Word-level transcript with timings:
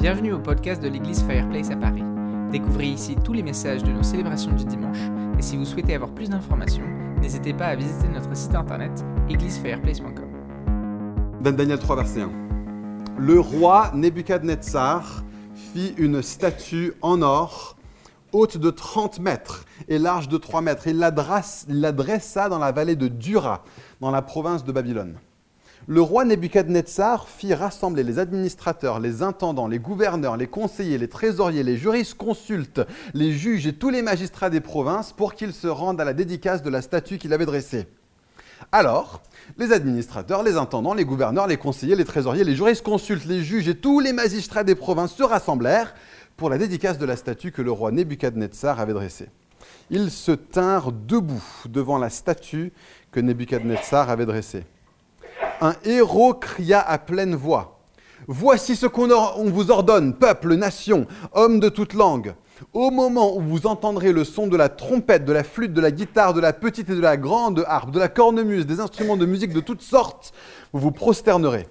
Bienvenue 0.00 0.32
au 0.32 0.38
podcast 0.38 0.82
de 0.82 0.88
l'église 0.88 1.22
Fireplace 1.22 1.70
à 1.70 1.76
Paris. 1.76 2.02
Découvrez 2.50 2.86
ici 2.86 3.16
tous 3.22 3.34
les 3.34 3.42
messages 3.42 3.82
de 3.82 3.90
nos 3.92 4.02
célébrations 4.02 4.52
du 4.52 4.64
dimanche 4.64 4.96
et 5.38 5.42
si 5.42 5.58
vous 5.58 5.66
souhaitez 5.66 5.94
avoir 5.94 6.10
plus 6.14 6.30
d'informations, 6.30 6.86
n'hésitez 7.20 7.52
pas 7.52 7.66
à 7.66 7.76
visiter 7.76 8.08
notre 8.08 8.34
site 8.34 8.54
internet 8.54 9.04
églisefireplace.com. 9.28 10.30
Daniel 11.42 11.78
3, 11.78 11.96
verset 11.96 12.22
1. 12.22 12.30
Le 13.18 13.40
roi 13.40 13.90
Nebuchadnezzar 13.92 15.22
fit 15.54 15.92
une 15.98 16.22
statue 16.22 16.94
en 17.02 17.20
or, 17.20 17.76
haute 18.32 18.56
de 18.56 18.70
30 18.70 19.20
mètres 19.20 19.66
et 19.86 19.98
large 19.98 20.30
de 20.30 20.38
3 20.38 20.62
mètres. 20.62 20.86
Il 20.86 20.98
la 20.98 21.10
dressa 21.92 22.48
dans 22.48 22.58
la 22.58 22.72
vallée 22.72 22.96
de 22.96 23.08
Dura, 23.08 23.64
dans 24.00 24.10
la 24.10 24.22
province 24.22 24.64
de 24.64 24.72
Babylone 24.72 25.18
le 25.86 26.02
roi 26.02 26.24
Nebuchadnezzar 26.24 27.26
fit 27.28 27.54
rassembler 27.54 28.02
les 28.02 28.18
administrateurs, 28.18 29.00
les 29.00 29.22
intendants, 29.22 29.66
les 29.66 29.78
gouverneurs, 29.78 30.36
les 30.36 30.46
conseillers, 30.46 30.98
les 30.98 31.08
trésoriers, 31.08 31.62
les 31.62 31.76
jurisconsultes, 31.76 32.82
les 33.14 33.32
juges 33.32 33.66
et 33.66 33.72
tous 33.72 33.90
les 33.90 34.02
magistrats 34.02 34.50
des 34.50 34.60
provinces 34.60 35.12
pour 35.12 35.34
qu'ils 35.34 35.54
se 35.54 35.66
rendent 35.66 36.00
à 36.00 36.04
la 36.04 36.12
dédicace 36.12 36.62
de 36.62 36.70
la 36.70 36.82
statue 36.82 37.18
qu'il 37.18 37.32
avait 37.32 37.46
dressée. 37.46 37.86
Alors, 38.72 39.22
les 39.56 39.72
administrateurs, 39.72 40.42
les 40.42 40.56
intendants, 40.56 40.92
les 40.92 41.06
gouverneurs, 41.06 41.46
les 41.46 41.56
conseillers, 41.56 41.96
les 41.96 42.04
trésoriers, 42.04 42.44
les 42.44 42.56
jurisconsultes, 42.56 43.24
les 43.24 43.42
juges 43.42 43.68
et 43.68 43.74
tous 43.74 44.00
les 44.00 44.12
magistrats 44.12 44.64
des 44.64 44.74
provinces 44.74 45.14
se 45.14 45.22
rassemblèrent 45.22 45.94
pour 46.36 46.50
la 46.50 46.58
dédicace 46.58 46.98
de 46.98 47.06
la 47.06 47.16
statue 47.16 47.52
que 47.52 47.62
le 47.62 47.72
roi 47.72 47.90
Nebuchadnezzar 47.90 48.78
avait 48.80 48.92
dressée. 48.92 49.30
Ils 49.90 50.10
se 50.10 50.32
tinrent 50.32 50.92
debout 50.92 51.42
devant 51.68 51.96
la 51.96 52.10
statue 52.10 52.72
que 53.10 53.18
Nebuchadnezzar 53.18 54.10
avait 54.10 54.26
dressée 54.26 54.64
un 55.60 55.74
héros 55.84 56.34
cria 56.34 56.80
à 56.80 56.98
pleine 56.98 57.34
voix. 57.34 57.80
Voici 58.26 58.76
ce 58.76 58.86
qu'on 58.86 59.08
vous 59.50 59.70
ordonne, 59.70 60.14
peuple, 60.14 60.54
nation, 60.54 61.06
hommes 61.32 61.58
de 61.58 61.68
toute 61.68 61.94
langue. 61.94 62.34
Au 62.74 62.90
moment 62.90 63.36
où 63.36 63.40
vous 63.40 63.66
entendrez 63.66 64.12
le 64.12 64.24
son 64.24 64.46
de 64.46 64.56
la 64.56 64.68
trompette, 64.68 65.24
de 65.24 65.32
la 65.32 65.42
flûte, 65.42 65.72
de 65.72 65.80
la 65.80 65.90
guitare, 65.90 66.34
de 66.34 66.40
la 66.40 66.52
petite 66.52 66.90
et 66.90 66.94
de 66.94 67.00
la 67.00 67.16
grande 67.16 67.64
harpe, 67.66 67.90
de 67.90 67.98
la 67.98 68.08
cornemuse, 68.08 68.66
des 68.66 68.80
instruments 68.80 69.16
de 69.16 69.24
musique 69.24 69.54
de 69.54 69.60
toutes 69.60 69.82
sortes, 69.82 70.32
vous 70.72 70.80
vous 70.80 70.92
prosternerez 70.92 71.66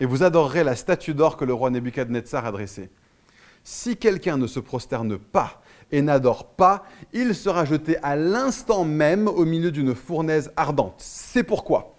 et 0.00 0.06
vous 0.06 0.22
adorerez 0.22 0.64
la 0.64 0.76
statue 0.76 1.14
d'or 1.14 1.36
que 1.36 1.44
le 1.44 1.54
roi 1.54 1.70
Nebuchadnezzar 1.70 2.44
a 2.44 2.52
dressée. 2.52 2.90
Si 3.64 3.96
quelqu'un 3.96 4.36
ne 4.36 4.46
se 4.46 4.60
prosterne 4.60 5.18
pas 5.18 5.60
et 5.90 6.02
n'adore 6.02 6.44
pas, 6.44 6.84
il 7.12 7.34
sera 7.34 7.64
jeté 7.64 7.98
à 8.02 8.16
l'instant 8.16 8.84
même 8.84 9.28
au 9.28 9.44
milieu 9.44 9.70
d'une 9.70 9.94
fournaise 9.94 10.52
ardente. 10.56 10.96
C'est 10.98 11.42
pourquoi 11.42 11.94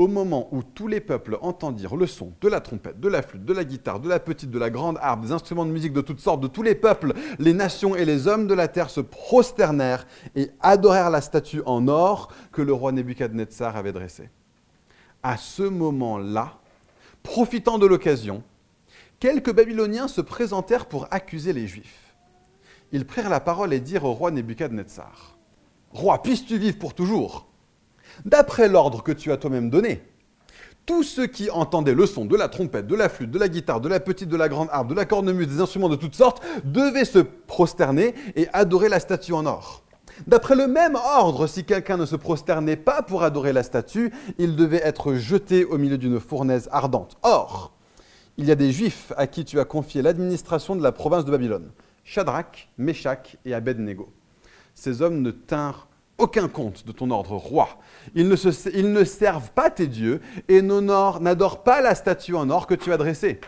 au 0.00 0.08
moment 0.08 0.48
où 0.50 0.62
tous 0.62 0.88
les 0.88 0.98
peuples 0.98 1.36
entendirent 1.42 1.94
le 1.94 2.06
son 2.06 2.32
de 2.40 2.48
la 2.48 2.62
trompette, 2.62 3.00
de 3.00 3.08
la 3.08 3.20
flûte, 3.20 3.44
de 3.44 3.52
la 3.52 3.64
guitare, 3.64 4.00
de 4.00 4.08
la 4.08 4.18
petite, 4.18 4.50
de 4.50 4.58
la 4.58 4.70
grande 4.70 4.96
harpe, 5.02 5.20
des 5.20 5.30
instruments 5.30 5.66
de 5.66 5.70
musique 5.70 5.92
de 5.92 6.00
toutes 6.00 6.20
sortes, 6.20 6.40
de 6.40 6.46
tous 6.46 6.62
les 6.62 6.74
peuples, 6.74 7.12
les 7.38 7.52
nations 7.52 7.94
et 7.94 8.06
les 8.06 8.26
hommes 8.26 8.46
de 8.46 8.54
la 8.54 8.66
terre 8.66 8.88
se 8.88 9.02
prosternèrent 9.02 10.06
et 10.34 10.52
adorèrent 10.60 11.10
la 11.10 11.20
statue 11.20 11.60
en 11.66 11.86
or 11.86 12.32
que 12.50 12.62
le 12.62 12.72
roi 12.72 12.92
Nebuchadnezzar 12.92 13.76
avait 13.76 13.92
dressée. 13.92 14.30
À 15.22 15.36
ce 15.36 15.64
moment-là, 15.64 16.54
profitant 17.22 17.76
de 17.76 17.84
l'occasion, 17.84 18.42
quelques 19.18 19.52
Babyloniens 19.52 20.08
se 20.08 20.22
présentèrent 20.22 20.86
pour 20.86 21.08
accuser 21.10 21.52
les 21.52 21.66
Juifs. 21.66 22.14
Ils 22.92 23.04
prirent 23.04 23.28
la 23.28 23.40
parole 23.40 23.74
et 23.74 23.80
dirent 23.80 24.04
au 24.06 24.14
roi 24.14 24.30
Nebuchadnezzar, 24.30 25.36
Roi, 25.92 26.22
puisses-tu 26.22 26.56
vivre 26.56 26.78
pour 26.78 26.94
toujours? 26.94 27.49
D'après 28.24 28.68
l'ordre 28.68 29.02
que 29.02 29.12
tu 29.12 29.32
as 29.32 29.36
toi-même 29.36 29.70
donné, 29.70 30.02
tous 30.86 31.02
ceux 31.02 31.26
qui 31.26 31.50
entendaient 31.50 31.94
le 31.94 32.06
son 32.06 32.24
de 32.24 32.36
la 32.36 32.48
trompette, 32.48 32.86
de 32.86 32.96
la 32.96 33.08
flûte, 33.08 33.30
de 33.30 33.38
la 33.38 33.48
guitare, 33.48 33.80
de 33.80 33.88
la 33.88 34.00
petite, 34.00 34.28
de 34.28 34.36
la 34.36 34.48
grande 34.48 34.68
harpe, 34.72 34.88
de 34.88 34.94
la 34.94 35.04
cornemuse, 35.04 35.46
des 35.46 35.60
instruments 35.60 35.88
de 35.88 35.96
toutes 35.96 36.14
sortes, 36.14 36.42
devaient 36.64 37.04
se 37.04 37.18
prosterner 37.18 38.14
et 38.34 38.48
adorer 38.52 38.88
la 38.88 39.00
statue 39.00 39.32
en 39.32 39.46
or. 39.46 39.84
D'après 40.26 40.54
le 40.54 40.66
même 40.66 40.96
ordre, 40.96 41.46
si 41.46 41.64
quelqu'un 41.64 41.96
ne 41.96 42.06
se 42.06 42.16
prosternait 42.16 42.76
pas 42.76 43.02
pour 43.02 43.22
adorer 43.22 43.52
la 43.52 43.62
statue, 43.62 44.12
il 44.38 44.56
devait 44.56 44.82
être 44.84 45.14
jeté 45.14 45.64
au 45.64 45.78
milieu 45.78 45.96
d'une 45.96 46.20
fournaise 46.20 46.68
ardente. 46.72 47.16
Or, 47.22 47.72
il 48.36 48.46
y 48.46 48.50
a 48.50 48.56
des 48.56 48.72
Juifs 48.72 49.12
à 49.16 49.26
qui 49.26 49.44
tu 49.44 49.60
as 49.60 49.64
confié 49.64 50.02
l'administration 50.02 50.76
de 50.76 50.82
la 50.82 50.92
province 50.92 51.24
de 51.24 51.30
Babylone, 51.30 51.70
Shadrach, 52.04 52.68
Meshach 52.78 53.36
et 53.44 53.54
Abednego. 53.54 54.12
Ces 54.74 55.02
hommes 55.02 55.22
ne 55.22 55.30
tinrent 55.30 55.88
aucun 56.20 56.48
compte 56.48 56.86
de 56.86 56.92
ton 56.92 57.10
ordre 57.10 57.36
roi. 57.36 57.80
Ils 58.14 58.28
ne, 58.28 59.04
servent 59.04 59.50
pas 59.50 59.70
tes 59.70 59.86
dieux 59.86 60.20
et 60.48 60.62
n'adorent 60.62 61.62
pas 61.62 61.80
la 61.80 61.94
statue 61.94 62.34
en 62.34 62.50
or 62.50 62.66
que 62.66 62.74
tu 62.74 62.92
as 62.92 62.96
dressée. 62.96 63.40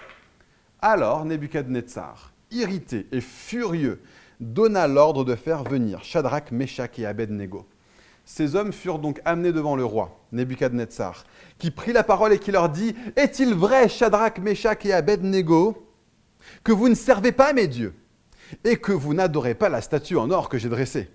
Alors 0.81 1.25
Nebuchadnezzar, 1.25 2.33
irrité 2.51 3.07
et 3.13 3.21
furieux, 3.21 4.01
donna 4.41 4.89
l'ordre 4.89 5.25
de 5.25 5.37
faire 5.37 5.63
venir 5.63 6.03
Shadrach, 6.03 6.51
Meshach 6.51 6.99
et 6.99 7.07
Abednego. 7.07 7.67
Ces 8.25 8.57
hommes 8.57 8.73
furent 8.73 8.99
donc 8.99 9.21
amenés 9.25 9.53
devant 9.53 9.77
le 9.77 9.85
roi, 9.85 10.21
Nebuchadnezzar, 10.33 11.25
qui 11.59 11.71
prit 11.71 11.93
la 11.93 12.03
parole 12.03 12.33
et 12.33 12.39
qui 12.39 12.53
leur 12.53 12.69
dit 12.69 12.95
Est-il 13.17 13.55
vrai, 13.55 13.89
Shadrach, 13.89 14.39
Meshach 14.39 14.85
et 14.85 14.93
Abednego, 14.93 15.87
que 16.65 16.73
vous 16.73 16.89
ne 16.89 16.95
servez 16.95 17.33
pas 17.33 17.53
mes 17.53 17.69
dieux 17.69 17.95
et 18.65 18.77
que 18.77 18.93
vous 18.93 19.15
n'adorez 19.15 19.55
pas 19.55 19.69
la 19.69 19.81
statue 19.81 20.17
en 20.17 20.31
or 20.31 20.49
que 20.49 20.59
j'ai 20.59 20.69
dressée? 20.69 21.11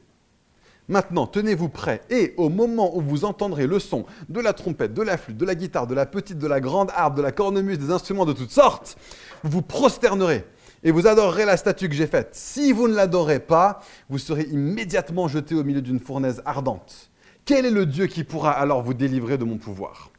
Maintenant, 0.90 1.28
tenez-vous 1.28 1.68
prêts 1.68 2.02
et 2.09 2.34
au 2.38 2.50
moment 2.50 2.96
où 2.96 3.02
vous 3.02 3.25
entendrez 3.25 3.68
le 3.68 3.80
son 3.80 4.06
de 4.30 4.40
la 4.40 4.53
trompette, 4.53 4.94
de 4.94 5.02
la 5.02 5.18
flûte, 5.18 5.38
de 5.38 5.46
la 5.46 5.56
guitare, 5.56 5.86
de 5.86 5.94
la 5.94 6.06
petite, 6.06 6.38
de 6.38 6.48
la 6.48 6.62
grande 6.62 6.92
harpe, 6.96 7.18
de 7.18 7.22
la 7.22 7.34
cornemuse, 7.34 7.78
des 7.78 7.92
instruments 7.92 8.25
de 8.25 8.31
toutes 8.31 8.52
sortes, 8.52 8.98
vous 9.44 9.50
vous 9.50 9.62
prosternerez 9.62 10.46
et 10.84 10.92
vous 10.92 11.08
adorerez 11.08 11.44
la 11.44 11.58
statue 11.58 11.90
que 11.90 11.96
j'ai 11.96 12.08
faite. 12.08 12.30
Si 12.31 12.72
vous 12.72 12.88
ne 12.88 12.94
l'adorez 12.94 13.42
pas, 13.42 13.81
vous 14.09 14.18
serez 14.18 14.44
immédiatement 14.44 15.28
jeté 15.28 15.56
au 15.56 15.64
milieu 15.66 15.81
d'une 15.81 16.00
fournaise 16.00 16.42
ardente. 16.46 17.12
Quel 17.44 17.66
est 17.66 17.72
le 17.72 17.86
Dieu 17.86 18.08
qui 18.08 18.24
pourra 18.24 18.52
alors 18.52 18.81
vous 18.81 18.94
délivrer 18.94 19.38
de 19.38 19.44
mon 19.44 19.58
pouvoir? 19.58 20.12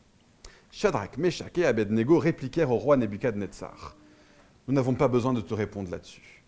Shadrach, 0.70 1.16
Meshach 1.16 1.56
et 1.56 1.64
Abednego 1.64 2.18
répliquèrent 2.18 2.70
au 2.70 2.76
roi 2.76 2.96
Nebuchadnezzar. 2.96 3.96
Nous 4.66 4.74
n'avons 4.74 4.94
pas 4.94 5.08
besoin 5.08 5.32
de 5.32 5.40
te 5.40 5.54
répondre 5.54 5.90
là-dessus. 5.90 6.44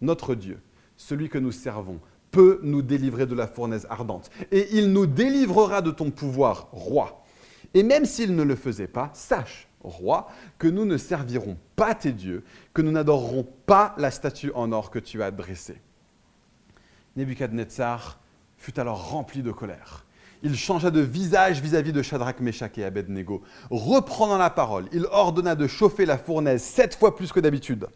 Notre 0.00 0.34
Dieu, 0.34 0.60
celui 0.96 1.28
que 1.28 1.38
nous 1.38 1.52
servons, 1.52 2.00
peut 2.30 2.60
nous 2.62 2.82
délivrer 2.82 3.26
de 3.26 3.34
la 3.34 3.46
fournaise 3.46 3.86
ardente. 3.90 4.30
Et 4.50 4.68
il 4.72 4.92
nous 4.92 5.06
délivrera 5.06 5.82
de 5.82 5.90
ton 5.90 6.10
pouvoir, 6.10 6.68
roi. 6.72 7.24
Et 7.74 7.82
même 7.82 8.04
s'il 8.04 8.34
ne 8.34 8.42
le 8.42 8.56
faisait 8.56 8.86
pas, 8.86 9.10
sache, 9.14 9.68
roi, 9.82 10.28
que 10.58 10.68
nous 10.68 10.84
ne 10.84 10.96
servirons 10.96 11.56
pas 11.76 11.94
tes 11.94 12.12
dieux, 12.12 12.44
que 12.74 12.82
nous 12.82 12.92
n'adorerons 12.92 13.46
pas 13.66 13.94
la 13.96 14.10
statue 14.10 14.52
en 14.54 14.72
or 14.72 14.90
que 14.90 14.98
tu 14.98 15.22
as 15.22 15.30
dressée. 15.30 15.80
Nebuchadnezzar 17.16 18.20
fut 18.56 18.78
alors 18.78 19.10
rempli 19.10 19.42
de 19.42 19.52
colère. 19.52 20.04
Il 20.42 20.56
changea 20.56 20.90
de 20.90 21.00
visage 21.00 21.60
vis-à-vis 21.60 21.92
de 21.92 22.02
Shadrach, 22.02 22.40
Meshach 22.40 22.78
et 22.78 22.84
Abednego. 22.84 23.42
Reprenant 23.70 24.38
la 24.38 24.48
parole, 24.48 24.86
il 24.92 25.06
ordonna 25.10 25.54
de 25.54 25.66
chauffer 25.66 26.06
la 26.06 26.16
fournaise 26.16 26.62
sept 26.62 26.94
fois 26.94 27.14
plus 27.14 27.30
que 27.30 27.40
d'habitude. 27.40 27.88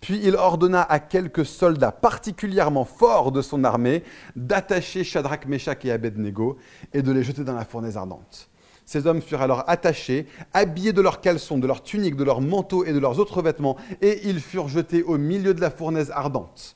Puis 0.00 0.20
il 0.22 0.36
ordonna 0.36 0.82
à 0.82 1.00
quelques 1.00 1.44
soldats 1.44 1.92
particulièrement 1.92 2.84
forts 2.84 3.32
de 3.32 3.42
son 3.42 3.64
armée 3.64 4.04
d'attacher 4.36 5.04
Shadrach, 5.04 5.46
Meshach 5.46 5.84
et 5.84 5.90
Abednego 5.90 6.56
et 6.92 7.02
de 7.02 7.12
les 7.12 7.24
jeter 7.24 7.44
dans 7.44 7.54
la 7.54 7.64
fournaise 7.64 7.96
ardente. 7.96 8.48
Ces 8.88 9.06
hommes 9.06 9.20
furent 9.20 9.42
alors 9.42 9.64
attachés, 9.66 10.26
habillés 10.54 10.94
de 10.94 11.02
leurs 11.02 11.20
caleçons, 11.20 11.58
de 11.58 11.66
leurs 11.66 11.82
tuniques, 11.82 12.16
de 12.16 12.24
leurs 12.24 12.40
manteaux 12.40 12.86
et 12.86 12.94
de 12.94 12.98
leurs 12.98 13.18
autres 13.18 13.42
vêtements, 13.42 13.76
et 14.00 14.26
ils 14.26 14.40
furent 14.40 14.68
jetés 14.68 15.02
au 15.02 15.18
milieu 15.18 15.52
de 15.52 15.60
la 15.60 15.70
fournaise 15.70 16.10
ardente. 16.10 16.74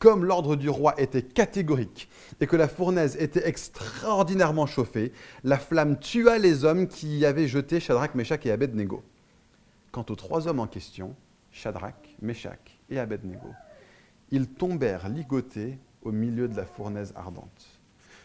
Comme 0.00 0.24
l'ordre 0.24 0.56
du 0.56 0.68
roi 0.68 1.00
était 1.00 1.22
catégorique 1.22 2.08
et 2.40 2.48
que 2.48 2.56
la 2.56 2.66
fournaise 2.66 3.16
était 3.20 3.46
extraordinairement 3.46 4.66
chauffée, 4.66 5.12
la 5.44 5.56
flamme 5.56 6.00
tua 6.00 6.38
les 6.38 6.64
hommes 6.64 6.88
qui 6.88 7.18
y 7.18 7.26
avaient 7.26 7.46
jeté 7.46 7.78
Shadrach, 7.78 8.16
Meshach 8.16 8.44
et 8.44 8.50
Abednego. 8.50 9.04
Quant 9.92 10.04
aux 10.08 10.16
trois 10.16 10.48
hommes 10.48 10.58
en 10.58 10.66
question, 10.66 11.14
Shadrach, 11.52 12.16
Meshach 12.20 12.80
et 12.90 12.98
Abednego. 12.98 13.48
Ils 14.30 14.48
tombèrent 14.48 15.08
ligotés 15.08 15.78
au 16.02 16.10
milieu 16.10 16.48
de 16.48 16.56
la 16.56 16.64
fournaise 16.64 17.12
ardente. 17.14 17.80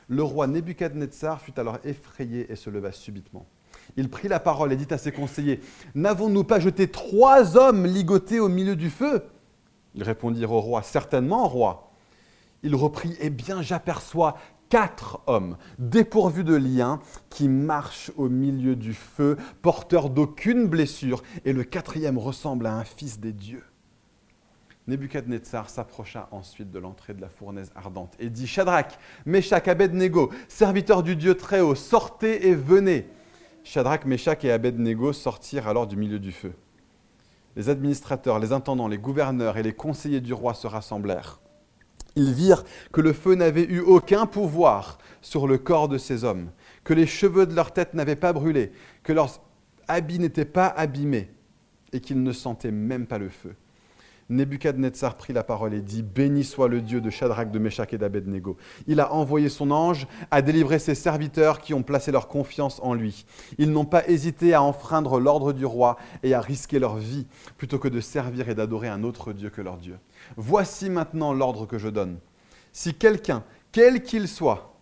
Le 0.08 0.24
roi 0.24 0.48
Nebuchadnezzar 0.48 1.42
fut 1.42 1.60
alors 1.60 1.80
effrayé 1.84 2.52
et 2.52 2.56
se 2.56 2.70
leva 2.70 2.92
subitement. 2.92 3.46
Il 3.98 4.10
prit 4.10 4.28
la 4.28 4.40
parole 4.40 4.72
et 4.72 4.78
dit 4.78 4.92
à 4.94 4.98
ses 4.98 5.12
conseillers 5.12 5.60
N'avons-nous 5.96 6.46
pas 6.46 6.60
jeté 6.60 6.90
trois 6.90 7.58
hommes 7.58 7.86
ligotés 7.86 8.40
au 8.40 8.48
milieu 8.48 8.76
du 8.76 8.90
feu? 8.90 9.24
Ils 9.96 10.04
répondirent 10.04 10.54
au 10.54 10.62
roi 10.62 10.82
Certainement, 10.82 11.48
roi. 11.48 11.92
Il 12.64 12.76
reprit 12.76 13.16
Eh 13.20 13.30
bien, 13.30 13.62
j'aperçois 13.62 14.38
quatre 14.70 15.22
hommes 15.28 15.58
dépourvus 15.80 16.44
de 16.44 16.56
liens 16.56 17.00
qui 17.30 17.48
marchent 17.48 18.12
au 18.18 18.30
milieu 18.30 18.76
du 18.76 18.94
feu, 18.94 19.38
porteurs 19.62 20.10
d'aucune 20.10 20.68
blessure, 20.68 21.24
et 21.46 21.54
le 21.54 21.64
quatrième 21.64 22.18
ressemble 22.18 22.66
à 22.66 22.76
un 22.76 22.84
fils 22.84 23.20
des 23.20 23.34
dieux. 23.34 23.64
Nebuchadnezzar 24.88 25.70
s'approcha 25.70 26.30
ensuite 26.32 26.72
de 26.72 26.80
l'entrée 26.80 27.14
de 27.14 27.20
la 27.20 27.28
fournaise 27.28 27.72
ardente 27.76 28.16
et 28.20 28.30
dit 28.30 28.48
Shadrach, 28.48 28.98
Meshach, 29.26 29.68
Abednego, 29.68 30.32
serviteurs 30.48 31.04
du 31.04 31.18
Dieu 31.18 31.36
très 31.36 31.60
haut, 31.60 31.76
sortez 31.76 32.48
et 32.48 32.56
venez. 32.56 33.06
Shadrach, 33.66 34.06
Meshach 34.06 34.46
et 34.46 34.52
Abednego 34.52 35.12
sortirent 35.12 35.68
alors 35.68 35.88
du 35.88 35.98
milieu 35.98 36.20
du 36.20 36.32
feu. 36.32 36.54
les 37.58 37.70
administrateurs, 37.70 38.40
les 38.40 38.54
intendants, 38.54 38.88
les 38.88 38.98
gouverneurs 38.98 39.58
et 39.58 39.64
les 39.64 39.74
conseillers 39.74 40.22
du 40.22 40.32
roi 40.32 40.54
se 40.54 40.68
rassemblèrent. 40.68 41.42
Ils 42.18 42.34
virent 42.34 42.64
que 42.92 43.00
le 43.00 43.14
feu 43.14 43.36
n'avait 43.36 43.66
eu 43.66 43.80
aucun 43.80 44.26
pouvoir 44.26 44.98
sur 45.22 45.48
le 45.48 45.60
corps 45.60 45.88
de 45.88 46.00
ces 46.00 46.24
hommes, 46.24 46.50
que 46.84 46.96
les 46.96 47.06
cheveux 47.06 47.46
de 47.46 47.54
leur 47.54 47.72
tête 47.72 47.94
n'avaient 47.94 48.16
pas 48.16 48.34
brûlé, 48.34 48.72
que 49.04 49.14
leurs 49.14 49.40
habits 49.88 50.18
n'étaient 50.18 50.44
pas 50.44 50.66
abîmés, 50.66 51.30
et 51.94 52.02
qu'ils 52.02 52.24
ne 52.24 52.32
sentaient 52.32 52.72
même 52.72 53.06
pas 53.06 53.20
le 53.20 53.30
feu. 53.30 53.56
Nebuchadnezzar 54.30 55.16
prit 55.16 55.32
la 55.32 55.44
parole 55.44 55.74
et 55.74 55.82
dit 55.82 56.04
Béni 56.04 56.44
soit 56.44 56.68
le 56.68 56.82
Dieu 56.82 57.00
de 57.00 57.10
Shadrach, 57.10 57.50
de 57.50 57.60
Meshach 57.60 57.94
et 57.94 57.98
d'Abednego. 57.98 58.58
Il 58.86 59.00
a 59.00 59.14
envoyé 59.14 59.48
son 59.48 59.72
ange 59.72 60.08
à 60.32 60.42
délivrer 60.42 60.80
ses 60.80 60.96
serviteurs 60.96 61.62
qui 61.62 61.74
ont 61.74 61.84
placé 61.84 62.12
leur 62.12 62.28
confiance 62.28 62.80
en 62.84 62.94
lui. 62.94 63.26
Ils 63.58 63.72
n'ont 63.72 63.86
pas 63.86 64.08
hésité 64.08 64.54
à 64.54 64.62
enfreindre 64.62 65.20
l'ordre 65.20 65.54
du 65.54 65.66
roi 65.66 65.98
et 66.24 66.34
à 66.34 66.42
risquer 66.42 66.80
leur 66.80 66.98
vie 66.98 67.26
plutôt 67.58 67.80
que 67.80 67.88
de 67.88 68.02
servir 68.02 68.50
et 68.50 68.56
d'adorer 68.56 68.90
un 68.90 69.04
autre 69.04 69.32
Dieu 69.32 69.50
que 69.50 69.62
leur 69.62 69.78
Dieu. 69.78 69.98
Voici 70.36 70.90
maintenant 70.90 71.34
l'ordre 71.34 71.66
que 71.66 71.78
je 71.78 71.88
donne. 71.88 72.18
Si 72.74 72.94
quelqu'un, 72.94 73.44
quel 73.72 74.04
qu'il 74.04 74.28
soit, 74.28 74.74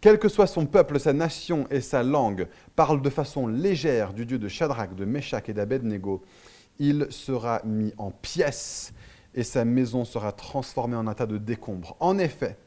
quel 0.00 0.18
que 0.18 0.28
soit 0.28 0.46
son 0.48 0.66
peuple, 0.66 0.98
sa 0.98 1.12
nation 1.12 1.66
et 1.70 1.80
sa 1.80 2.02
langue, 2.02 2.48
parle 2.74 3.02
de 3.02 3.10
façon 3.10 3.46
légère 3.46 4.12
du 4.12 4.26
Dieu 4.26 4.38
de 4.38 4.48
Shadrach, 4.48 4.94
de 4.96 5.04
Meshach 5.04 5.48
et 5.48 5.52
d'Abednego, 5.52 6.24
il 6.78 7.06
sera 7.10 7.60
mis 7.64 7.92
en 7.98 8.10
pièces 8.10 8.92
et 9.34 9.44
sa 9.44 9.64
maison 9.64 10.04
sera 10.04 10.32
transformée 10.32 10.96
en 10.96 11.06
un 11.06 11.14
tas 11.14 11.26
de 11.26 11.38
décombres. 11.38 11.96
En 12.00 12.18
effet, 12.18 12.58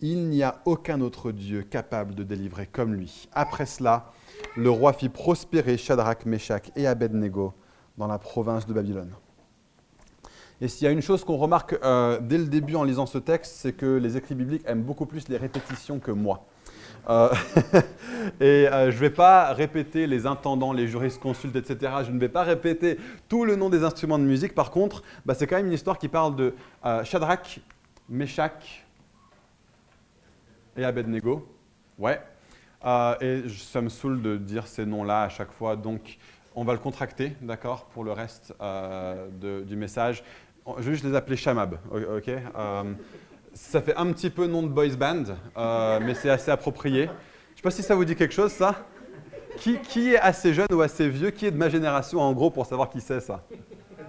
il 0.00 0.28
n'y 0.28 0.42
a 0.42 0.60
aucun 0.64 1.00
autre 1.00 1.32
Dieu 1.32 1.62
capable 1.62 2.14
de 2.14 2.22
délivrer 2.22 2.66
comme 2.66 2.94
lui. 2.94 3.28
Après 3.32 3.66
cela, 3.66 4.12
le 4.56 4.70
roi 4.70 4.92
fit 4.92 5.08
prospérer 5.08 5.76
Shadrach, 5.76 6.24
Meshach 6.24 6.70
et 6.76 6.86
Abednego 6.86 7.52
dans 7.96 8.06
la 8.06 8.18
province 8.18 8.66
de 8.66 8.72
Babylone. 8.72 9.12
Et 10.60 10.68
s'il 10.68 10.84
y 10.84 10.88
a 10.88 10.90
une 10.90 11.02
chose 11.02 11.24
qu'on 11.24 11.36
remarque 11.36 11.76
euh, 11.84 12.18
dès 12.20 12.38
le 12.38 12.46
début 12.46 12.74
en 12.74 12.82
lisant 12.82 13.06
ce 13.06 13.18
texte, 13.18 13.54
c'est 13.56 13.72
que 13.72 13.96
les 13.96 14.16
écrits 14.16 14.34
bibliques 14.34 14.64
aiment 14.66 14.82
beaucoup 14.82 15.06
plus 15.06 15.28
les 15.28 15.36
répétitions 15.36 16.00
que 16.00 16.10
moi. 16.10 16.46
Euh, 17.08 17.32
et 18.40 18.68
euh, 18.68 18.90
je 18.90 18.96
ne 18.96 19.00
vais 19.00 19.10
pas 19.10 19.52
répéter 19.52 20.06
les 20.06 20.26
intendants, 20.26 20.72
les 20.72 20.86
juristes 20.86 21.20
consultes, 21.20 21.56
etc. 21.56 21.92
Je 22.06 22.10
ne 22.10 22.18
vais 22.18 22.28
pas 22.28 22.42
répéter 22.42 22.98
tout 23.28 23.44
le 23.44 23.56
nom 23.56 23.70
des 23.70 23.84
instruments 23.84 24.18
de 24.18 24.24
musique. 24.24 24.54
Par 24.54 24.70
contre, 24.70 25.02
bah, 25.24 25.34
c'est 25.34 25.46
quand 25.46 25.56
même 25.56 25.66
une 25.66 25.72
histoire 25.72 25.98
qui 25.98 26.08
parle 26.08 26.36
de 26.36 26.54
euh, 26.84 27.04
Shadrach, 27.04 27.60
Meshach 28.08 28.84
et 30.76 30.84
Abednego. 30.84 31.48
Ouais. 31.98 32.20
et 33.20 33.42
ça 33.48 33.80
me 33.80 33.88
saoule 33.88 34.22
de 34.22 34.36
dire 34.36 34.68
ces 34.68 34.86
noms-là 34.86 35.22
à 35.22 35.28
chaque 35.28 35.50
fois. 35.50 35.74
Donc, 35.74 36.18
on 36.54 36.64
va 36.64 36.72
le 36.72 36.78
contracter, 36.78 37.32
d'accord, 37.40 37.86
pour 37.86 38.04
le 38.04 38.12
reste 38.12 38.54
du 39.40 39.76
message. 39.76 40.22
Je 40.76 40.82
vais 40.82 40.92
juste 40.92 41.04
les 41.04 41.14
appeler 41.14 41.36
Shamab, 41.36 41.78
ok? 41.90 42.30
Ça 43.58 43.82
fait 43.82 43.96
un 43.96 44.06
petit 44.12 44.30
peu 44.30 44.46
nom 44.46 44.62
de 44.62 44.68
boys 44.68 44.96
band, 44.98 45.24
euh, 45.56 46.00
mais 46.02 46.14
c'est 46.14 46.30
assez 46.30 46.50
approprié. 46.50 47.04
Je 47.04 47.10
ne 47.10 47.56
sais 47.56 47.62
pas 47.62 47.70
si 47.70 47.82
ça 47.82 47.94
vous 47.94 48.04
dit 48.04 48.14
quelque 48.14 48.34
chose, 48.34 48.52
ça 48.52 48.86
qui, 49.58 49.78
qui, 49.78 50.14
est 50.14 50.18
assez 50.18 50.54
jeune 50.54 50.68
ou 50.72 50.80
assez 50.80 51.08
vieux? 51.08 51.30
Qui 51.30 51.46
est 51.46 51.50
de 51.50 51.56
ma 51.56 51.68
génération, 51.68 52.20
en 52.20 52.32
gros, 52.32 52.50
pour 52.50 52.64
savoir 52.66 52.88
qui 52.88 53.00
c'est, 53.00 53.20
ça? 53.20 53.42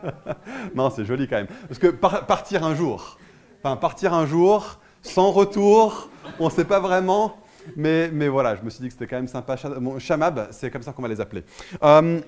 Non, 0.76 0.90
c'est 0.90 1.04
joli 1.04 1.28
quand 1.28 1.38
même. 1.38 1.48
Parce 1.68 1.80
que 1.80 1.88
partir 1.88 2.64
un 2.64 2.76
jour, 2.76 3.18
enfin, 3.62 3.76
partir 3.76 4.14
un 4.14 4.26
jour, 4.26 4.80
sans 5.02 5.32
retour, 5.32 6.10
on 6.40 6.46
ne 6.46 6.52
sait 6.52 6.66
pas 6.66 6.80
vraiment. 6.80 7.36
Mais, 7.76 8.10
mais, 8.14 8.28
voilà, 8.28 8.56
je 8.56 8.62
me 8.62 8.70
suis 8.70 8.82
dit 8.82 8.88
que 8.88 8.94
c'était 8.94 9.08
quand 9.08 9.18
même 9.18 9.28
sympa. 9.28 9.56
Chamab, 9.98 10.48
c'est 10.52 10.72
comme 10.72 10.82
ça 10.84 10.94
qu'on 10.94 11.02
va 11.02 11.08
les 11.08 11.20
appeler. 11.20 11.44
Euh, 11.84 12.22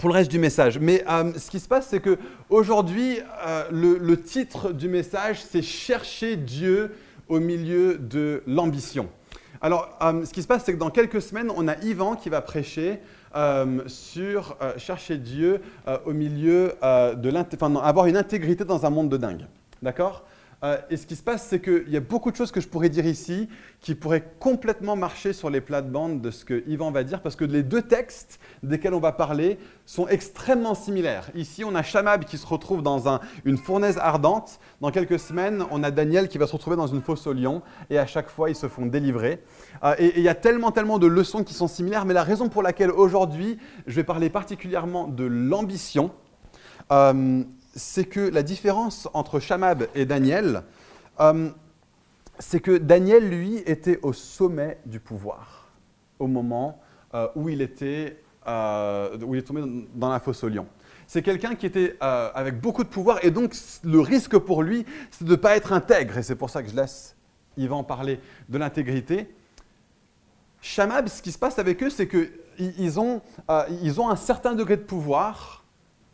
pour 0.00 0.08
le 0.08 0.14
reste 0.14 0.30
du 0.30 0.38
message. 0.38 0.78
Mais 0.78 1.04
euh, 1.08 1.32
ce 1.36 1.50
qui 1.50 1.60
se 1.60 1.68
passe, 1.68 1.88
c'est 1.88 2.00
que 2.00 2.18
aujourd'hui, 2.48 3.18
euh, 3.46 3.64
le, 3.70 4.20
titre 4.20 4.72
du 4.72 4.88
message, 4.88 5.42
c'est 5.42 5.62
Chercher 5.62 6.36
Dieu 6.36 6.92
au 7.28 7.38
milieu 7.38 7.98
de 7.98 8.42
l'ambition. 8.46 9.08
Alors, 9.60 9.90
euh, 10.02 10.24
ce 10.24 10.32
qui 10.32 10.42
se 10.42 10.48
passe, 10.48 10.64
c'est 10.64 10.72
que 10.72 10.78
dans 10.78 10.90
quelques 10.90 11.20
semaines, 11.20 11.52
on 11.54 11.68
a 11.68 11.76
Yvan 11.82 12.16
qui 12.16 12.30
va 12.30 12.40
prêcher 12.40 12.98
sur 13.86 14.56
chercher 14.76 15.16
Dieu 15.16 15.60
au 16.04 16.12
milieu 16.12 16.74
de 16.82 17.54
enfin, 17.54 17.76
avoir 17.76 18.06
une 18.06 18.16
intégrité 18.16 18.64
dans 18.64 18.84
un 18.84 18.90
monde 18.90 19.08
de 19.08 19.16
dingue. 19.16 19.46
D'accord? 19.82 20.24
Euh, 20.62 20.78
et 20.90 20.96
ce 20.96 21.06
qui 21.06 21.16
se 21.16 21.22
passe, 21.22 21.46
c'est 21.48 21.60
qu'il 21.60 21.88
y 21.88 21.96
a 21.96 22.00
beaucoup 22.00 22.30
de 22.30 22.36
choses 22.36 22.52
que 22.52 22.60
je 22.60 22.68
pourrais 22.68 22.90
dire 22.90 23.06
ici 23.06 23.48
qui 23.80 23.94
pourraient 23.94 24.34
complètement 24.38 24.94
marcher 24.94 25.32
sur 25.32 25.48
les 25.48 25.62
plates-bandes 25.62 26.20
de 26.20 26.30
ce 26.30 26.44
que 26.44 26.62
Yvan 26.66 26.90
va 26.90 27.02
dire, 27.02 27.22
parce 27.22 27.34
que 27.34 27.44
les 27.44 27.62
deux 27.62 27.82
textes 27.82 28.40
desquels 28.62 28.92
on 28.92 29.00
va 29.00 29.12
parler 29.12 29.58
sont 29.86 30.06
extrêmement 30.08 30.74
similaires. 30.74 31.30
Ici, 31.34 31.64
on 31.64 31.74
a 31.74 31.82
Shamab 31.82 32.24
qui 32.24 32.36
se 32.36 32.46
retrouve 32.46 32.82
dans 32.82 33.20
une 33.44 33.56
fournaise 33.56 33.96
ardente. 33.98 34.60
Dans 34.82 34.90
quelques 34.90 35.18
semaines, 35.18 35.64
on 35.70 35.82
a 35.82 35.90
Daniel 35.90 36.28
qui 36.28 36.36
va 36.36 36.46
se 36.46 36.52
retrouver 36.52 36.76
dans 36.76 36.86
une 36.86 37.00
fosse 37.00 37.26
au 37.26 37.32
lion, 37.32 37.62
et 37.88 37.98
à 37.98 38.06
chaque 38.06 38.28
fois, 38.28 38.50
ils 38.50 38.56
se 38.56 38.68
font 38.68 38.84
délivrer. 38.84 39.42
Euh, 39.82 39.94
et 39.98 40.12
il 40.16 40.22
y 40.22 40.28
a 40.28 40.34
tellement, 40.34 40.72
tellement 40.72 40.98
de 40.98 41.06
leçons 41.06 41.42
qui 41.42 41.54
sont 41.54 41.68
similaires, 41.68 42.04
mais 42.04 42.14
la 42.14 42.22
raison 42.24 42.50
pour 42.50 42.62
laquelle 42.62 42.90
aujourd'hui, 42.90 43.58
je 43.86 43.96
vais 43.96 44.04
parler 44.04 44.28
particulièrement 44.28 45.08
de 45.08 45.24
l'ambition, 45.24 46.10
euh, 46.92 47.44
c'est 47.80 48.04
que 48.04 48.20
la 48.20 48.42
différence 48.42 49.08
entre 49.14 49.40
Shamab 49.40 49.88
et 49.94 50.04
Daniel, 50.04 50.62
euh, 51.18 51.50
c'est 52.38 52.60
que 52.60 52.76
Daniel, 52.76 53.28
lui, 53.28 53.56
était 53.66 53.98
au 54.02 54.12
sommet 54.12 54.78
du 54.86 55.00
pouvoir 55.00 55.68
au 56.18 56.26
moment 56.26 56.80
euh, 57.14 57.28
où, 57.34 57.48
il 57.48 57.62
était, 57.62 58.22
euh, 58.46 59.16
où 59.22 59.34
il 59.34 59.38
est 59.38 59.42
tombé 59.42 59.62
dans 59.94 60.10
la 60.10 60.20
fosse 60.20 60.44
au 60.44 60.48
lion. 60.48 60.66
C'est 61.06 61.22
quelqu'un 61.22 61.56
qui 61.56 61.66
était 61.66 61.96
avec 62.00 62.60
beaucoup 62.60 62.84
de 62.84 62.88
pouvoir 62.88 63.18
et 63.24 63.32
donc 63.32 63.52
le 63.82 63.98
risque 63.98 64.38
pour 64.38 64.62
lui, 64.62 64.86
c'est 65.10 65.24
de 65.24 65.30
ne 65.30 65.36
pas 65.36 65.56
être 65.56 65.72
intègre. 65.72 66.18
Et 66.18 66.22
c'est 66.22 66.36
pour 66.36 66.50
ça 66.50 66.62
que 66.62 66.70
je 66.70 66.76
laisse 66.76 67.16
Yvan 67.56 67.82
parler 67.82 68.20
de 68.48 68.58
l'intégrité. 68.58 69.34
Shamab, 70.60 71.08
ce 71.08 71.20
qui 71.20 71.32
se 71.32 71.38
passe 71.38 71.58
avec 71.58 71.82
eux, 71.82 71.90
c'est 71.90 72.06
qu'ils 72.06 73.00
ont, 73.00 73.22
ils 73.82 74.00
ont 74.00 74.08
un 74.08 74.14
certain 74.14 74.54
degré 74.54 74.76
de 74.76 74.82
pouvoir, 74.82 75.59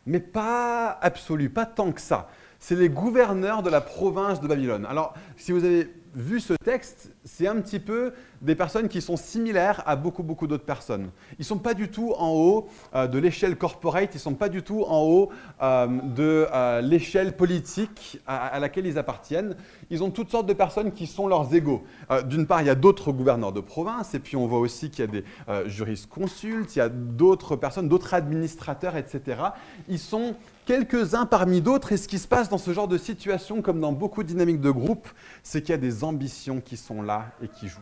mais 0.07 0.19
pas 0.19 0.97
absolu, 1.01 1.49
pas 1.49 1.65
tant 1.65 1.91
que 1.91 2.01
ça. 2.01 2.29
C'est 2.59 2.75
les 2.75 2.89
gouverneurs 2.89 3.63
de 3.63 3.69
la 3.69 3.81
province 3.81 4.41
de 4.41 4.47
Babylone. 4.47 4.85
Alors, 4.85 5.13
si 5.37 5.51
vous 5.51 5.63
avez 5.63 5.89
vu 6.17 6.39
ce 6.39 6.53
texte, 6.53 7.11
c'est 7.23 7.47
un 7.47 7.61
petit 7.61 7.79
peu 7.79 8.11
des 8.41 8.55
personnes 8.55 8.87
qui 8.87 9.01
sont 9.01 9.17
similaires 9.17 9.83
à 9.85 9.95
beaucoup, 9.95 10.23
beaucoup 10.23 10.47
d'autres 10.47 10.65
personnes. 10.65 11.11
Ils 11.33 11.41
ne 11.41 11.45
sont 11.45 11.59
pas 11.59 11.75
du 11.75 11.89
tout 11.89 12.13
en 12.17 12.31
haut 12.31 12.67
euh, 12.95 13.05
de 13.05 13.19
l'échelle 13.19 13.55
corporate, 13.55 14.09
ils 14.13 14.17
ne 14.17 14.21
sont 14.21 14.33
pas 14.33 14.49
du 14.49 14.63
tout 14.63 14.83
en 14.87 15.03
haut 15.03 15.29
euh, 15.61 15.87
de 15.87 16.47
euh, 16.51 16.81
l'échelle 16.81 17.35
politique 17.35 18.19
à, 18.25 18.59
laquelle 18.59 18.87
ils 18.87 18.97
appartiennent. 18.97 19.55
Ils 19.91 20.03
ont 20.03 20.09
toutes 20.09 20.31
sortes 20.31 20.47
de 20.47 20.53
personnes 20.53 20.91
qui 20.91 21.05
sont 21.05 21.27
leurs 21.27 21.53
égaux. 21.53 21.83
D'une 22.25 22.47
part, 22.47 22.61
il 22.61 22.67
y 22.67 22.71
a 22.71 22.75
d'autres 22.75 23.11
gouverneurs 23.11 23.51
de 23.51 23.61
province, 23.61 24.15
et 24.15 24.19
puis 24.19 24.35
on 24.35 24.47
voit 24.47 24.59
aussi 24.59 24.89
qu'il 24.89 25.05
y 25.05 25.07
a 25.07 25.11
des 25.11 25.23
jurisconsultes, 25.69 26.75
il 26.75 26.79
y 26.79 26.81
a 26.81 26.89
d'autres 26.89 27.55
personnes, 27.55 27.87
d'autres 27.87 28.13
administrateurs, 28.13 28.95
etc. 28.97 29.41
Ils 29.87 29.99
sont 29.99 30.35
quelques-uns 30.67 31.25
parmi 31.25 31.61
d'autres, 31.61 31.93
et 31.93 31.97
ce 31.97 32.07
qui 32.07 32.19
se 32.19 32.27
passe 32.27 32.49
dans 32.49 32.59
ce 32.59 32.71
genre 32.73 32.87
de 32.87 32.97
situation, 32.97 33.61
comme 33.63 33.79
dans 33.79 33.93
beaucoup 33.93 34.21
de 34.21 34.27
dynamiques 34.27 34.61
de 34.61 34.69
groupe, 34.69 35.07
c'est 35.41 35.61
qu'il 35.61 35.71
y 35.71 35.73
a 35.73 35.77
des 35.77 36.03
ambitions 36.03 36.61
qui 36.61 36.77
sont 36.77 37.01
là 37.01 37.31
et 37.41 37.47
qui 37.47 37.67
jouent 37.67 37.79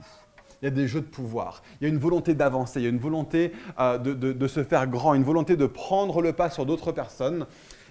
il 0.61 0.65
y 0.65 0.67
a 0.69 0.71
des 0.71 0.87
jeux 0.87 1.01
de 1.01 1.05
pouvoir, 1.05 1.61
il 1.79 1.83
y 1.83 1.87
a 1.87 1.93
une 1.93 1.99
volonté 1.99 2.33
d'avancer, 2.33 2.79
il 2.79 2.83
y 2.83 2.85
a 2.87 2.89
une 2.89 2.97
volonté 2.97 3.51
euh, 3.77 3.97
de, 3.97 4.47
se 4.47 4.63
faire 4.63 4.87
grand, 4.87 5.13
une 5.13 5.23
volonté 5.23 5.57
de 5.57 5.65
prendre 5.65 6.21
le 6.21 6.33
pas 6.33 6.49
sur 6.49 6.65
d'autres 6.65 6.93
personnes. 6.93 7.45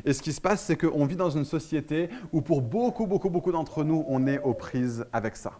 Et 0.04 0.12
ce 0.12 0.22
qui 0.22 0.32
se 0.32 0.40
passe, 0.40 0.62
c'est 0.62 0.76
qu'on 0.76 1.04
vit 1.04 1.14
dans 1.14 1.30
une 1.30 1.44
société 1.44 2.08
où 2.32 2.40
pour 2.40 2.62
beaucoup, 2.62 3.06
beaucoup, 3.06 3.30
beaucoup 3.30 3.52
d'entre 3.52 3.84
nous, 3.84 4.04
on 4.08 4.26
est 4.26 4.40
aux 4.40 4.54
prises 4.54 5.04
avec 5.12 5.36
ça. 5.36 5.52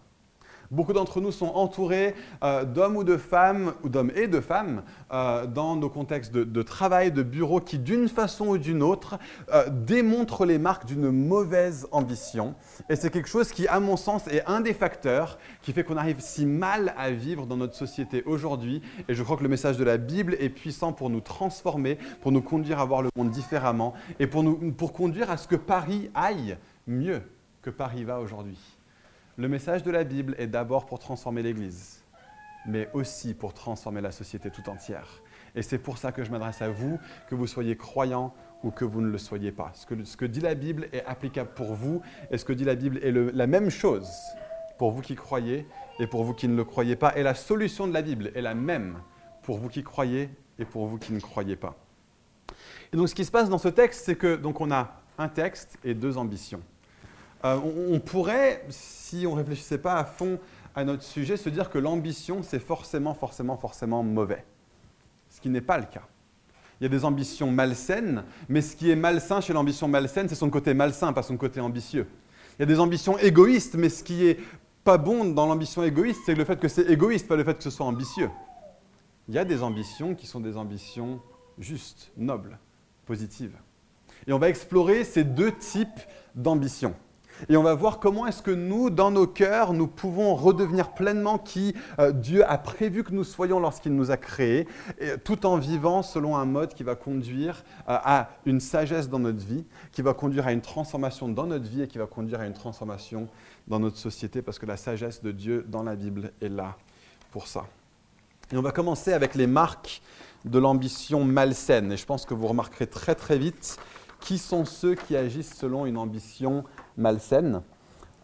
Beaucoup 0.70 0.92
d'entre 0.92 1.20
nous 1.20 1.32
sont 1.32 1.46
entourés 1.46 2.14
euh, 2.42 2.64
d'hommes 2.64 2.96
ou 2.96 3.04
de 3.04 3.16
femmes, 3.16 3.74
ou 3.82 3.88
d'hommes 3.88 4.12
et 4.14 4.26
de 4.26 4.40
femmes, 4.40 4.82
euh, 5.12 5.46
dans 5.46 5.76
nos 5.76 5.88
contextes 5.88 6.32
de, 6.32 6.62
travail, 6.62 7.12
de 7.12 7.22
bureau, 7.22 7.60
qui 7.60 7.78
d'une 7.78 8.08
façon 8.08 8.48
ou 8.48 8.58
d'une 8.58 8.82
autre 8.82 9.18
euh, 9.52 9.68
démontrent 9.68 10.46
les 10.46 10.58
marques 10.58 10.86
d'une 10.86 11.10
mauvaise 11.10 11.86
ambition. 11.92 12.54
Et 12.88 12.96
c'est 12.96 13.10
quelque 13.10 13.28
chose 13.28 13.52
qui, 13.52 13.68
à 13.68 13.80
mon 13.80 13.96
sens, 13.96 14.26
est 14.28 14.44
un 14.46 14.60
des 14.60 14.74
facteurs 14.74 15.38
qui 15.62 15.72
fait 15.72 15.84
qu'on 15.84 15.96
arrive 15.96 16.20
si 16.20 16.46
mal 16.46 16.94
à 16.96 17.10
vivre 17.10 17.46
dans 17.46 17.56
notre 17.56 17.74
société 17.74 18.22
aujourd'hui. 18.24 18.82
Et 19.08 19.14
je 19.14 19.22
crois 19.22 19.36
que 19.36 19.42
le 19.42 19.48
message 19.48 19.76
de 19.76 19.84
la 19.84 19.96
Bible 19.96 20.36
est 20.40 20.48
puissant 20.48 20.92
pour 20.92 21.10
nous 21.10 21.20
transformer, 21.20 21.98
pour 22.20 22.32
nous 22.32 22.42
conduire 22.42 22.80
à 22.80 22.84
voir 22.84 23.02
le 23.02 23.10
monde 23.16 23.30
différemment, 23.30 23.94
et 24.18 24.26
pour, 24.26 24.42
nous, 24.42 24.72
pour 24.72 24.92
conduire 24.92 25.30
à 25.30 25.36
ce 25.36 25.46
que 25.46 25.56
Paris 25.56 26.10
aille 26.14 26.56
mieux 26.86 27.22
que 27.62 27.70
Paris 27.70 28.04
va 28.04 28.20
aujourd'hui. 28.20 28.58
Le 29.36 29.48
message 29.48 29.82
de 29.82 29.90
la 29.90 30.04
Bible 30.04 30.36
est 30.38 30.46
d'abord 30.46 30.86
pour 30.86 31.00
transformer 31.00 31.42
l'Église, 31.42 32.04
mais 32.66 32.88
aussi 32.92 33.34
pour 33.34 33.52
transformer 33.52 34.00
la 34.00 34.12
société 34.12 34.48
tout 34.48 34.70
entière. 34.70 35.08
Et 35.56 35.62
c'est 35.62 35.78
pour 35.78 35.98
ça 35.98 36.12
que 36.12 36.22
je 36.22 36.30
m'adresse 36.30 36.62
à 36.62 36.68
vous, 36.68 37.00
que 37.28 37.34
vous 37.34 37.48
soyez 37.48 37.76
croyants 37.76 38.32
ou 38.62 38.70
que 38.70 38.84
vous 38.84 39.00
ne 39.00 39.08
le 39.08 39.18
soyez 39.18 39.50
pas. 39.50 39.72
Ce 39.74 39.86
que, 39.86 40.04
ce 40.04 40.16
que, 40.16 40.24
dit 40.24 40.38
la 40.38 40.54
Bible 40.54 40.88
est 40.92 41.04
applicable 41.04 41.50
pour 41.56 41.74
vous, 41.74 42.00
et 42.30 42.38
ce 42.38 42.44
que 42.44 42.52
dit 42.52 42.62
la 42.62 42.76
Bible 42.76 42.98
est 43.02 43.10
la 43.10 43.46
même 43.48 43.70
chose 43.70 44.08
pour 44.78 44.92
vous 44.92 45.02
qui 45.02 45.16
croyez 45.16 45.66
et 45.98 46.06
pour 46.06 46.22
vous 46.22 46.34
qui 46.34 46.46
ne 46.46 46.54
le 46.54 46.64
croyez 46.64 46.94
pas. 46.94 47.16
Et 47.16 47.24
la 47.24 47.34
solution 47.34 47.88
de 47.88 47.92
la 47.92 48.02
Bible 48.02 48.30
est 48.36 48.42
la 48.42 48.54
même 48.54 49.00
pour 49.42 49.58
vous 49.58 49.68
qui 49.68 49.82
croyez 49.82 50.30
et 50.60 50.64
pour 50.64 50.86
vous 50.86 50.96
qui 50.96 51.12
ne 51.12 51.18
croyez 51.18 51.56
pas. 51.56 51.74
Et 52.92 52.96
donc 52.96 53.08
ce 53.08 53.16
qui 53.16 53.24
se 53.24 53.32
passe 53.32 53.48
dans 53.48 53.58
ce 53.58 53.68
texte, 53.68 54.04
c'est 54.04 54.16
que 54.16 54.36
donc 54.36 54.60
on 54.60 54.70
a 54.70 55.02
un 55.18 55.28
texte 55.28 55.76
et 55.82 55.94
deux 55.94 56.18
ambitions. 56.18 56.62
Euh, 57.44 57.58
on, 57.90 58.00
pourrait, 58.00 58.64
si 58.70 59.26
on 59.26 59.32
ne 59.32 59.36
réfléchissait 59.36 59.78
pas 59.78 59.96
à 59.96 60.04
fond 60.04 60.38
à 60.74 60.84
notre 60.84 61.02
sujet, 61.02 61.36
se 61.36 61.48
dire 61.50 61.70
que 61.70 61.78
l'ambition, 61.78 62.42
c'est 62.42 62.58
forcément, 62.58 63.14
forcément, 63.14 63.56
forcément 63.56 64.02
mauvais. 64.02 64.44
Ce 65.28 65.40
qui 65.40 65.50
n'est 65.50 65.60
pas 65.60 65.78
le 65.78 65.84
cas. 65.84 66.06
Il 66.80 66.84
y 66.84 66.86
a 66.86 66.88
des 66.88 67.04
ambitions 67.04 67.50
malsaines, 67.50 68.24
mais 68.48 68.60
ce 68.60 68.74
qui 68.74 68.90
est 68.90 68.96
malsain 68.96 69.40
chez 69.40 69.52
l'ambition 69.52 69.88
malsaine, 69.88 70.28
c'est 70.28 70.34
son 70.34 70.50
côté 70.50 70.74
malsain, 70.74 71.12
pas 71.12 71.22
son 71.22 71.36
côté 71.36 71.60
ambitieux. 71.60 72.06
Il 72.58 72.62
y 72.62 72.64
a 72.64 72.66
des 72.66 72.80
ambitions 72.80 73.18
égoïstes, 73.18 73.74
mais 73.74 73.88
ce 73.88 74.02
qui 74.02 74.26
est 74.26 74.38
pas 74.82 74.98
bon 74.98 75.24
dans 75.24 75.46
l'ambition 75.46 75.82
égoïste, 75.82 76.22
c'est 76.26 76.34
le 76.34 76.44
fait 76.44 76.58
que 76.58 76.68
c'est 76.68 76.90
égoïste, 76.90 77.28
pas 77.28 77.36
le 77.36 77.44
fait 77.44 77.56
que 77.56 77.62
ce 77.62 77.70
soit 77.70 77.86
ambitieux. 77.86 78.30
Il 79.28 79.34
y 79.34 79.38
a 79.38 79.44
des 79.44 79.62
ambitions 79.62 80.14
qui 80.14 80.26
sont 80.26 80.40
des 80.40 80.56
ambitions 80.56 81.20
justes, 81.58 82.10
nobles, 82.16 82.58
positives. 83.06 83.56
Et 84.26 84.32
on 84.32 84.38
va 84.38 84.48
explorer 84.48 85.04
ces 85.04 85.24
deux 85.24 85.52
types 85.52 86.00
d'ambitions. 86.34 86.94
Et 87.48 87.56
on 87.56 87.62
va 87.62 87.74
voir 87.74 87.98
comment 87.98 88.26
est-ce 88.26 88.42
que 88.42 88.50
nous, 88.50 88.90
dans 88.90 89.10
nos 89.10 89.26
cœurs, 89.26 89.72
nous 89.72 89.86
pouvons 89.86 90.34
redevenir 90.34 90.92
pleinement 90.92 91.38
qui 91.38 91.74
euh, 91.98 92.12
Dieu 92.12 92.48
a 92.48 92.58
prévu 92.58 93.04
que 93.04 93.12
nous 93.12 93.24
soyons 93.24 93.60
lorsqu'il 93.60 93.94
nous 93.94 94.10
a 94.10 94.16
créés, 94.16 94.66
tout 95.24 95.46
en 95.46 95.56
vivant 95.56 96.02
selon 96.02 96.36
un 96.36 96.44
mode 96.44 96.74
qui 96.74 96.82
va 96.82 96.94
conduire 96.94 97.64
euh, 97.88 97.98
à 98.02 98.30
une 98.46 98.60
sagesse 98.60 99.08
dans 99.08 99.18
notre 99.18 99.44
vie, 99.44 99.64
qui 99.92 100.02
va 100.02 100.14
conduire 100.14 100.46
à 100.46 100.52
une 100.52 100.60
transformation 100.60 101.28
dans 101.28 101.46
notre 101.46 101.68
vie 101.68 101.82
et 101.82 101.88
qui 101.88 101.98
va 101.98 102.06
conduire 102.06 102.40
à 102.40 102.46
une 102.46 102.54
transformation 102.54 103.28
dans 103.68 103.78
notre 103.78 103.98
société, 103.98 104.42
parce 104.42 104.58
que 104.58 104.66
la 104.66 104.76
sagesse 104.76 105.22
de 105.22 105.32
Dieu 105.32 105.64
dans 105.68 105.82
la 105.82 105.96
Bible 105.96 106.32
est 106.40 106.48
là 106.48 106.76
pour 107.30 107.46
ça. 107.46 107.64
Et 108.52 108.56
on 108.56 108.62
va 108.62 108.72
commencer 108.72 109.12
avec 109.12 109.34
les 109.34 109.46
marques 109.46 110.02
de 110.44 110.58
l'ambition 110.58 111.24
malsaine. 111.24 111.92
Et 111.92 111.96
je 111.96 112.04
pense 112.04 112.26
que 112.26 112.34
vous 112.34 112.46
remarquerez 112.46 112.86
très 112.86 113.14
très 113.14 113.38
vite 113.38 113.78
qui 114.24 114.38
sont 114.38 114.64
ceux 114.64 114.94
qui 114.94 115.16
agissent 115.16 115.54
selon 115.54 115.84
une 115.84 115.98
ambition 115.98 116.64
malsaine. 116.96 117.60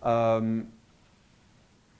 Euh, 0.06 0.62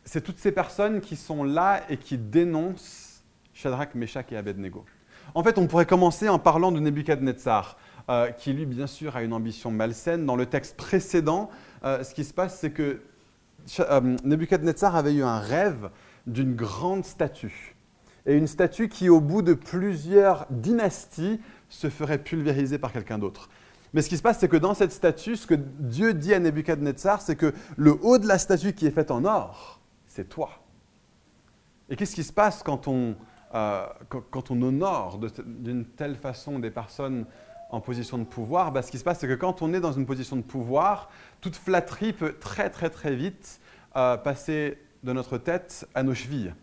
c'est 0.04 0.22
toutes 0.22 0.38
ces 0.38 0.52
personnes 0.52 1.02
qui 1.02 1.16
sont 1.16 1.44
là 1.44 1.82
et 1.90 1.98
qui 1.98 2.16
dénoncent 2.16 3.22
Shadrach, 3.52 3.94
Meshach 3.94 4.32
et 4.32 4.38
Abednego. 4.38 4.86
En 5.34 5.44
fait, 5.44 5.58
on 5.58 5.66
pourrait 5.66 5.84
commencer 5.84 6.30
en 6.30 6.38
parlant 6.38 6.72
de 6.72 6.80
Nebuchadnezzar, 6.80 7.76
euh, 8.08 8.30
qui 8.30 8.54
lui, 8.54 8.64
bien 8.64 8.86
sûr, 8.86 9.16
a 9.16 9.22
une 9.22 9.34
ambition 9.34 9.70
malsaine. 9.70 10.24
Dans 10.24 10.36
le 10.36 10.46
texte 10.46 10.78
précédent, 10.78 11.50
euh, 11.84 12.02
ce 12.02 12.14
qui 12.14 12.24
se 12.24 12.32
passe, 12.32 12.58
c'est 12.58 12.70
que 12.70 13.02
Nebuchadnezzar 14.24 14.96
avait 14.96 15.12
eu 15.12 15.22
un 15.22 15.40
rêve 15.40 15.90
d'une 16.26 16.56
grande 16.56 17.04
statue. 17.04 17.76
Et 18.24 18.34
une 18.34 18.46
statue 18.46 18.88
qui, 18.88 19.10
au 19.10 19.20
bout 19.20 19.42
de 19.42 19.52
plusieurs 19.52 20.46
dynasties, 20.48 21.38
se 21.68 21.90
ferait 21.90 22.18
pulvériser 22.18 22.78
par 22.78 22.92
quelqu'un 22.92 23.18
d'autre. 23.18 23.50
Mais 23.92 24.02
ce 24.02 24.08
qui 24.08 24.16
se 24.16 24.22
passe, 24.22 24.38
c'est 24.38 24.48
que 24.48 24.56
dans 24.56 24.74
cette 24.74 24.92
statue, 24.92 25.36
ce 25.36 25.46
que 25.46 25.54
Dieu 25.54 26.14
dit 26.14 26.32
à 26.32 26.38
Nebuchadnezzar, 26.38 27.20
c'est 27.20 27.36
que 27.36 27.52
le 27.76 27.98
haut 28.02 28.18
de 28.18 28.26
la 28.26 28.38
statue 28.38 28.72
qui 28.72 28.86
est 28.86 28.92
faite 28.92 29.10
en 29.10 29.24
or, 29.24 29.80
c'est 30.06 30.28
toi. 30.28 30.50
Et 31.88 31.96
qu'est-ce 31.96 32.14
qui 32.14 32.22
se 32.22 32.32
passe 32.32 32.62
quand 32.62 32.86
on, 32.86 33.16
euh, 33.54 33.86
honore 34.48 35.18
d'une 35.44 35.84
telle 35.84 36.14
façon 36.14 36.60
des 36.60 36.70
personnes 36.70 37.26
en 37.70 37.80
position 37.80 38.16
de 38.16 38.24
pouvoir? 38.24 38.70
Ben, 38.70 38.82
Ce 38.82 38.92
qui 38.92 38.98
se 38.98 39.04
passe, 39.04 39.18
c'est 39.18 39.28
que 39.28 39.34
quand 39.34 39.60
on 39.60 39.74
est 39.74 39.80
dans 39.80 39.92
une 39.92 40.06
position 40.06 40.36
de 40.36 40.42
pouvoir, 40.42 41.10
toute 41.40 41.56
flatterie 41.56 42.12
peut 42.12 42.36
très 42.38 42.70
très 42.70 42.90
très 42.90 43.14
vite 43.16 43.60
euh, 43.96 44.16
passer 44.16 44.78
de 45.02 45.12
notre 45.12 45.36
tête 45.36 45.88
à 45.94 46.04
nos 46.04 46.14
chevilles. 46.14 46.54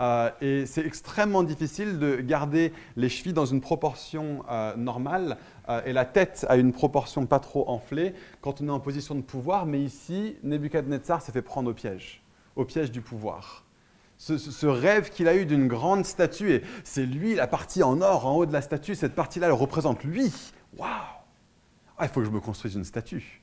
Euh, 0.00 0.28
et 0.40 0.66
c'est 0.66 0.84
extrêmement 0.84 1.44
difficile 1.44 2.00
de 2.00 2.16
garder 2.16 2.72
les 2.96 3.08
chevilles 3.08 3.32
dans 3.32 3.46
une 3.46 3.60
proportion 3.60 4.42
normale 4.76 5.36
et 5.86 5.92
la 5.92 6.04
tête 6.04 6.44
à 6.48 6.56
une 6.56 6.72
proportion 6.72 7.26
pas 7.26 7.40
trop 7.40 7.68
enflée 7.68 8.14
quand 8.40 8.60
on 8.60 8.68
est 8.68 8.70
en 8.70 8.80
position 8.80 9.14
de 9.14 9.22
pouvoir. 9.22 9.66
Mais 9.66 9.80
ici, 9.80 10.36
Nebuchadnezzar 10.42 11.22
s'est 11.22 11.32
fait 11.32 11.42
prendre 11.42 11.70
au 11.70 11.74
piège, 11.74 12.22
au 12.56 12.64
piège 12.64 12.90
du 12.90 13.00
pouvoir. 13.00 13.64
Ce, 14.16 14.66
rêve 14.66 15.10
qu'il 15.10 15.28
a 15.28 15.34
eu 15.34 15.44
d'une 15.44 15.66
grande 15.66 16.06
statue, 16.06 16.52
et 16.52 16.62
c'est 16.84 17.04
lui 17.04 17.34
la 17.34 17.46
partie 17.46 17.82
en 17.82 18.00
or 18.00 18.26
en 18.26 18.36
haut 18.36 18.46
de 18.46 18.52
la 18.52 18.62
statue, 18.62 18.94
cette 18.94 19.14
partie-là, 19.14 19.48
elle 19.48 19.52
représente 19.52 20.04
lui. 20.04 20.32
Waouh 20.78 20.88
ah, 21.98 22.04
Il 22.04 22.08
faut 22.08 22.20
que 22.20 22.26
je 22.26 22.30
me 22.30 22.40
construise 22.40 22.74
une 22.74 22.84
statue. 22.84 23.42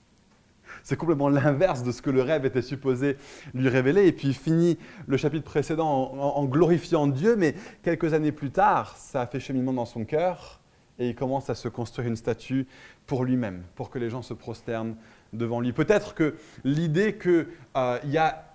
C'est 0.84 0.96
complètement 0.96 1.30
l'inverse 1.30 1.84
de 1.84 1.92
ce 1.92 2.02
que 2.02 2.10
le 2.10 2.22
rêve 2.22 2.46
était 2.46 2.62
supposé 2.62 3.18
lui 3.54 3.68
révéler. 3.70 4.08
Et 4.08 4.12
puis 4.12 4.30
il 4.30 4.34
finit 4.34 4.78
le 5.06 5.18
chapitre 5.18 5.44
précédent 5.44 5.88
en, 5.88 6.46
glorifiant 6.46 7.08
Dieu, 7.08 7.36
mais 7.36 7.54
quelques 7.84 8.14
années 8.14 8.32
plus 8.32 8.52
tard, 8.52 8.96
ça 8.98 9.22
a 9.22 9.28
fait 9.28 9.40
cheminement 9.40 9.74
dans 9.74 9.86
son 9.86 10.06
cœur 10.06 10.61
et 11.02 11.10
il 11.10 11.16
commence 11.16 11.50
à 11.50 11.56
se 11.56 11.68
construire 11.68 12.08
une 12.08 12.16
statue 12.16 12.68
pour 13.08 13.26
lui-même, 13.26 13.64
pour 13.76 13.90
que 13.90 13.98
les 13.98 14.12
gens 14.12 14.22
se 14.22 14.36
prosternent 14.36 14.96
devant 15.34 15.60
lui. 15.60 15.74
Peut-être 15.74 16.14
que 16.14 16.36
l'idée 16.64 17.18
qu'il 17.18 17.48
euh, 17.76 18.00
y 18.06 18.18
a 18.18 18.46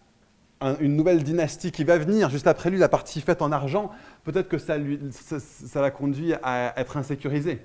une 0.81 0.95
nouvelle 0.95 1.25
dynastie 1.25 1.73
qui 1.73 1.83
va 1.83 1.99
venir 1.99 2.31
juste 2.31 2.47
après 2.47 2.71
lui, 2.71 2.79
la 2.79 2.89
partie 2.89 3.21
faite 3.21 3.43
en 3.43 3.51
argent, 3.51 3.91
peut-être 4.23 4.49
que 4.49 4.59
ça, 4.59 4.77
ça 5.11 5.83
l'a 5.83 5.91
conduit 5.91 6.35
à 6.43 6.73
être 6.81 6.97
insécurisé 6.97 7.61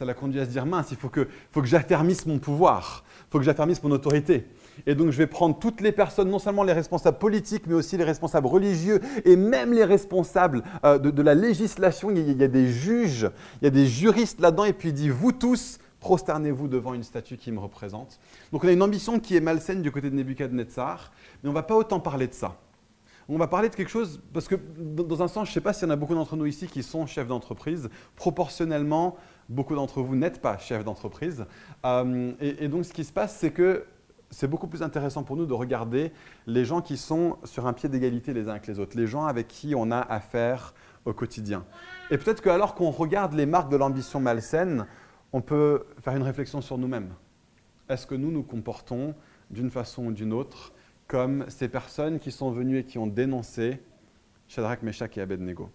ça 0.00 0.06
l'a 0.06 0.14
conduit 0.14 0.40
à 0.40 0.46
se 0.46 0.50
dire 0.50 0.64
mince, 0.64 0.90
il 0.92 0.96
faut 0.96 1.10
que, 1.10 1.28
faut 1.50 1.60
que 1.60 1.66
j'affermisse 1.66 2.24
mon 2.24 2.38
pouvoir, 2.38 3.04
il 3.18 3.32
faut 3.32 3.38
que 3.38 3.44
j'affermisse 3.44 3.82
mon 3.82 3.90
autorité. 3.90 4.46
Et 4.86 4.94
donc 4.94 5.10
je 5.10 5.18
vais 5.18 5.26
prendre 5.26 5.58
toutes 5.58 5.80
les 5.80 5.92
personnes, 5.92 6.28
non 6.28 6.38
seulement 6.38 6.62
les 6.62 6.72
responsables 6.72 7.18
politiques, 7.18 7.64
mais 7.66 7.74
aussi 7.74 7.96
les 7.96 8.04
responsables 8.04 8.46
religieux 8.46 9.00
et 9.24 9.36
même 9.36 9.72
les 9.72 9.84
responsables 9.84 10.62
euh, 10.84 10.98
de, 10.98 11.22
la 11.22 11.34
législation. 11.34 12.10
Il 12.10 12.40
y, 12.40 12.44
a, 12.44 12.48
des 12.48 12.68
juges, 12.68 13.30
il 13.60 13.64
y 13.64 13.68
a 13.68 13.70
des 13.70 13.86
juristes 13.86 14.40
là-dedans, 14.40 14.64
et 14.64 14.72
puis 14.72 14.90
il 14.90 14.94
dit 14.94 15.08
vous 15.08 15.32
tous, 15.32 15.78
prosternez-vous 16.00 16.68
devant 16.68 16.94
une 16.94 17.02
statue 17.02 17.36
qui 17.36 17.52
me 17.52 17.58
représente. 17.58 18.18
Donc 18.52 18.64
on 18.64 18.68
a 18.68 18.72
une 18.72 18.82
ambition 18.82 19.20
qui 19.20 19.36
est 19.36 19.40
malsaine 19.40 19.82
du 19.82 19.90
côté 19.90 20.10
de 20.10 20.16
Nebuchadnezzar, 20.16 21.12
mais 21.42 21.48
on 21.48 21.52
ne 21.52 21.56
va 21.56 21.62
pas 21.62 21.76
autant 21.76 22.00
parler 22.00 22.26
de 22.26 22.34
ça. 22.34 22.56
On 23.32 23.38
va 23.38 23.46
parler 23.46 23.68
de 23.68 23.76
quelque 23.76 23.90
chose, 23.90 24.20
parce 24.32 24.48
que 24.48 24.56
dans 24.56 25.22
un 25.22 25.28
sens, 25.28 25.46
je 25.46 25.52
ne 25.52 25.54
sais 25.54 25.60
pas 25.60 25.72
s'il 25.72 25.86
y 25.86 25.90
en 25.90 25.94
a 25.94 25.96
beaucoup 25.96 26.16
d'entre 26.16 26.34
nous 26.34 26.46
ici 26.46 26.66
qui 26.66 26.82
sont 26.82 27.06
chefs 27.06 27.28
d'entreprise, 27.28 27.88
proportionnellement, 28.16 29.16
beaucoup 29.48 29.76
d'entre 29.76 30.02
vous 30.02 30.16
n'êtes 30.16 30.40
pas 30.40 30.58
chef 30.58 30.84
d'entreprise. 30.84 31.46
Euh, 31.84 32.32
et, 32.40 32.66
donc 32.66 32.84
ce 32.84 32.92
qui 32.92 33.04
se 33.04 33.12
passe, 33.12 33.36
c'est 33.36 33.52
que 33.52 33.84
c'est 34.30 34.48
beaucoup 34.48 34.68
plus 34.68 34.82
intéressant 34.82 35.24
pour 35.24 35.36
nous 35.36 35.46
de 35.46 35.52
regarder 35.52 36.12
les 36.46 36.64
gens 36.64 36.80
qui 36.80 36.96
sont 36.96 37.38
sur 37.44 37.66
un 37.66 37.72
pied 37.72 37.88
d'égalité 37.88 38.32
les 38.32 38.48
uns 38.48 38.52
avec 38.52 38.66
les 38.66 38.78
autres, 38.78 38.96
les 38.96 39.06
gens 39.06 39.24
avec 39.24 39.48
qui 39.48 39.74
on 39.74 39.90
a 39.90 39.98
affaire 39.98 40.74
au 41.04 41.12
quotidien. 41.12 41.64
Et 42.10 42.18
peut-être 42.18 42.40
qu'alors 42.40 42.74
qu'on 42.74 42.90
regarde 42.90 43.34
les 43.34 43.46
marques 43.46 43.70
de 43.70 43.76
l'ambition 43.76 44.20
malsaine, 44.20 44.86
on 45.32 45.40
peut 45.40 45.84
faire 46.00 46.16
une 46.16 46.22
réflexion 46.22 46.60
sur 46.60 46.78
nous-mêmes. 46.78 47.12
Est-ce 47.88 48.06
que 48.06 48.14
nous 48.14 48.30
nous 48.30 48.42
comportons 48.42 49.14
d'une 49.50 49.70
façon 49.70 50.06
ou 50.06 50.12
d'une 50.12 50.32
autre 50.32 50.72
comme 51.08 51.44
ces 51.48 51.68
personnes 51.68 52.20
qui 52.20 52.30
sont 52.30 52.52
venues 52.52 52.78
et 52.78 52.84
qui 52.84 52.98
ont 52.98 53.08
dénoncé 53.08 53.82
Shadrach, 54.46 54.82
Meshach 54.82 55.16
et 55.18 55.20
Abednego? 55.20 55.70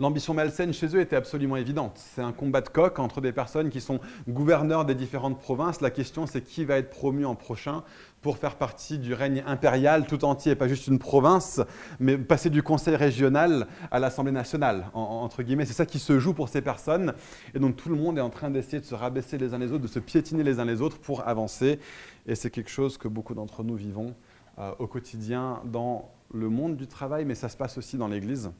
L'ambition 0.00 0.34
malsaine 0.34 0.72
chez 0.72 0.86
eux 0.96 1.00
était 1.00 1.14
absolument 1.14 1.56
évidente. 1.56 1.92
C'est 1.96 2.22
un 2.22 2.32
combat 2.32 2.60
de 2.60 2.68
coq 2.68 2.98
entre 2.98 3.20
des 3.20 3.32
personnes 3.32 3.70
qui 3.70 3.80
sont 3.80 4.00
gouverneurs 4.28 4.84
des 4.84 4.96
différentes 4.96 5.38
provinces. 5.38 5.80
La 5.80 5.90
question, 5.90 6.26
c'est 6.26 6.42
qui 6.42 6.64
va 6.64 6.78
être 6.78 6.90
promu 6.90 7.24
en 7.24 7.36
prochain 7.36 7.84
pour 8.20 8.38
faire 8.38 8.56
partie 8.56 8.98
du 8.98 9.14
règne 9.14 9.44
impérial 9.46 10.06
tout 10.06 10.24
entier, 10.24 10.56
pas 10.56 10.66
juste 10.66 10.86
une 10.88 10.98
province, 10.98 11.60
mais 12.00 12.16
passer 12.16 12.50
du 12.50 12.62
conseil 12.62 12.96
régional 12.96 13.68
à 13.90 14.00
l'Assemblée 14.00 14.32
nationale, 14.32 14.86
entre 14.94 15.42
guillemets. 15.42 15.66
C'est 15.66 15.74
ça 15.74 15.86
qui 15.86 15.98
se 15.98 16.18
joue 16.18 16.32
pour 16.32 16.48
ces 16.48 16.62
personnes. 16.62 17.14
Et 17.54 17.58
donc 17.58 17.76
tout 17.76 17.88
le 17.88 17.96
monde 17.96 18.18
est 18.18 18.22
en 18.22 18.30
train 18.30 18.50
d'essayer 18.50 18.80
de 18.80 18.86
se 18.86 18.94
rabaisser 18.94 19.38
les 19.38 19.54
uns 19.54 19.58
les 19.58 19.70
autres, 19.70 19.82
de 19.82 19.88
se 19.88 19.98
piétiner 20.00 20.42
les 20.42 20.58
uns 20.58 20.64
les 20.64 20.80
autres 20.80 20.98
pour 20.98 21.28
avancer. 21.28 21.78
Et 22.26 22.34
c'est 22.34 22.50
quelque 22.50 22.70
chose 22.70 22.98
que 22.98 23.08
beaucoup 23.08 23.34
d'entre 23.34 23.62
nous 23.62 23.76
vivons 23.76 24.14
euh, 24.58 24.72
au 24.78 24.86
quotidien 24.86 25.60
dans 25.66 26.10
le 26.32 26.48
monde 26.48 26.76
du 26.76 26.86
travail, 26.86 27.24
mais 27.24 27.34
ça 27.34 27.48
se 27.48 27.56
passe 27.56 27.78
aussi 27.78 27.96
dans 27.96 28.08
l'Église. 28.08 28.50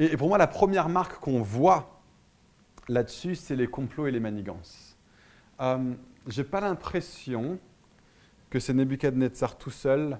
Et, 0.00 0.16
pour 0.16 0.28
moi, 0.28 0.38
la 0.38 0.46
première 0.46 0.88
marque 0.88 1.20
qu'on 1.20 1.42
voit 1.42 2.00
là-dessus, 2.88 3.34
c'est 3.34 3.54
les 3.54 3.66
complots 3.66 4.06
et 4.06 4.10
les 4.10 4.18
manigances. 4.18 4.96
Euh, 5.60 5.92
Je 6.26 6.40
n'ai 6.40 6.48
pas 6.48 6.62
l'impression 6.62 7.58
que 8.48 8.58
c'est 8.58 8.72
Nebuchadnezzar 8.72 9.58
tout 9.58 9.70
seul 9.70 10.18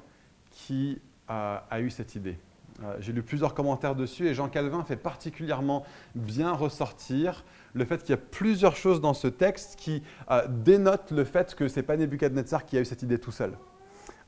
qui 0.51 1.01
a 1.29 1.81
eu 1.81 1.91
cette 1.91 2.17
idée. 2.17 2.37
Euh, 2.83 2.97
j'ai 2.99 3.13
lu 3.13 3.23
plusieurs 3.23 3.55
commentaires 3.55 3.95
dessus 3.95 4.27
et 4.27 4.35
Jean 4.35 4.49
Calvin 4.49 4.83
fait 4.83 4.97
particulièrement 4.97 5.85
bien 6.17 6.53
ressortir 6.53 7.45
le 7.73 7.85
fait 7.85 7.99
qu'il 7.99 8.11
y 8.11 8.15
a 8.15 8.17
plusieurs 8.17 8.75
choses 8.75 9.01
dans 9.01 9.15
ce 9.15 9.29
texte 9.29 9.77
qui 9.79 10.03
euh, 10.31 10.49
dénotent 10.49 11.13
le 11.13 11.25
fait 11.25 11.55
que 11.55 11.69
ce 11.69 11.77
n'est 11.77 11.83
pas 11.85 11.97
Nebuchadnezzar 11.97 12.67
qui 12.67 12.77
a 12.77 12.81
eu 12.81 12.85
cette 12.85 13.03
idée 13.03 13.19
tout 13.19 13.31
seul. 13.31 13.57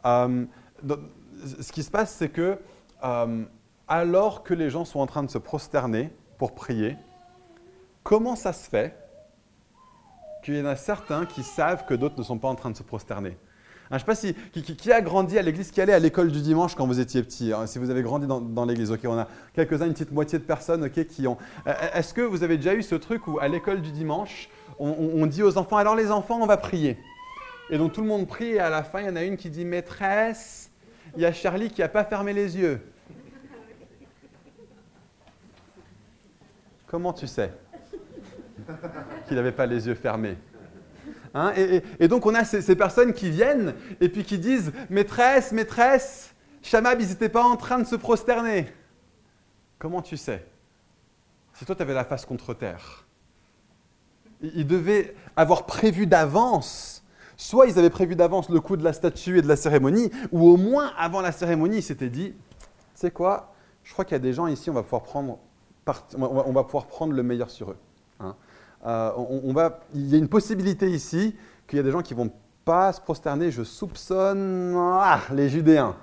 ce 0.04 1.72
qui 1.72 1.82
se 1.82 1.90
passe, 1.90 2.14
c'est 2.14 2.28
que 2.28 2.56
alors 3.88 4.42
que 4.42 4.54
les 4.54 4.70
gens 4.70 4.84
sont 4.84 5.00
en 5.00 5.06
train 5.06 5.22
de 5.22 5.30
se 5.30 5.38
prosterner 5.38 6.10
pour 6.38 6.54
prier, 6.54 6.96
comment 8.02 8.36
ça 8.36 8.52
se 8.52 8.68
fait 8.68 8.96
qu'il 10.42 10.56
y 10.56 10.60
en 10.60 10.66
a 10.66 10.76
certains 10.76 11.26
qui 11.26 11.42
savent 11.42 11.86
que 11.86 11.94
d'autres 11.94 12.18
ne 12.18 12.24
sont 12.24 12.38
pas 12.38 12.48
en 12.48 12.54
train 12.54 12.70
de 12.70 12.76
se 12.76 12.82
prosterner? 12.82 13.36
Je 13.92 13.96
ne 13.96 13.98
sais 13.98 14.06
pas 14.06 14.14
si, 14.14 14.34
qui, 14.52 14.90
a 14.90 15.02
grandi 15.02 15.38
à 15.38 15.42
l'église, 15.42 15.70
qui 15.70 15.78
allait 15.78 15.92
à 15.92 15.98
l'école 15.98 16.32
du 16.32 16.40
dimanche 16.40 16.74
quand 16.74 16.86
vous 16.86 16.98
étiez 16.98 17.22
petit, 17.22 17.52
hein, 17.52 17.66
si 17.66 17.78
vous 17.78 17.90
avez 17.90 18.00
grandi 18.00 18.26
dans, 18.26 18.64
l'église. 18.64 18.90
Ok, 18.90 19.00
on 19.04 19.18
a 19.18 19.28
quelques-uns, 19.52 19.84
une 19.84 19.92
petite 19.92 20.12
moitié 20.12 20.38
de 20.38 20.44
personnes 20.44 20.88
qui 20.88 21.26
ont. 21.26 21.36
Euh, 21.66 21.74
est-ce 21.92 22.14
que 22.14 22.22
vous 22.22 22.42
avez 22.42 22.56
déjà 22.56 22.72
eu 22.72 22.82
ce 22.82 22.94
truc 22.94 23.26
où 23.28 23.38
à 23.38 23.48
l'école 23.48 23.82
du 23.82 23.92
dimanche, 23.92 24.48
on, 24.78 25.26
dit 25.26 25.42
aux 25.42 25.58
enfants, 25.58 25.76
alors 25.76 25.94
les 25.94 26.10
enfants, 26.10 26.38
on 26.40 26.46
va 26.46 26.56
prier? 26.56 26.96
Et 27.68 27.76
donc 27.76 27.92
tout 27.92 28.00
le 28.00 28.06
monde 28.06 28.26
prie 28.26 28.52
et 28.52 28.60
à 28.60 28.70
la 28.70 28.82
fin, 28.82 29.00
il 29.00 29.06
y 29.06 29.10
en 29.10 29.16
a 29.16 29.24
une 29.24 29.36
qui 29.36 29.50
dit, 29.50 29.66
maîtresse, 29.66 30.70
il 31.14 31.20
y 31.20 31.26
a 31.26 31.32
Charlie 31.32 31.68
qui 31.68 31.82
n'a 31.82 31.88
pas 31.88 32.04
fermé 32.04 32.32
les 32.32 32.56
yeux. 32.56 32.80
Comment 36.92 37.14
tu 37.14 37.26
sais 37.26 37.50
qu'il 39.26 39.36
n'avait 39.36 39.50
pas 39.50 39.64
les 39.64 39.86
yeux 39.88 39.94
fermés 39.94 40.36
hein, 41.32 41.54
et, 41.56 42.06
donc 42.06 42.26
on 42.26 42.34
a 42.34 42.44
ces, 42.44 42.76
personnes 42.76 43.14
qui 43.14 43.30
viennent 43.30 43.74
et 44.02 44.10
puis 44.10 44.24
qui 44.24 44.36
disent 44.36 44.72
Maîtresse, 44.90 45.52
maîtresse, 45.52 46.34
Shamab, 46.60 47.00
ils 47.00 47.08
n'étaient 47.08 47.30
pas 47.30 47.44
en 47.44 47.56
train 47.56 47.78
de 47.78 47.84
se 47.84 47.96
prosterner. 47.96 48.70
Comment 49.78 50.02
tu 50.02 50.18
sais 50.18 50.46
Si 51.54 51.64
toi 51.64 51.74
tu 51.74 51.80
avais 51.80 51.94
la 51.94 52.04
face 52.04 52.26
contre 52.26 52.52
terre? 52.52 53.06
Ils 54.42 54.66
devaient 54.66 55.16
avoir 55.34 55.64
prévu 55.64 56.06
d'avance. 56.06 57.02
Soit 57.38 57.68
ils 57.68 57.78
avaient 57.78 57.88
prévu 57.88 58.16
d'avance 58.16 58.50
le 58.50 58.60
coup 58.60 58.76
de 58.76 58.84
la 58.84 58.92
statue 58.92 59.38
et 59.38 59.42
de 59.42 59.48
la 59.48 59.56
cérémonie, 59.56 60.10
ou 60.30 60.46
au 60.46 60.58
moins 60.58 60.92
avant 60.98 61.22
la 61.22 61.32
cérémonie, 61.32 61.78
ils 61.78 61.82
s'étaient 61.82 62.10
dit 62.10 62.34
C'est 62.94 63.12
quoi? 63.12 63.54
Je 63.82 63.94
crois 63.94 64.04
qu'il 64.04 64.12
y 64.12 64.16
a 64.16 64.18
des 64.18 64.34
gens 64.34 64.46
ici, 64.46 64.68
on 64.68 64.74
va 64.74 64.82
pouvoir 64.82 65.04
prendre, 65.04 65.38
on 66.16 66.52
va 66.52 66.64
pouvoir 66.64 66.86
prendre 66.86 67.12
le 67.12 67.22
meilleur 67.22 67.50
sur 67.50 67.70
eux. 67.70 67.76
Hein. 68.20 68.34
Euh, 68.86 69.10
il 69.94 70.08
y 70.08 70.14
a 70.14 70.18
une 70.18 70.28
possibilité 70.28 70.90
ici 70.90 71.36
qu'il 71.66 71.76
y 71.76 71.80
a 71.80 71.82
des 71.82 71.90
gens 71.90 72.02
qui 72.02 72.14
vont 72.14 72.30
pas 72.64 72.92
se 72.92 73.00
prosterner. 73.00 73.50
Je 73.50 73.62
soupçonne 73.62 74.74
ah, 74.76 75.20
les 75.32 75.48
Judéens, 75.48 75.96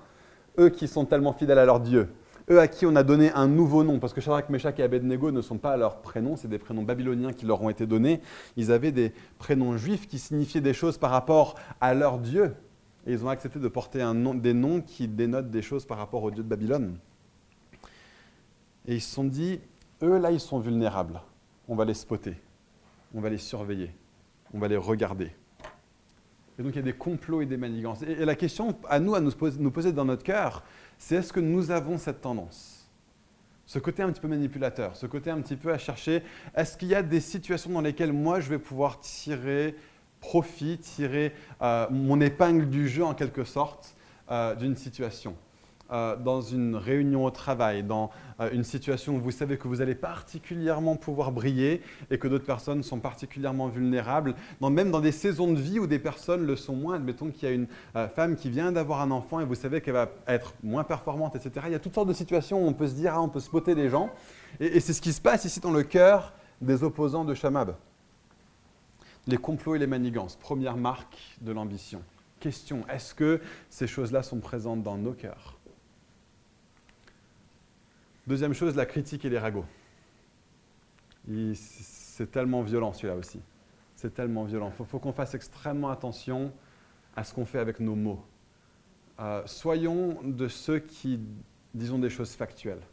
eux 0.57 0.69
qui 0.69 0.87
sont 0.87 1.05
tellement 1.05 1.33
fidèles 1.33 1.59
à 1.59 1.65
leur 1.65 1.79
Dieu, 1.79 2.09
eux 2.49 2.59
à 2.59 2.67
qui 2.67 2.85
on 2.85 2.95
a 2.95 3.03
donné 3.03 3.31
un 3.33 3.47
nouveau 3.47 3.83
nom, 3.83 3.99
parce 3.99 4.13
que 4.13 4.21
Shadrach, 4.21 4.49
Meshach 4.49 4.79
et 4.79 4.83
Abednego 4.83 5.31
ne 5.31 5.41
sont 5.41 5.57
pas 5.57 5.77
leurs 5.77 5.97
prénoms, 5.97 6.35
c'est 6.35 6.47
des 6.47 6.57
prénoms 6.57 6.83
babyloniens 6.83 7.33
qui 7.33 7.45
leur 7.45 7.61
ont 7.61 7.69
été 7.69 7.85
donnés. 7.85 8.21
Ils 8.57 8.71
avaient 8.71 8.91
des 8.91 9.13
prénoms 9.37 9.77
juifs 9.77 10.07
qui 10.07 10.19
signifiaient 10.19 10.61
des 10.61 10.73
choses 10.73 10.97
par 10.97 11.11
rapport 11.11 11.55
à 11.81 11.93
leur 11.93 12.17
Dieu. 12.17 12.55
Et 13.07 13.13
ils 13.13 13.23
ont 13.25 13.29
accepté 13.29 13.59
de 13.59 13.67
porter 13.67 14.05
des 14.35 14.53
noms 14.53 14.81
qui 14.81 15.07
dénotent 15.07 15.49
des 15.49 15.61
choses 15.61 15.85
par 15.85 15.97
rapport 15.97 16.23
au 16.23 16.31
Dieu 16.31 16.43
de 16.43 16.49
Babylone. 16.49 16.97
Et 18.89 18.95
ils 18.95 19.01
se 19.01 19.13
sont 19.13 19.23
dit, 19.23 19.59
eux 20.01 20.17
là, 20.17 20.31
ils 20.31 20.39
sont 20.39 20.59
vulnérables. 20.59 21.21
On 21.67 21.75
va 21.75 21.85
les 21.85 21.93
spotter, 21.93 22.33
on 23.13 23.21
va 23.21 23.29
les 23.29 23.37
surveiller, 23.37 23.93
on 24.51 24.57
va 24.57 24.67
les 24.67 24.77
regarder. 24.77 25.31
Et 26.57 26.63
donc 26.63 26.73
il 26.73 26.77
y 26.77 26.79
a 26.79 26.81
des 26.81 26.93
complots 26.93 27.41
et 27.41 27.45
des 27.45 27.55
manigances. 27.55 28.01
Et, 28.01 28.25
la 28.25 28.33
question 28.33 28.75
à 28.89 28.99
nous, 28.99 29.13
à 29.13 29.21
nous 29.21 29.31
poser, 29.71 29.93
dans 29.93 30.05
notre 30.05 30.23
cœur, 30.23 30.63
c'est 30.97 31.17
est-ce 31.17 31.31
que 31.31 31.39
nous 31.39 31.69
avons 31.69 31.99
cette 31.99 32.21
tendance? 32.21 32.89
Ce 33.67 33.77
côté 33.77 34.01
un 34.01 34.11
petit 34.11 34.21
peu 34.21 34.27
manipulateur, 34.27 34.95
ce 34.95 35.05
côté 35.05 35.29
un 35.29 35.39
petit 35.39 35.55
peu 35.55 35.71
à 35.71 35.77
chercher, 35.77 36.23
est-ce 36.55 36.75
qu'il 36.75 36.87
y 36.87 36.95
a 36.95 37.03
des 37.03 37.21
situations 37.21 37.69
dans 37.69 37.81
lesquelles 37.81 38.11
moi 38.11 38.39
je 38.39 38.49
vais 38.49 38.57
pouvoir 38.57 38.99
tirer 39.01 39.75
profit, 40.19 40.79
tirer 40.79 41.33
euh, 41.61 41.85
mon 41.91 42.19
épingle 42.21 42.67
du 42.67 42.89
jeu 42.89 43.05
en 43.05 43.13
quelque 43.13 43.43
sorte 43.43 43.95
euh, 44.31 44.55
d'une 44.55 44.75
situation? 44.75 45.35
Euh, 45.91 46.15
dans 46.15 46.41
une 46.41 46.75
réunion 46.75 47.25
au 47.25 47.31
travail, 47.31 47.83
dans 47.83 48.11
euh, 48.39 48.49
une 48.51 48.63
situation 48.63 49.15
où 49.15 49.19
vous 49.19 49.31
savez 49.31 49.57
que 49.57 49.67
vous 49.67 49.81
allez 49.81 49.95
particulièrement 49.95 50.95
pouvoir 50.95 51.31
briller 51.31 51.81
et 52.11 52.17
que 52.17 52.27
d'autres 52.27 52.45
personnes 52.45 52.83
sont 52.83 52.99
particulièrement 52.99 53.67
vulnérables, 53.67 54.35
même 54.61 54.91
dans 54.91 54.99
des 54.99 55.11
saisons 55.11 55.51
de 55.51 55.59
vie 55.59 55.79
où 55.79 55.87
des 55.87 55.99
personnes 55.99 56.45
le 56.45 56.55
sont 56.55 56.75
moins. 56.75 56.95
Admettons 56.95 57.31
qu'il 57.31 57.49
y 57.49 57.51
a 57.51 57.55
une 57.55 57.67
euh, 57.95 58.07
femme 58.07 58.35
qui 58.35 58.49
vient 58.49 58.71
d'avoir 58.71 59.01
un 59.01 59.11
enfant 59.11 59.39
et 59.39 59.45
vous 59.45 59.55
savez 59.55 59.81
qu'elle 59.81 59.95
va 59.95 60.09
être 60.27 60.53
moins 60.63 60.83
performante, 60.83 61.35
etc. 61.35 61.65
Il 61.67 61.71
y 61.71 61.75
a 61.75 61.79
toutes 61.79 61.95
sortes 61.95 62.07
de 62.07 62.13
situations 62.13 62.63
où 62.63 62.67
on 62.67 62.73
peut 62.73 62.87
se 62.87 62.95
dire, 62.95 63.13
ah, 63.15 63.21
on 63.21 63.29
peut 63.29 63.39
spotter 63.39 63.75
les 63.75 63.89
gens. 63.89 64.09
Et, 64.59 64.77
et 64.77 64.79
c'est 64.79 64.93
ce 64.93 65.01
qui 65.01 65.13
se 65.13 65.21
passe 65.21 65.45
ici 65.45 65.59
dans 65.59 65.71
le 65.71 65.83
cœur 65.83 66.33
des 66.61 66.83
opposants 66.83 67.25
de 67.25 67.33
Shamab. 67.33 67.75
Les 69.27 69.37
complots 69.37 69.75
et 69.75 69.79
les 69.79 69.87
manigances, 69.87 70.35
première 70.35 70.77
marque 70.77 71.17
de 71.41 71.51
l'ambition. 71.51 72.01
Question, 72.39 72.85
est-ce 72.89 73.13
que 73.13 73.41
ces 73.69 73.85
choses-là 73.85 74.23
sont 74.23 74.39
présentes 74.39 74.81
dans 74.81 74.97
nos 74.97 75.11
cœurs? 75.11 75.58
Deuxième 78.29 78.53
chose, 78.53 78.75
la 78.75 78.85
critique 78.85 79.25
et 79.25 79.29
les 79.29 79.39
ragots. 79.39 79.65
C'est 81.55 82.29
tellement 82.29 82.61
violent 82.61 82.93
celui-là 82.93 83.15
aussi. 83.15 83.41
C'est 83.95 84.13
tellement 84.13 84.43
violent. 84.43 84.71
Il 84.79 84.85
faut, 84.85 84.99
qu'on 84.99 85.11
fasse 85.11 85.33
extrêmement 85.33 85.89
attention 85.89 86.53
à 87.15 87.23
ce 87.23 87.33
qu'on 87.33 87.45
fait 87.45 87.57
avec 87.57 87.79
nos 87.79 87.95
mots. 87.95 88.23
Euh, 89.19 89.41
soyons 89.47 90.19
de 90.23 90.47
ceux 90.47 90.77
qui 90.77 91.19
disons 91.73 91.97
des 91.97 92.11
choses 92.11 92.33
factuelles. 92.33 92.83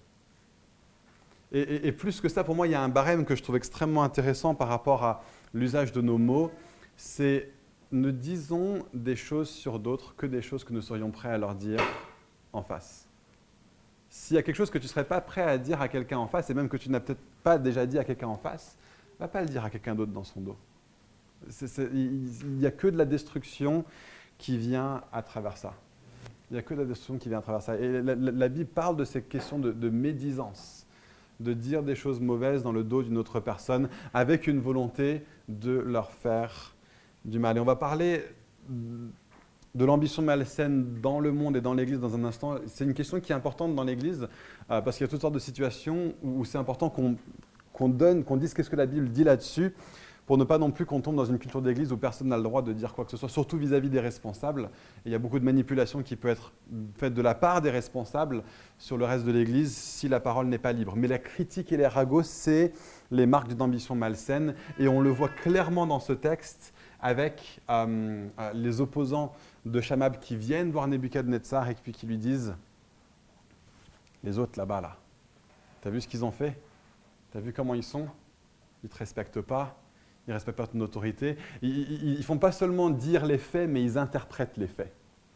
Et, 1.52 1.86
et, 1.86 1.92
plus 1.92 2.22
que 2.22 2.30
ça, 2.30 2.42
pour 2.42 2.54
moi, 2.54 2.66
il 2.66 2.70
y 2.70 2.74
a 2.74 2.80
un 2.80 2.88
barème 2.88 3.26
que 3.26 3.36
je 3.36 3.42
trouve 3.42 3.56
extrêmement 3.56 4.04
intéressant 4.04 4.54
par 4.54 4.68
rapport 4.68 5.04
à 5.04 5.22
l'usage 5.52 5.92
de 5.92 6.00
nos 6.00 6.16
mots. 6.16 6.50
C'est 6.96 7.52
ne 7.92 8.10
disons 8.10 8.86
des 8.94 9.16
choses 9.16 9.50
sur 9.50 9.80
d'autres 9.80 10.16
que 10.16 10.24
des 10.24 10.40
choses 10.40 10.64
que 10.64 10.72
nous 10.72 10.80
serions 10.80 11.10
prêts 11.10 11.28
à 11.28 11.36
leur 11.36 11.54
dire 11.54 11.80
en 12.54 12.62
face. 12.62 13.05
S'il 14.08 14.36
y 14.36 14.38
a 14.38 14.42
quelque 14.42 14.56
chose 14.56 14.70
que 14.70 14.78
tu 14.78 14.84
ne 14.84 14.88
serais 14.88 15.04
pas 15.04 15.20
prêt 15.20 15.42
à 15.42 15.58
dire 15.58 15.80
à 15.80 15.88
quelqu'un 15.88 16.18
en 16.18 16.26
face, 16.26 16.50
et 16.50 16.54
même 16.54 16.68
que 16.68 16.76
tu 16.76 16.90
n'as 16.90 17.00
peut-être 17.00 17.20
pas 17.42 17.58
déjà 17.58 17.86
dit 17.86 17.98
à 17.98 18.04
quelqu'un 18.04 18.28
en 18.28 18.36
face, 18.36 18.76
va 19.18 19.28
pas 19.28 19.40
le 19.40 19.48
dire 19.48 19.64
à 19.64 19.70
quelqu'un 19.70 19.94
d'autre 19.94 20.12
dans 20.12 20.24
son 20.24 20.40
dos. 20.40 20.56
il 21.92 22.56
n'y 22.56 22.66
a 22.66 22.70
que 22.70 22.86
de 22.86 22.96
la 22.96 23.04
destruction 23.04 23.84
qui 24.38 24.58
vient 24.58 25.02
à 25.12 25.22
travers 25.22 25.56
ça. 25.56 25.74
Il 26.50 26.54
n'y 26.54 26.58
a 26.58 26.62
que 26.62 26.74
de 26.74 26.80
la 26.80 26.86
destruction 26.86 27.18
qui 27.18 27.28
vient 27.28 27.38
à 27.38 27.42
travers 27.42 27.62
ça. 27.62 27.76
Et 27.76 28.02
la, 28.02 28.48
Bible 28.48 28.70
parle 28.70 28.96
de 28.96 29.04
ces 29.04 29.22
questions 29.22 29.58
de, 29.58 29.72
de, 29.72 29.88
médisance, 29.88 30.86
de 31.40 31.52
dire 31.52 31.82
des 31.82 31.94
choses 31.94 32.20
mauvaises 32.20 32.62
dans 32.62 32.72
le 32.72 32.84
dos 32.84 33.02
d'une 33.02 33.18
autre 33.18 33.40
personne 33.40 33.88
avec 34.14 34.46
une 34.46 34.60
volonté 34.60 35.24
de 35.48 35.72
leur 35.72 36.12
faire 36.12 36.74
du 37.24 37.38
mal. 37.38 37.56
Et 37.56 37.60
on 37.60 37.64
va 37.64 37.76
parler 37.76 38.22
de 39.76 39.84
l'ambition 39.84 40.22
malsaine 40.22 41.00
dans 41.02 41.20
le 41.20 41.32
monde 41.32 41.56
et 41.56 41.60
dans 41.60 41.74
l'Église 41.74 42.00
dans 42.00 42.14
un 42.14 42.24
instant. 42.24 42.56
C'est 42.66 42.84
une 42.84 42.94
question 42.94 43.20
qui 43.20 43.32
est 43.32 43.34
importante 43.34 43.74
dans 43.74 43.84
l'Église 43.84 44.26
euh, 44.70 44.80
parce 44.80 44.96
qu'il 44.96 45.04
y 45.04 45.08
a 45.08 45.10
toutes 45.10 45.20
sortes 45.20 45.34
de 45.34 45.38
situations 45.38 46.14
où, 46.22 46.44
c'est 46.44 46.58
important 46.58 46.88
qu'on 46.88 47.88
donne, 47.88 48.24
qu'on 48.24 48.38
dise 48.38 48.54
qu'est-ce 48.54 48.70
que 48.70 48.76
la 48.76 48.86
Bible 48.86 49.10
dit 49.10 49.24
là-dessus 49.24 49.74
pour 50.24 50.38
ne 50.38 50.44
pas 50.44 50.58
non 50.58 50.72
plus 50.72 50.86
qu'on 50.86 51.00
tombe 51.00 51.14
dans 51.14 51.24
une 51.24 51.38
culture 51.38 51.62
d'église 51.62 51.92
où 51.92 51.96
personne 51.96 52.26
n'a 52.26 52.36
le 52.36 52.42
droit 52.42 52.60
de 52.60 52.72
dire 52.72 52.94
quoi 52.94 53.04
que 53.04 53.12
ce 53.12 53.16
soit, 53.16 53.28
surtout 53.28 53.58
vis-à-vis 53.58 53.90
des 53.90 54.00
responsables. 54.00 54.70
Il 55.04 55.12
y 55.12 55.14
a 55.14 55.18
beaucoup 55.18 55.38
de 55.38 55.44
manipulation 55.44 56.02
qui 56.02 56.16
peut 56.16 56.28
être 56.28 56.52
faite 56.98 57.14
de 57.14 57.22
la 57.22 57.36
part 57.36 57.60
des 57.60 57.70
responsables 57.70 58.42
sur 58.76 58.96
le 58.96 59.04
reste 59.04 59.24
de 59.24 59.30
l'église 59.30 59.72
si 59.72 60.08
la 60.08 60.18
parole 60.18 60.48
n'est 60.48 60.58
pas 60.58 60.72
libre. 60.72 60.94
Mais 60.96 61.06
la 61.06 61.20
critique 61.20 61.70
et 61.70 61.76
les 61.76 61.86
ragots, 61.86 62.24
c'est 62.24 62.72
les 63.12 63.26
marques 63.26 63.46
d'une 63.48 63.62
ambition 63.62 63.94
malsaine. 63.94 64.56
Et 64.80 64.88
on 64.88 65.00
le 65.00 65.10
voit 65.10 65.28
clairement 65.28 65.86
dans 65.86 66.00
ce 66.00 66.12
texte 66.12 66.74
avec 67.00 67.60
euh, 67.70 68.26
euh, 68.40 68.50
les 68.52 68.80
opposants 68.80 69.32
de 69.66 69.80
Shamab 69.80 70.18
qui 70.20 70.36
viennent 70.36 70.70
voir 70.70 70.86
Nebuchadnezzar 70.86 71.68
et 71.68 71.74
puis 71.74 71.92
qui 71.92 72.06
lui 72.06 72.16
disent 72.16 72.54
Les 74.22 74.38
autres 74.38 74.58
là-bas, 74.58 74.80
là, 74.80 74.96
t'as 75.80 75.90
vu 75.90 76.00
ce 76.00 76.08
qu'ils 76.08 76.24
ont 76.24 76.30
fait? 76.30 76.58
T'as 77.32 77.40
vu 77.40 77.52
comment 77.52 77.74
ils 77.74 77.82
sont? 77.82 78.08
Ils 78.82 78.86
ne 78.86 78.88
te 78.88 78.98
respectent 78.98 79.40
pas, 79.40 79.76
ils 80.26 80.30
ne 80.30 80.34
respectent 80.34 80.58
pas 80.58 80.66
ton 80.66 80.80
autorité. 80.80 81.36
Ils 81.62 82.16
ne 82.16 82.22
font 82.22 82.38
pas 82.38 82.52
seulement 82.52 82.90
dire 82.90 83.26
les 83.26 83.38
faits, 83.38 83.68
mais 83.68 83.82
ils 83.82 83.98
interprètent 83.98 84.56
les 84.56 84.68
faits. 84.68 84.92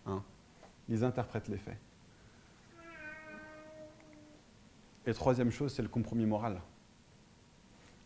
Hein. 0.07 0.23
ils 0.89 1.05
interprètent 1.05 1.49
les 1.49 1.59
faits. 1.59 1.77
Et 5.07 5.13
troisième 5.13 5.51
chose, 5.51 5.75
c'est 5.75 5.83
le 5.83 5.89
compromis 5.89 6.27
moral. 6.27 6.61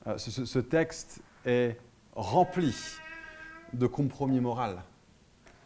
Euh, 0.07 0.19
ce, 0.19 0.59
texte 0.59 1.23
est 1.45 1.79
rempli 2.15 2.75
de 3.73 3.87
compromis 3.87 4.41
moral 4.41 4.83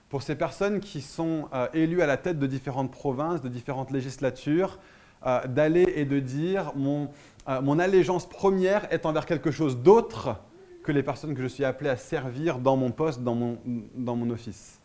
pour 0.08 0.22
ces 0.22 0.34
personnes 0.34 0.80
qui 0.80 1.00
sont 1.00 1.48
euh, 1.52 1.68
élues 1.74 2.02
à 2.02 2.06
la 2.06 2.16
tête 2.16 2.38
de 2.38 2.46
différentes 2.46 2.90
provinces, 2.90 3.42
de 3.42 3.48
différentes 3.48 3.90
législatures, 3.90 4.78
euh, 5.26 5.46
d'aller 5.46 5.92
et 5.96 6.04
de 6.04 6.20
dire 6.20 6.72
mon, 6.76 7.10
euh, 7.48 7.60
mon, 7.60 7.78
allégeance 7.78 8.28
première 8.28 8.90
est 8.92 9.04
envers 9.04 9.26
quelque 9.26 9.50
chose 9.50 9.78
d'autre 9.78 10.36
que 10.82 10.92
les 10.92 11.02
personnes 11.02 11.34
que 11.34 11.42
je 11.42 11.48
suis 11.48 11.64
appelé 11.64 11.90
à 11.90 11.96
servir 11.96 12.58
dans 12.58 12.76
mon 12.76 12.90
poste, 12.90 13.22
dans 13.22 13.34
mon 13.34 14.30
office. 14.30 14.77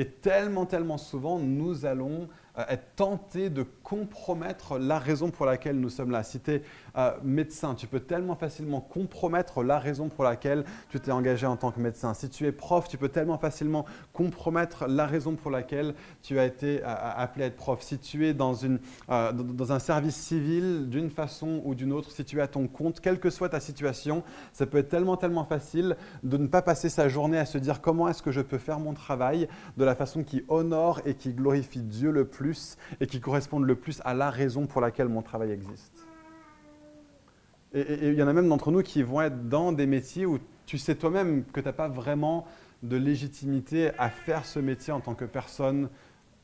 Et 0.00 0.06
tellement, 0.06 0.64
tellement 0.64 0.96
souvent, 0.96 1.38
nous 1.38 1.84
allons 1.84 2.26
euh, 2.58 2.64
être 2.70 2.96
tenté 2.96 3.50
de 3.50 3.62
compromettre 3.62 4.78
la 4.78 4.98
raison 4.98 5.30
pour 5.30 5.44
laquelle 5.44 5.78
nous 5.78 5.90
sommes 5.90 6.10
là. 6.10 6.22
Si 6.22 6.40
tu 6.40 6.52
es 6.52 6.62
euh, 6.96 7.12
médecin, 7.22 7.74
tu 7.74 7.86
peux 7.86 8.00
tellement 8.00 8.34
facilement 8.34 8.80
compromettre 8.80 9.62
la 9.62 9.78
raison 9.78 10.08
pour 10.08 10.24
laquelle 10.24 10.64
tu 10.88 10.98
t'es 11.00 11.12
engagé 11.12 11.46
en 11.46 11.56
tant 11.56 11.70
que 11.70 11.80
médecin. 11.80 12.14
Si 12.14 12.30
tu 12.30 12.46
es 12.46 12.52
prof, 12.52 12.88
tu 12.88 12.96
peux 12.96 13.10
tellement 13.10 13.36
facilement 13.36 13.84
compromettre 14.14 14.86
la 14.88 15.04
raison 15.04 15.36
pour 15.36 15.50
laquelle 15.50 15.94
tu 16.22 16.38
as 16.38 16.46
été 16.46 16.80
euh, 16.82 16.86
appelé 16.86 17.44
à 17.44 17.48
être 17.48 17.56
prof. 17.56 17.82
Si 17.82 17.98
tu 17.98 18.26
es 18.26 18.32
dans, 18.32 18.54
une, 18.54 18.78
dans 19.08 19.72
un 19.72 19.78
service 19.78 20.16
civil 20.16 20.88
d'une 20.88 21.10
façon 21.10 21.60
ou 21.66 21.74
d'une 21.74 21.92
autre, 21.92 22.10
si 22.10 22.24
tu 22.24 22.38
es 22.38 22.40
à 22.40 22.48
ton 22.48 22.68
compte, 22.68 23.00
quelle 23.00 23.20
que 23.20 23.28
soit 23.28 23.50
ta 23.50 23.60
situation, 23.60 24.22
ça 24.54 24.64
peut 24.64 24.78
être 24.78 24.88
tellement, 24.88 25.18
tellement 25.18 25.44
facile 25.44 25.96
de 26.22 26.38
ne 26.38 26.46
pas 26.46 26.62
passer 26.62 26.88
sa 26.88 27.08
journée 27.08 27.38
à 27.38 27.44
se 27.44 27.58
dire 27.58 27.82
comment 27.82 28.08
est-ce 28.08 28.22
que 28.22 28.32
je 28.32 28.40
peux 28.40 28.58
faire 28.58 28.80
mon 28.80 28.94
travail 28.94 29.46
de 29.76 29.84
façon 29.94 30.24
qui 30.24 30.44
honore 30.48 31.00
et 31.04 31.14
qui 31.14 31.32
glorifie 31.32 31.82
Dieu 31.82 32.10
le 32.10 32.24
plus 32.24 32.76
et 33.00 33.06
qui 33.06 33.20
correspondent 33.20 33.66
le 33.66 33.74
plus 33.74 34.00
à 34.04 34.14
la 34.14 34.30
raison 34.30 34.66
pour 34.66 34.80
laquelle 34.80 35.08
mon 35.08 35.22
travail 35.22 35.50
existe. 35.50 36.06
Et 37.72 38.08
il 38.08 38.14
y 38.14 38.22
en 38.22 38.28
a 38.28 38.32
même 38.32 38.48
d'entre 38.48 38.72
nous 38.72 38.82
qui 38.82 39.02
vont 39.02 39.20
être 39.20 39.48
dans 39.48 39.72
des 39.72 39.86
métiers 39.86 40.26
où 40.26 40.38
tu 40.66 40.76
sais 40.76 40.96
toi-même 40.96 41.44
que 41.44 41.60
tu 41.60 41.66
n'as 41.66 41.72
pas 41.72 41.88
vraiment 41.88 42.46
de 42.82 42.96
légitimité 42.96 43.90
à 43.98 44.10
faire 44.10 44.44
ce 44.44 44.58
métier 44.58 44.92
en 44.92 45.00
tant 45.00 45.14
que 45.14 45.24
personne 45.24 45.88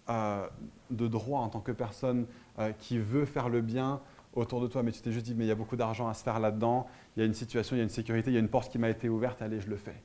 euh, 0.09 0.47
de 0.91 1.09
droit, 1.09 1.41
en 1.41 1.49
tant 1.49 1.61
que 1.61 1.73
personne 1.73 2.27
euh, 2.59 2.71
qui 2.79 2.99
veut 2.99 3.25
faire 3.25 3.49
le 3.49 3.61
bien 3.61 4.01
autour 4.35 4.61
de 4.61 4.69
toi. 4.69 4.83
Mais 4.83 4.93
tu 4.93 5.01
t'es 5.01 5.11
juste 5.11 5.27
dit, 5.27 5.35
mais 5.35 5.45
il 5.45 5.49
y 5.49 5.53
a 5.53 5.57
beaucoup 5.57 5.77
d'argent 5.77 6.09
à 6.09 6.15
se 6.15 6.23
faire 6.23 6.39
là-dedans, 6.39 6.87
il 7.17 7.21
y 7.21 7.23
a 7.23 7.27
une 7.27 7.35
situation, 7.35 7.75
il 7.75 7.81
y 7.81 7.83
a 7.83 7.85
une 7.85 7.91
sécurité, 7.91 8.31
il 8.31 8.35
y 8.35 8.37
a 8.37 8.41
une 8.41 8.49
porte 8.49 8.71
qui 8.71 8.79
m'a 8.79 8.91
été 8.91 9.09
ouverte, 9.09 9.43
allez, 9.43 9.61
je 9.61 9.69
le 9.69 9.77
fais. 9.77 10.01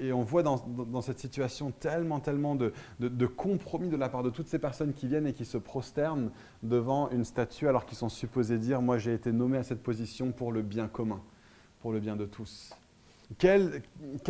Et, 0.00 0.12
on 0.12 0.22
voit 0.22 0.42
dans, 0.42 1.00
cette 1.00 1.18
situation 1.18 1.70
tellement, 1.70 2.20
tellement 2.20 2.54
de, 2.54 2.72
compromis 3.26 3.88
de 3.88 3.96
la 3.96 4.08
part 4.08 4.22
de 4.22 4.30
toutes 4.30 4.48
ces 4.48 4.58
personnes 4.58 4.92
qui 4.92 5.06
viennent 5.06 5.26
et 5.26 5.32
qui 5.32 5.44
se 5.44 5.58
prosternent 5.58 6.30
devant 6.62 7.10
une 7.10 7.24
statue 7.24 7.68
alors 7.68 7.86
qu'ils 7.86 7.98
sont 7.98 8.08
supposés 8.08 8.58
dire, 8.58 8.82
moi 8.82 8.98
j'ai 8.98 9.14
été 9.14 9.32
nommé 9.32 9.58
à 9.58 9.62
cette 9.62 9.82
position 9.82 10.32
pour 10.32 10.52
le 10.52 10.62
bien 10.62 10.88
commun, 10.88 11.20
pour 11.80 11.92
le 11.92 12.00
bien 12.00 12.16
de 12.16 12.26
tous. 12.26 12.74
Quel, 13.36 13.82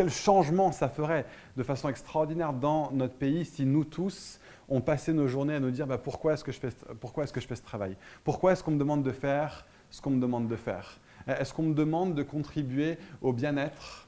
changement 0.08 0.72
ça 0.72 0.88
ferait 0.88 1.24
de 1.56 1.62
façon 1.62 1.88
extraordinaire 1.88 2.52
dans 2.52 2.90
notre 2.90 3.14
pays 3.14 3.44
si 3.44 3.64
nous 3.64 3.84
tous, 3.84 4.40
on 4.68 4.80
passait 4.80 5.12
nos 5.12 5.28
journées 5.28 5.54
à 5.54 5.60
nous 5.60 5.70
dire 5.70 5.86
bah, 5.86 5.98
pourquoi 5.98 6.32
est-ce 6.32 6.42
que, 6.42 6.50
je 6.50 6.58
fais, 6.58 6.70
pourquoi 7.00 7.24
est-ce 7.24 7.32
que 7.32 7.40
je 7.40 7.46
fais 7.46 7.54
ce 7.54 7.62
travail? 7.62 7.96
Pourquoi 8.24 8.52
est-ce 8.52 8.64
qu'on 8.64 8.72
me 8.72 8.78
demande 8.78 9.04
de 9.04 9.12
faire 9.12 9.66
ce 9.90 10.02
qu'on 10.02 10.10
me 10.10 10.20
demande 10.20 10.48
de 10.48 10.56
faire? 10.56 10.98
Est-ce 11.28 11.54
qu'on 11.54 11.62
me 11.62 11.74
demande 11.74 12.14
de 12.14 12.22
contribuer 12.22 12.98
au 13.22 13.32
bien-être 13.32 14.07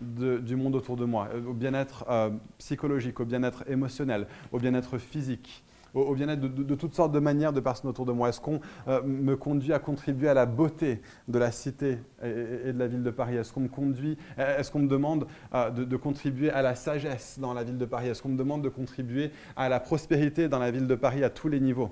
du 0.00 0.56
monde 0.56 0.74
autour 0.74 0.96
de 0.96 1.04
moi, 1.04 1.28
au 1.46 1.52
bien-être 1.52 2.04
euh, 2.08 2.30
psychologique, 2.58 3.20
au 3.20 3.24
bien-être 3.24 3.64
émotionnel, 3.68 4.26
au 4.52 4.58
bien-être 4.58 4.98
physique, 4.98 5.64
au, 5.94 6.14
bien-être 6.14 6.40
de, 6.40 6.74
toutes 6.74 6.94
sortes 6.94 7.12
de 7.12 7.18
manières 7.18 7.52
de 7.52 7.60
personnes 7.60 7.90
autour 7.90 8.06
de 8.06 8.12
moi. 8.12 8.28
Est-ce 8.28 8.40
qu'on 8.40 8.60
euh, 8.88 9.02
me 9.02 9.36
conduit 9.36 9.72
à 9.72 9.78
contribuer 9.78 10.28
à 10.28 10.34
la 10.34 10.46
beauté 10.46 11.02
de 11.28 11.38
la 11.38 11.50
cité 11.50 11.98
et, 12.22 12.72
de 12.72 12.78
la 12.78 12.86
ville 12.86 13.02
de 13.02 13.10
Paris? 13.10 13.36
Est-ce 13.36 13.52
qu'on 13.52 13.60
me 13.60 13.68
conduit, 13.68 14.16
est-ce 14.38 14.70
qu'on 14.70 14.80
me 14.80 14.88
demande 14.88 15.26
euh, 15.54 15.70
de, 15.70 15.96
contribuer 15.96 16.50
à 16.50 16.62
la 16.62 16.74
sagesse 16.74 17.38
dans 17.40 17.54
la 17.54 17.64
ville 17.64 17.78
de 17.78 17.86
Paris? 17.86 18.08
Est-ce 18.08 18.22
qu'on 18.22 18.30
me 18.30 18.38
demande 18.38 18.62
de 18.62 18.68
contribuer 18.68 19.30
à 19.56 19.68
la 19.68 19.80
prospérité 19.80 20.48
dans 20.48 20.58
la 20.58 20.70
ville 20.70 20.86
de 20.86 20.94
Paris 20.94 21.24
à 21.24 21.30
tous 21.30 21.48
les 21.48 21.60
niveaux? 21.60 21.90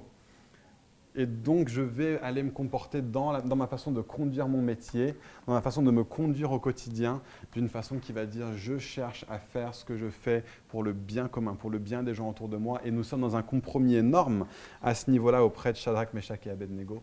Et 1.15 1.27
donc 1.27 1.69
je 1.69 1.83
vais 1.83 2.21
aller 2.21 2.43
me 2.43 2.51
comporter 2.51 3.03
dans, 3.03 3.33
ma 3.57 3.67
façon 3.67 3.91
de 3.93 4.01
conduire 4.01 4.49
mon 4.49 4.63
métier, 4.63 5.15
dans 5.47 5.55
ma 5.55 5.61
façon 5.61 5.83
de 5.83 5.91
me 5.91 6.05
conduire 6.05 6.53
au 6.53 6.59
quotidien, 6.59 7.21
d'une 7.53 7.69
façon 7.69 7.99
qui 7.99 8.13
va 8.13 8.27
dire 8.27 8.47
je 8.57 8.79
cherche 8.79 9.25
à 9.29 9.39
faire 9.39 9.75
ce 9.75 9.85
que 9.85 9.97
je 9.97 10.09
fais 10.09 10.45
pour 10.69 10.83
le 10.83 10.93
bien 10.93 11.29
commun, 11.29 11.55
pour 11.55 11.71
le 11.71 11.79
bien 11.79 12.03
des 12.03 12.15
gens 12.15 12.29
autour 12.29 12.49
de 12.49 12.57
moi. 12.57 12.81
Et 12.85 12.91
nous 12.91 13.03
sommes 13.03 13.23
dans 13.23 13.37
un 13.37 13.43
compromis 13.43 13.97
énorme 13.97 14.47
à 14.83 14.95
ce 14.95 15.11
niveau-là 15.11 15.45
auprès 15.45 15.73
de 15.73 15.79
Shadrach, 15.79 16.15
Meshach 16.15 16.47
et 16.47 16.51
Abednego, 16.51 17.03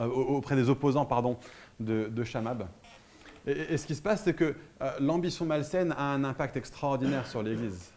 euh, 0.00 0.06
auprès 0.06 0.56
des 0.56 0.68
opposants 0.68 1.06
pardon, 1.06 1.36
de, 1.80 2.08
de 2.08 2.24
Shamab. 2.24 2.66
Et, 3.46 3.76
ce 3.76 3.86
qui 3.86 3.94
se 3.94 4.02
passe, 4.02 4.24
c'est 4.24 4.34
que 4.34 4.56
euh, 4.82 4.90
l'ambition 4.98 5.46
malsaine 5.46 5.92
a 5.96 6.12
un 6.12 6.24
impact 6.24 6.56
extraordinaire 6.56 7.26
sur 7.26 7.42
l'Église. 7.42 7.92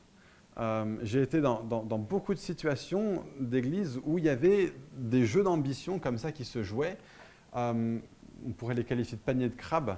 Euh, 0.59 0.97
j'ai 1.03 1.21
été 1.21 1.39
dans, 1.39 1.63
beaucoup 1.63 2.33
de 2.33 2.39
situations 2.39 3.23
d'église 3.39 3.99
où 4.03 4.17
il 4.17 4.25
y 4.25 4.29
avait 4.29 4.73
des 4.97 5.25
jeux 5.25 5.43
d'ambition 5.43 5.99
comme 5.99 6.17
ça 6.17 6.31
qui 6.31 6.43
se 6.43 6.63
jouaient. 6.63 6.97
Euh, 7.55 7.97
on 8.45 8.51
pourrait 8.51 8.75
les 8.75 8.83
qualifier 8.83 9.17
de 9.17 9.21
panier 9.21 9.47
de 9.47 9.55
crabe. 9.55 9.97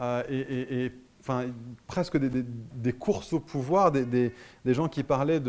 Euh, 0.00 0.22
et, 0.30 0.92
enfin, 1.20 1.46
presque 1.86 2.16
des, 2.16 2.92
courses 2.94 3.34
au 3.34 3.40
pouvoir, 3.40 3.92
des, 3.92 4.32
gens 4.66 4.88
qui 4.88 5.02
parlaient 5.02 5.42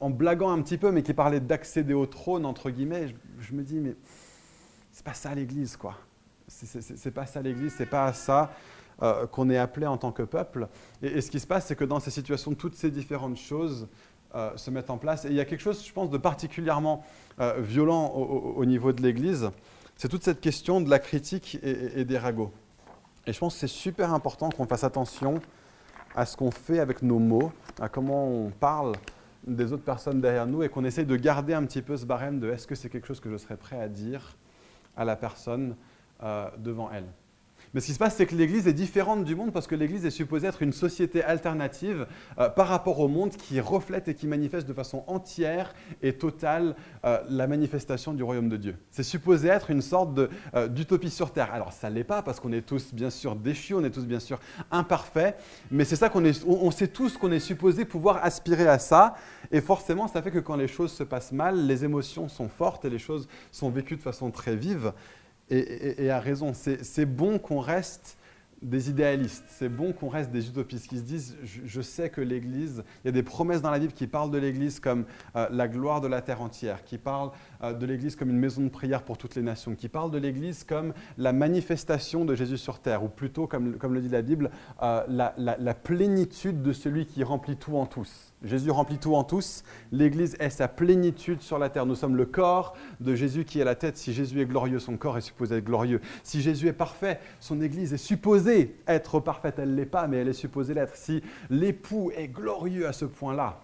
en 0.00 0.10
blaguant 0.10 0.50
un 0.50 0.60
petit 0.60 0.76
peu, 0.76 0.90
mais 0.90 1.02
qui 1.02 1.14
parlaient 1.14 1.40
d'accéder 1.40 1.94
au 1.94 2.04
trône, 2.04 2.44
entre 2.44 2.68
guillemets. 2.70 3.14
Je 3.40 3.54
me 3.54 3.62
dis, 3.62 3.80
mais 3.80 3.94
c'est 4.92 5.04
pas 5.04 5.14
ça 5.14 5.34
l'église, 5.34 5.76
quoi. 5.76 5.96
C'est 6.46 7.10
pas 7.10 7.24
ça 7.24 7.40
l'église, 7.40 7.72
c'est 7.72 7.86
pas 7.86 8.12
ça. 8.12 8.52
Euh, 9.02 9.26
qu'on 9.26 9.50
est 9.50 9.58
appelé 9.58 9.88
en 9.88 9.96
tant 9.96 10.12
que 10.12 10.22
peuple. 10.22 10.68
Et, 11.02 11.20
ce 11.20 11.28
qui 11.28 11.40
se 11.40 11.48
passe, 11.48 11.66
c'est 11.66 11.74
que 11.74 11.84
dans 11.84 11.98
ces 11.98 12.12
situations, 12.12 12.54
toutes 12.54 12.76
ces 12.76 12.92
différentes 12.92 13.36
choses 13.36 13.88
euh, 14.36 14.56
se 14.56 14.70
mettent 14.70 14.90
en 14.90 14.98
place. 14.98 15.24
Et 15.24 15.30
il 15.30 15.34
y 15.34 15.40
a 15.40 15.44
quelque 15.44 15.62
chose, 15.62 15.84
je 15.84 15.92
pense, 15.92 16.10
de 16.10 16.18
particulièrement 16.18 17.04
euh, 17.40 17.60
violent 17.60 18.06
au, 18.06 18.64
niveau 18.64 18.92
de 18.92 19.02
l'Église. 19.02 19.50
C'est 19.96 20.08
toute 20.08 20.22
cette 20.22 20.40
question 20.40 20.80
de 20.80 20.88
la 20.88 21.00
critique 21.00 21.58
et, 21.64 22.04
des 22.04 22.18
ragots. 22.18 22.52
Et 23.26 23.32
je 23.32 23.38
pense 23.38 23.54
que 23.54 23.60
c'est 23.60 23.66
super 23.66 24.14
important 24.14 24.48
qu'on 24.48 24.66
fasse 24.66 24.84
attention 24.84 25.40
à 26.14 26.24
ce 26.24 26.36
qu'on 26.36 26.52
fait 26.52 26.78
avec 26.78 27.02
nos 27.02 27.18
mots, 27.18 27.52
à 27.80 27.88
comment 27.88 28.28
on 28.28 28.50
parle 28.50 28.92
des 29.44 29.72
autres 29.72 29.82
personnes 29.82 30.20
derrière 30.20 30.46
nous 30.46 30.62
et 30.62 30.68
qu'on 30.68 30.84
essaye 30.84 31.04
de 31.04 31.16
garder 31.16 31.52
un 31.52 31.64
petit 31.64 31.82
peu 31.82 31.96
ce 31.96 32.06
barème 32.06 32.38
de 32.38 32.48
est-ce 32.50 32.68
que 32.68 32.76
c'est 32.76 32.88
quelque 32.88 33.08
chose 33.08 33.20
que 33.20 33.30
je 33.30 33.36
serais 33.38 33.56
prêt 33.56 33.80
à 33.80 33.88
dire 33.88 34.36
à 34.96 35.04
la 35.04 35.16
personne 35.16 35.74
devant 36.58 36.90
elle. 36.92 37.06
Mais 37.74 37.80
ce 37.80 37.86
qui 37.86 37.92
se 37.92 37.98
passe, 37.98 38.14
c'est 38.14 38.26
que 38.26 38.36
l'Église 38.36 38.68
est 38.68 38.72
différente 38.72 39.24
du 39.24 39.34
monde 39.34 39.52
parce 39.52 39.66
que 39.66 39.74
l'Église 39.74 40.06
est 40.06 40.10
supposée 40.10 40.46
être 40.46 40.62
une 40.62 40.72
société 40.72 41.24
alternative 41.24 42.06
euh, 42.38 42.48
par 42.48 42.68
rapport 42.68 43.00
au 43.00 43.08
monde 43.08 43.30
qui 43.30 43.58
reflète 43.58 44.06
et 44.06 44.14
qui 44.14 44.28
manifeste 44.28 44.68
de 44.68 44.72
façon 44.72 45.02
entière 45.08 45.74
et 46.00 46.12
totale 46.12 46.76
euh, 47.04 47.18
la 47.28 47.48
manifestation 47.48 48.14
du 48.14 48.22
royaume 48.22 48.48
de 48.48 48.56
Dieu. 48.56 48.76
C'est 48.90 49.02
supposé 49.02 49.48
être 49.48 49.70
une 49.70 49.82
sorte 49.82 50.20
euh, 50.54 50.68
d'utopie 50.68 51.10
sur 51.10 51.32
Terre. 51.32 51.52
Alors 51.52 51.72
ça 51.72 51.90
ne 51.90 51.96
l'est 51.96 52.04
pas 52.04 52.22
parce 52.22 52.38
qu'on 52.38 52.52
est 52.52 52.62
tous 52.62 52.94
bien 52.94 53.10
sûr 53.10 53.34
déchus, 53.34 53.74
on 53.74 53.82
est 53.82 53.90
tous 53.90 54.06
bien 54.06 54.20
sûr 54.20 54.38
imparfaits, 54.70 55.36
mais 55.72 55.84
c'est 55.84 55.96
ça 55.96 56.08
qu'on 56.08 56.24
on 56.46 56.70
sait 56.70 56.88
tous 56.88 57.18
qu'on 57.18 57.32
est 57.32 57.40
supposé 57.40 57.84
pouvoir 57.84 58.24
aspirer 58.24 58.68
à 58.68 58.78
ça. 58.78 59.16
Et 59.50 59.60
forcément, 59.60 60.06
ça 60.06 60.22
fait 60.22 60.30
que 60.30 60.38
quand 60.38 60.56
les 60.56 60.68
choses 60.68 60.92
se 60.92 61.02
passent 61.02 61.32
mal, 61.32 61.66
les 61.66 61.84
émotions 61.84 62.28
sont 62.28 62.48
fortes 62.48 62.84
et 62.84 62.90
les 62.90 63.00
choses 63.00 63.28
sont 63.50 63.70
vécues 63.70 63.96
de 63.96 64.02
façon 64.02 64.30
très 64.30 64.54
vive 64.54 64.92
et, 65.54 66.10
a 66.10 66.20
raison. 66.20 66.52
C'est 66.54 67.06
bon 67.06 67.38
qu'on 67.38 67.60
reste 67.60 68.18
des 68.62 68.88
idéalistes, 68.88 69.44
c'est 69.48 69.68
bon 69.68 69.92
qu'on 69.92 70.08
reste 70.08 70.30
des 70.30 70.48
utopistes 70.48 70.88
qui 70.88 70.96
se 70.96 71.02
disent 71.02 71.36
je, 71.42 71.80
sais 71.82 72.08
que 72.08 72.22
l'Église, 72.22 72.82
il 73.04 73.08
y 73.08 73.10
a 73.10 73.12
des 73.12 73.22
promesses 73.22 73.60
dans 73.60 73.70
la 73.70 73.78
Bible 73.78 73.92
qui 73.92 74.06
parlent 74.06 74.30
de 74.30 74.38
l'Église 74.38 74.80
comme 74.80 75.04
euh, 75.36 75.46
la 75.50 75.68
gloire 75.68 76.00
de 76.00 76.08
la 76.08 76.22
terre 76.22 76.40
entière, 76.40 76.82
qui 76.84 76.96
parlent 76.96 77.30
euh, 77.62 77.74
de 77.74 77.84
l'Église 77.84 78.16
comme 78.16 78.30
une 78.30 78.38
maison 78.38 78.62
de 78.62 78.70
prière 78.70 79.02
pour 79.02 79.18
toutes 79.18 79.34
les 79.34 79.42
nations, 79.42 79.74
qui 79.74 79.88
parlent 79.88 80.10
de 80.10 80.18
l'Église 80.18 80.64
comme 80.64 80.94
la 81.18 81.34
manifestation 81.34 82.24
de 82.24 82.34
Jésus 82.34 82.56
sur 82.56 82.78
terre, 82.78 83.04
ou 83.04 83.08
plutôt, 83.08 83.46
comme, 83.46 83.76
le 83.76 84.00
dit 84.00 84.08
la 84.08 84.22
Bible, 84.22 84.50
euh, 84.82 85.02
la 85.36 85.74
plénitude 85.74 86.62
de 86.62 86.72
celui 86.72 87.04
qui 87.04 87.22
remplit 87.22 87.56
tout 87.56 87.76
en 87.76 87.84
tous. 87.84 88.33
Jésus 88.44 88.70
remplit 88.70 88.98
tout 88.98 89.14
en 89.14 89.24
tous. 89.24 89.64
L'Église 89.90 90.36
est 90.38 90.50
sa 90.50 90.68
plénitude 90.68 91.40
sur 91.40 91.58
la 91.58 91.70
terre. 91.70 91.86
Nous 91.86 91.94
sommes 91.94 92.16
le 92.16 92.26
corps 92.26 92.76
de 93.00 93.14
Jésus 93.14 93.44
qui 93.44 93.58
est 93.58 93.64
la 93.64 93.74
tête. 93.74 93.96
Si 93.96 94.12
Jésus 94.12 94.40
est 94.40 94.46
glorieux, 94.46 94.78
son 94.78 94.96
corps 94.96 95.16
est 95.16 95.22
supposé 95.22 95.56
être 95.56 95.64
glorieux. 95.64 96.00
Si 96.22 96.42
Jésus 96.42 96.68
est 96.68 96.74
parfait, 96.74 97.20
son 97.40 97.60
Église 97.60 97.94
est 97.94 97.98
supposée 97.98 98.76
être 98.86 99.20
parfaite. 99.20 99.58
Elle 99.58 99.70
ne 99.70 99.76
l'est 99.76 99.86
pas, 99.86 100.06
mais 100.06 100.18
elle 100.18 100.28
est 100.28 100.34
supposée 100.34 100.74
l'être. 100.74 100.94
Si 100.94 101.22
l'époux 101.48 102.12
est 102.14 102.28
glorieux 102.28 102.86
à 102.86 102.92
ce 102.92 103.06
point-là, 103.06 103.60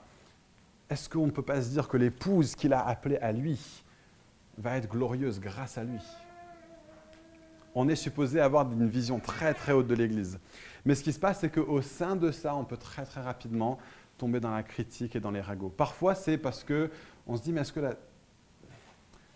est-ce 0.89 1.09
qu'on 1.09 1.27
ne 1.27 1.31
peut 1.31 1.43
pas 1.43 1.63
se 1.63 1.69
dire 1.69 1.87
que 1.87 1.97
l'épouse 1.97 2.55
qu'il 2.55 2.73
a 2.73 2.85
appelée 2.85 3.19
à 3.19 3.33
lui 3.33 3.85
va 4.59 4.77
être 4.77 4.89
glorieuse 4.89 5.41
grâce 5.41 5.79
à 5.79 5.85
lui? 5.85 6.01
On 7.75 7.89
est 7.89 7.97
supposé 7.97 8.41
avoir 8.41 8.71
une 8.73 8.89
vision 8.89 9.21
très 9.21 9.55
très 9.55 9.73
haute 9.73 9.87
de 9.87 9.95
l'Église. 9.95 10.41
Mais 10.85 10.95
ce 10.95 11.05
qui 11.05 11.13
se 11.13 11.21
passe, 11.21 11.41
c'est 11.41 11.51
qu'au 11.51 11.83
sein 11.83 12.17
de 12.17 12.33
ça, 12.33 12.57
on 12.57 12.65
peut 12.65 12.77
très 12.77 13.05
très 13.05 13.21
rapidement 13.21 13.79
tomber 14.21 14.41
dans 14.41 14.51
la 14.51 14.63
critique 14.63 15.17
et 15.17 15.21
dans 15.21 15.31
les 15.31 15.41
ragots. 15.41 15.71
Parfois, 15.71 16.15
c'est 16.15 16.39
parce 16.39 16.63
que 16.63 16.91
on 17.27 17.37
se 17.37 17.43
dit, 17.43 17.53
mais 17.53 17.63
est-ce 17.63 17.73
que 17.73 17.81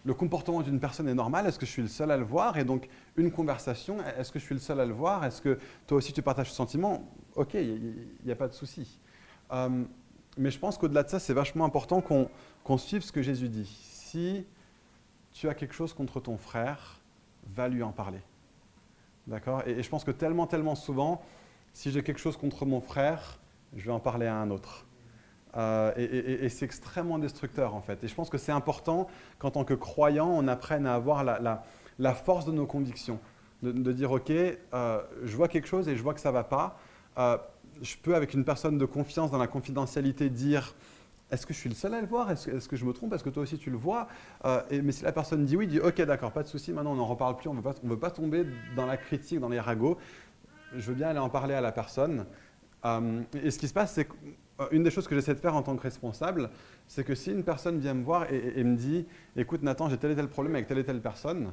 le 0.05 0.14
comportement 0.14 0.61
d'une 0.61 0.79
personne 0.79 1.09
est 1.09 1.14
normal? 1.14 1.47
Est-ce 1.47 1.59
que 1.59 1.66
je 1.66 1.70
suis 1.70 1.83
le 1.83 1.88
seul 1.88 2.11
à 2.11 2.16
le 2.16 2.25
voir? 2.25 2.59
Et 2.59 2.64
donc, 2.64 2.88
une 3.16 3.31
conversation, 3.31 3.97
est-ce 4.18 4.31
que 4.31 4.38
je 4.38 4.44
suis 4.44 4.55
le 4.55 4.61
seul 4.61 4.79
à 4.81 4.85
le 4.85 4.92
voir? 4.92 5.25
Est-ce 5.25 5.40
que 5.40 5.59
toi 5.87 5.97
aussi 5.97 6.12
tu 6.12 6.23
partages 6.23 6.51
ce 6.51 6.57
sentiment? 6.57 7.11
Ok, 7.35 7.55
il 7.55 8.09
n'y 8.25 8.33
a, 8.33 8.37
pas 8.37 8.49
de 8.49 8.53
souci. 8.53 9.01
Euh, 9.53 9.85
mais 10.37 10.51
je 10.51 10.59
pense 10.59 10.77
qu'au-delà 10.77 11.03
de 11.03 11.09
ça, 11.09 11.18
c'est 11.18 11.33
vachement 11.33 11.64
important 11.64 12.03
qu'on 12.03 12.79
suive 12.79 13.03
ce 13.03 13.12
que 13.12 13.23
Jésus 13.23 13.49
dit. 13.49 13.66
Si 13.66 14.44
tu 15.33 15.49
as 15.49 15.55
quelque 15.55 15.75
chose 15.75 15.94
contre 15.94 16.20
ton 16.20 16.37
frère, 16.37 17.01
va 17.47 17.68
lui 17.68 17.83
en 17.83 17.92
parler. 17.92 18.20
D'accord? 19.27 19.62
Et, 19.66 19.83
je 19.83 19.88
pense 19.88 20.05
que 20.05 20.11
tellement, 20.11 20.47
tellement 20.47 20.75
souvent, 20.75 21.23
si 21.73 21.90
j'ai 21.90 22.03
quelque 22.03 22.20
chose 22.20 22.37
contre 22.37 22.66
mon 22.66 22.81
frère, 22.81 23.38
je 23.77 23.85
vais 23.85 23.93
en 23.93 24.01
parler 24.01 24.27
à 24.27 24.37
un 24.37 24.51
autre. 24.51 24.87
Euh, 25.57 25.93
et, 25.97 26.49
c'est 26.49 26.65
extrêmement 26.65 27.19
destructeur 27.19 27.75
en 27.75 27.81
fait. 27.81 28.03
Et 28.03 28.09
je 28.09 28.15
pense 28.15 28.29
que 28.29 28.39
c'est 28.39 28.53
important 28.53 29.07
qu'en 29.39 29.51
tant 29.51 29.65
que 29.65 29.75
croyant, 29.75 30.29
on 30.29 30.49
apprenne 30.49 30.87
à 30.87 30.95
avoir 30.95 31.23
la, 31.25 32.15
force 32.15 32.45
de 32.45 32.53
nos 32.53 32.67
convictions. 32.67 33.21
De, 33.63 33.93
dire, 33.93 34.13
OK, 34.13 34.31
euh, 34.31 35.01
je 35.23 35.37
vois 35.37 35.49
quelque 35.49 35.69
chose 35.69 35.89
et 35.89 35.97
je 35.97 36.03
vois 36.03 36.13
que 36.13 36.21
ça 36.21 36.29
ne 36.31 36.35
va 36.35 36.45
pas. 36.45 36.79
Euh, 37.19 37.39
je 37.81 37.97
peux, 37.97 38.15
avec 38.15 38.35
une 38.35 38.45
personne 38.45 38.79
de 38.79 38.85
confiance 38.85 39.31
dans 39.31 39.39
la 39.39 39.47
confidentialité, 39.47 40.29
dire, 40.29 40.75
est-ce 41.31 41.47
que 41.47 41.55
je 41.55 41.59
suis 41.61 41.71
le 41.71 41.75
seul 41.75 41.95
à 41.95 42.01
le 42.01 42.07
voir? 42.07 42.31
Est-ce 42.31 42.69
que 42.69 42.77
je 42.77 42.85
me 42.85 42.93
trompe? 42.93 43.15
Est-ce 43.15 43.25
que 43.25 43.31
toi 43.31 43.43
aussi 43.43 43.57
tu 43.57 43.71
le 43.71 43.77
vois? 43.77 44.09
Mais 44.71 44.93
si 44.93 45.03
la 45.03 45.13
personne 45.13 45.45
dit 45.45 45.57
oui, 45.57 45.67
dit 45.67 45.81
OK, 45.81 46.01
d'accord, 46.03 46.33
pas 46.33 46.43
de 46.43 46.49
souci, 46.49 46.73
maintenant 46.73 46.93
on 46.93 46.97
n'en 46.97 47.07
reparle 47.07 47.37
plus, 47.37 47.49
on 47.49 47.55
ne 47.55 47.61
veut 47.61 47.99
pas 47.99 48.11
tomber 48.11 48.47
dans 48.77 48.87
la 48.87 48.97
critique, 48.97 49.41
dans 49.41 49.49
les 49.49 49.61
ragots. 49.61 49.97
Je 50.77 50.83
veux 50.83 50.95
bien 50.95 51.09
aller 51.09 51.19
en 51.19 51.31
parler 51.31 51.55
à 51.55 51.61
la 51.61 51.73
personne. 51.73 52.27
Et 53.42 53.51
ce 53.51 53.59
qui 53.59 53.68
se 53.68 53.73
passe, 53.73 53.94
c'est 53.94 54.05
que 54.05 54.14
euh, 54.61 54.83
des 54.83 54.90
choses 54.90 55.09
que 55.09 55.14
j'essaie 55.14 55.35
de 55.35 55.40
faire 55.40 55.57
en 55.57 55.62
tant 55.62 55.75
que 55.77 55.83
responsable, 55.83 56.51
c'est 56.87 57.05
que 57.05 57.14
si 57.14 57.33
une 57.33 57.42
personne 57.42 57.79
vient 57.79 57.94
me 57.94 58.05
voir 58.05 58.33
et, 58.33 58.62
me 58.62 58.77
dit 58.77 59.07
Écoute, 59.37 59.62
Nathan, 59.62 59.88
j'ai 59.88 59.97
tel 59.97 60.12
et 60.12 60.16
tel 60.16 60.29
problème 60.29 60.55
avec 60.55 60.66
telle 60.66 60.79
et 60.79 60.85
telle 60.85 61.01
personne, 61.01 61.51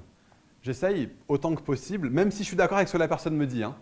j'essaye 0.62 1.10
autant 1.28 1.56
que 1.56 1.62
possible, 1.62 2.10
même 2.10 2.32
si 2.32 2.44
je 2.44 2.50
suis 2.50 2.58
d'accord 2.58 2.78
avec 2.78 2.89
ce 2.89 2.94
que 2.94 2.98
la 2.98 3.08
personne 3.08 3.36
me 3.36 3.48
dit. 3.48 3.63
Hein, 3.63 3.76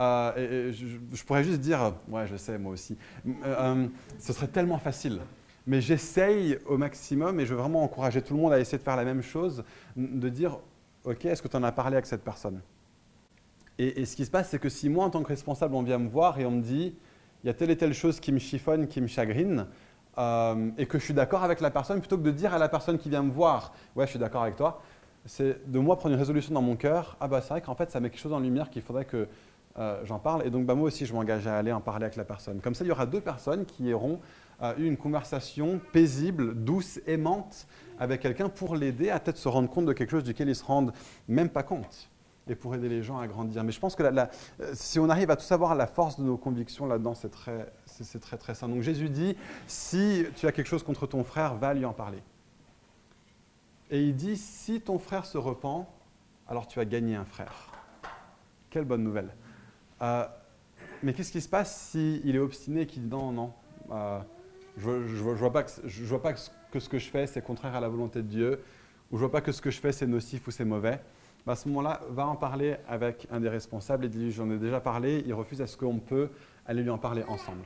euh, 0.00 0.72
je, 0.72 1.24
pourrais 1.24 1.44
juste 1.44 1.60
dire 1.60 1.94
Ouais, 2.08 2.26
je 2.26 2.36
sais, 2.36 2.58
moi 2.58 2.72
aussi. 2.72 2.96
Euh, 3.44 3.86
ce 4.18 4.32
serait 4.32 4.48
tellement 4.48 4.78
facile. 4.78 5.20
Mais 5.66 5.80
j'essaye 5.80 6.58
au 6.66 6.78
maximum, 6.78 7.38
et 7.38 7.46
je 7.46 7.54
veux 7.54 7.60
vraiment 7.60 7.84
encourager 7.84 8.22
tout 8.22 8.34
le 8.34 8.40
monde 8.40 8.52
à 8.52 8.58
essayer 8.58 8.78
de 8.78 8.82
faire 8.82 8.96
la 8.96 9.04
même 9.04 9.22
chose, 9.22 9.62
de 9.96 10.28
dire 10.28 10.58
Ok, 11.04 11.24
est-ce 11.24 11.42
que 11.42 11.48
tu 11.48 11.56
en 11.56 11.62
as 11.62 11.72
parlé 11.72 11.96
avec 11.96 12.06
cette 12.06 12.24
personne? 12.24 12.60
Et, 13.80 14.04
ce 14.04 14.14
qui 14.14 14.26
se 14.26 14.30
passe, 14.30 14.50
c'est 14.50 14.58
que 14.58 14.68
si 14.68 14.88
moi, 14.88 15.06
en 15.06 15.10
tant 15.10 15.22
que 15.22 15.28
responsable, 15.28 15.74
on 15.74 15.82
vient 15.82 15.98
me 15.98 16.08
voir 16.08 16.38
et 16.38 16.44
on 16.44 16.50
me 16.50 16.60
dit 16.60 16.94
il 17.42 17.46
y 17.46 17.50
a 17.50 17.54
telle 17.54 17.70
et 17.70 17.76
telle 17.76 17.94
chose 17.94 18.20
qui 18.20 18.32
me 18.32 18.38
chiffonne, 18.38 18.86
qui 18.86 19.00
me 19.00 19.06
chagrine, 19.06 19.66
euh, 20.18 20.70
et 20.76 20.84
que 20.84 20.98
je 20.98 21.04
suis 21.04 21.14
d'accord 21.14 21.42
avec 21.42 21.60
la 21.60 21.70
personne, 21.70 21.98
plutôt 22.00 22.18
que 22.18 22.22
de 22.22 22.30
dire 22.30 22.52
à 22.52 22.58
la 22.58 22.68
personne 22.68 22.98
qui 22.98 23.08
vient 23.08 23.22
me 23.22 23.30
voir, 23.30 23.72
ouais, 23.96 24.04
je 24.04 24.10
suis 24.10 24.18
d'accord 24.18 24.42
avec 24.42 24.56
toi, 24.56 24.82
c'est 25.24 25.70
de 25.70 25.78
moi 25.78 25.96
prendre 25.96 26.14
une 26.14 26.18
résolution 26.18 26.52
dans 26.52 26.60
mon 26.60 26.76
cœur, 26.76 27.16
ah 27.20 27.28
bah 27.28 27.40
c'est 27.40 27.50
vrai 27.50 27.60
qu'en 27.62 27.74
fait 27.74 27.90
ça 27.90 28.00
met 28.00 28.10
quelque 28.10 28.20
chose 28.20 28.32
en 28.32 28.40
lumière 28.40 28.68
qu'il 28.68 28.82
faudrait 28.82 29.06
que 29.06 29.28
euh, 29.78 30.00
j'en 30.04 30.18
parle, 30.18 30.46
et 30.46 30.50
donc 30.50 30.66
bah, 30.66 30.74
moi 30.74 30.88
aussi 30.88 31.06
je 31.06 31.14
m'engage 31.14 31.46
à 31.46 31.56
aller 31.56 31.72
en 31.72 31.80
parler 31.80 32.04
avec 32.04 32.16
la 32.16 32.24
personne. 32.24 32.60
Comme 32.60 32.74
ça, 32.74 32.84
il 32.84 32.88
y 32.88 32.90
aura 32.90 33.06
deux 33.06 33.20
personnes 33.20 33.64
qui 33.64 33.92
auront 33.94 34.20
eu 34.76 34.84
une 34.84 34.98
conversation 34.98 35.80
paisible, 35.90 36.54
douce, 36.54 37.00
aimante 37.06 37.66
avec 37.98 38.20
quelqu'un 38.20 38.50
pour 38.50 38.76
l'aider 38.76 39.08
à 39.08 39.18
peut-être 39.18 39.38
se 39.38 39.48
rendre 39.48 39.70
compte 39.70 39.86
de 39.86 39.94
quelque 39.94 40.10
chose 40.10 40.24
duquel 40.24 40.50
ils 40.50 40.54
se 40.54 40.64
rendent 40.64 40.92
même 41.28 41.48
pas 41.48 41.62
compte 41.62 42.09
et 42.50 42.56
pour 42.56 42.74
aider 42.74 42.88
les 42.88 43.02
gens 43.02 43.18
à 43.18 43.28
grandir. 43.28 43.62
Mais 43.62 43.70
je 43.70 43.78
pense 43.78 43.94
que 43.94 44.02
euh, 44.02 44.26
si 44.74 44.98
on 44.98 45.08
arrive 45.08 45.30
à 45.30 45.36
tout 45.36 45.44
savoir 45.44 45.76
la 45.76 45.86
force 45.86 46.18
de 46.18 46.24
nos 46.24 46.36
convictions 46.36 46.84
là-dedans, 46.86 47.14
c'est 47.14 47.30
très, 47.30 47.72
c'est, 47.86 48.18
très, 48.18 48.36
très 48.36 48.54
sain. 48.54 48.68
Donc 48.68 48.82
Jésus 48.82 49.08
dit, 49.08 49.36
si 49.68 50.26
tu 50.34 50.48
as 50.48 50.52
quelque 50.52 50.66
chose 50.66 50.82
contre 50.82 51.06
ton 51.06 51.22
frère, 51.22 51.54
va 51.54 51.72
lui 51.74 51.84
en 51.84 51.92
parler. 51.92 52.18
Et 53.92 54.02
il 54.02 54.16
dit, 54.16 54.36
si 54.36 54.80
ton 54.80 54.98
frère 54.98 55.26
se 55.26 55.38
repent, 55.38 55.86
alors 56.48 56.66
tu 56.66 56.80
as 56.80 56.84
gagné 56.84 57.14
un 57.14 57.24
frère. 57.24 57.70
Quelle 58.68 58.84
bonne 58.84 59.04
nouvelle. 59.04 59.32
Euh, 60.02 60.24
mais 61.04 61.12
qu'est-ce 61.12 61.30
qui 61.30 61.40
se 61.40 61.48
passe 61.48 61.90
s'il 61.90 62.34
est 62.34 62.40
obstiné 62.40 62.82
et 62.82 62.86
qu'il 62.86 63.04
dit 63.04 63.08
non, 63.08 63.30
non, 63.30 63.52
euh, 63.92 64.18
je 64.76 64.90
ne 64.90 65.04
vois, 65.34 65.52
pas 65.52 65.62
que, 65.62 66.16
pas 66.16 66.32
que 66.32 66.80
ce 66.80 66.88
que 66.88 66.98
je 66.98 67.08
fais, 67.10 67.28
c'est 67.28 67.42
contraire 67.42 67.76
à 67.76 67.80
la 67.80 67.88
volonté 67.88 68.22
de 68.22 68.28
Dieu, 68.28 68.64
ou 69.12 69.16
je 69.16 69.20
vois 69.20 69.30
pas 69.30 69.40
que 69.40 69.52
ce 69.52 69.62
que 69.62 69.70
je 69.70 69.78
fais, 69.78 69.92
c'est 69.92 70.06
nocif 70.08 70.48
ou 70.48 70.50
c'est 70.50 70.64
mauvais 70.64 71.00
bah, 71.46 71.52
à 71.52 71.56
ce 71.56 71.68
moment-là, 71.68 72.00
va 72.10 72.26
en 72.26 72.36
parler 72.36 72.76
avec 72.88 73.26
un 73.30 73.40
des 73.40 73.48
responsables 73.48 74.04
et 74.04 74.08
dit 74.08 74.30
J'en 74.30 74.50
ai 74.50 74.58
déjà 74.58 74.80
parlé, 74.80 75.22
il 75.26 75.34
refuse, 75.34 75.60
est-ce 75.60 75.76
qu'on 75.76 75.98
peut 75.98 76.30
aller 76.66 76.82
lui 76.82 76.90
en 76.90 76.98
parler 76.98 77.22
ensemble? 77.28 77.64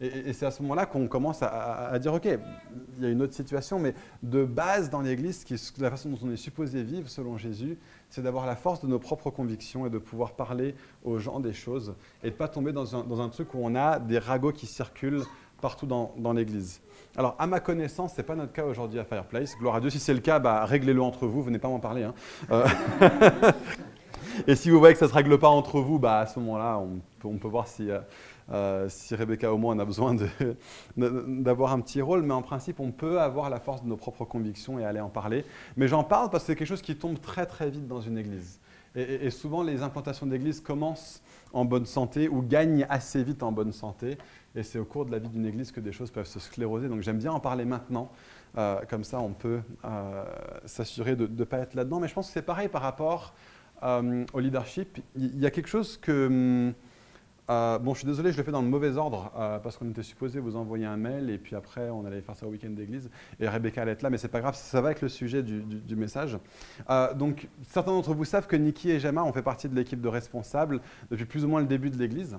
Et, 0.00 0.32
c'est 0.32 0.46
à 0.46 0.52
ce 0.52 0.62
moment-là 0.62 0.86
qu'on 0.86 1.08
commence 1.08 1.42
à, 1.42 1.98
dire 1.98 2.14
Ok, 2.14 2.26
il 2.26 3.02
y 3.02 3.06
a 3.06 3.10
une 3.10 3.20
autre 3.20 3.34
situation, 3.34 3.80
mais 3.80 3.94
de 4.22 4.44
base 4.44 4.90
dans 4.90 5.00
l'Église, 5.00 5.44
la 5.78 5.90
façon 5.90 6.10
dont 6.10 6.18
on 6.22 6.30
est 6.30 6.36
supposé 6.36 6.82
vivre 6.84 7.08
selon 7.08 7.36
Jésus, 7.36 7.78
c'est 8.08 8.22
d'avoir 8.22 8.46
la 8.46 8.54
force 8.54 8.80
de 8.80 8.86
nos 8.86 9.00
propres 9.00 9.30
convictions 9.30 9.86
et 9.86 9.90
de 9.90 9.98
pouvoir 9.98 10.32
parler 10.34 10.76
aux 11.04 11.18
gens 11.18 11.40
des 11.40 11.52
choses 11.52 11.94
et 12.22 12.28
de 12.28 12.32
ne 12.32 12.38
pas 12.38 12.48
tomber 12.48 12.72
dans 12.72 13.20
un 13.20 13.28
truc 13.28 13.54
où 13.54 13.58
on 13.60 13.74
a 13.74 13.98
des 13.98 14.18
ragots 14.18 14.52
qui 14.52 14.66
circulent 14.66 15.24
partout 15.60 15.86
dans, 15.86 16.32
l'Église. 16.32 16.80
Alors, 17.16 17.34
à 17.38 17.46
ma 17.46 17.60
connaissance, 17.60 18.12
ce 18.12 18.18
n'est 18.18 18.26
pas 18.26 18.34
notre 18.34 18.52
cas 18.52 18.64
aujourd'hui 18.64 18.98
à 18.98 19.04
Fireplace. 19.04 19.56
Gloire 19.58 19.76
à 19.76 19.80
Dieu, 19.80 19.90
si 19.90 19.98
c'est 19.98 20.14
le 20.14 20.20
cas, 20.20 20.38
bah, 20.38 20.64
réglez-le 20.64 21.02
entre 21.02 21.26
vous, 21.26 21.42
venez 21.42 21.58
pas 21.58 21.68
m'en 21.68 21.80
parler. 21.80 22.04
Hein. 22.04 22.14
Euh, 22.50 22.66
et 24.46 24.54
si 24.54 24.70
vous 24.70 24.78
voyez 24.78 24.94
que 24.94 24.98
ça 24.98 25.06
ne 25.06 25.10
se 25.10 25.14
règle 25.14 25.38
pas 25.38 25.48
entre 25.48 25.80
vous, 25.80 25.98
bah, 25.98 26.20
à 26.20 26.26
ce 26.26 26.38
moment-là, 26.38 26.80
on, 27.24 27.36
peut 27.38 27.48
voir 27.48 27.66
si, 27.66 27.90
euh, 27.90 27.98
euh, 28.52 28.88
si 28.88 29.14
Rebecca 29.14 29.52
au 29.52 29.58
moins 29.58 29.78
a 29.78 29.84
besoin 29.84 30.16
d'avoir 30.96 31.72
un 31.72 31.80
petit 31.80 32.00
rôle. 32.00 32.22
Mais 32.22 32.34
en 32.34 32.42
principe, 32.42 32.78
on 32.78 32.92
peut 32.92 33.20
avoir 33.20 33.50
la 33.50 33.58
force 33.58 33.82
de 33.82 33.88
nos 33.88 33.96
propres 33.96 34.24
convictions 34.24 34.78
et 34.78 34.84
aller 34.84 35.00
en 35.00 35.10
parler. 35.10 35.44
Mais 35.76 35.88
j'en 35.88 36.04
parle 36.04 36.30
parce 36.30 36.44
que 36.44 36.48
c'est 36.48 36.56
quelque 36.56 36.68
chose 36.68 36.82
qui 36.82 36.96
tombe 36.96 37.20
très 37.20 37.46
très 37.46 37.68
vite 37.70 37.88
dans 37.88 38.00
une 38.00 38.18
église. 38.18 38.60
Et, 38.94 39.30
souvent, 39.30 39.62
les 39.62 39.82
implantations 39.82 40.26
d'église 40.26 40.60
commencent 40.60 41.22
en 41.52 41.64
bonne 41.64 41.86
santé 41.86 42.28
ou 42.28 42.42
gagnent 42.42 42.86
assez 42.88 43.22
vite 43.22 43.42
en 43.42 43.52
bonne 43.52 43.72
santé. 43.72 44.18
Et 44.54 44.62
c'est 44.62 44.78
au 44.78 44.84
cours 44.84 45.04
de 45.04 45.12
la 45.12 45.18
vie 45.18 45.28
d'une 45.28 45.46
église 45.46 45.72
que 45.72 45.80
des 45.80 45.92
choses 45.92 46.10
peuvent 46.10 46.26
se 46.26 46.40
scléroser. 46.40 46.88
Donc 46.88 47.02
j'aime 47.02 47.18
bien 47.18 47.32
en 47.32 47.40
parler 47.40 47.64
maintenant. 47.64 48.10
Euh, 48.56 48.80
comme 48.88 49.04
ça, 49.04 49.20
on 49.20 49.32
peut 49.32 49.60
euh, 49.84 50.24
s'assurer 50.64 51.16
de 51.16 51.26
ne 51.26 51.44
pas 51.44 51.58
être 51.58 51.74
là-dedans. 51.74 52.00
Mais 52.00 52.08
je 52.08 52.14
pense 52.14 52.28
que 52.28 52.32
c'est 52.32 52.42
pareil 52.42 52.68
par 52.68 52.82
rapport 52.82 53.34
euh, 53.82 54.24
au 54.32 54.40
leadership. 54.40 54.98
Il 55.16 55.38
y 55.38 55.46
a 55.46 55.50
quelque 55.50 55.68
chose 55.68 55.96
que... 55.96 56.72
Bon, 57.48 57.94
je 57.94 58.00
suis 58.00 58.06
désolé, 58.06 58.30
je 58.30 58.36
le 58.36 58.42
fais 58.42 58.52
dans 58.52 58.60
le 58.60 58.68
mauvais 58.68 58.98
ordre 58.98 59.32
parce 59.62 59.78
qu'on 59.78 59.88
était 59.88 60.02
supposé 60.02 60.38
vous 60.38 60.54
envoyer 60.54 60.84
un 60.84 60.98
mail 60.98 61.30
et 61.30 61.38
puis 61.38 61.56
après 61.56 61.88
on 61.88 62.04
allait 62.04 62.20
faire 62.20 62.36
ça 62.36 62.46
au 62.46 62.50
week-end 62.50 62.68
d'église 62.68 63.08
et 63.40 63.48
Rebecca 63.48 63.80
allait 63.80 63.92
être 63.92 64.02
là, 64.02 64.10
mais 64.10 64.18
c'est 64.18 64.28
pas 64.28 64.40
grave, 64.40 64.54
ça 64.54 64.82
va 64.82 64.88
avec 64.88 65.00
le 65.00 65.08
sujet 65.08 65.42
du, 65.42 65.62
du 65.62 65.96
message. 65.96 66.38
donc, 67.14 67.48
certains 67.62 67.92
d'entre 67.92 68.12
vous 68.12 68.26
savent 68.26 68.46
que 68.46 68.56
Nikki 68.56 68.90
et 68.90 69.00
Gemma 69.00 69.24
ont 69.24 69.32
fait 69.32 69.40
partie 69.40 69.66
de 69.66 69.74
l'équipe 69.74 70.02
de 70.02 70.08
responsables 70.08 70.82
depuis 71.10 71.24
plus 71.24 71.46
ou 71.46 71.48
moins 71.48 71.62
le 71.62 71.66
début 71.66 71.88
de 71.88 71.96
l'église 71.96 72.38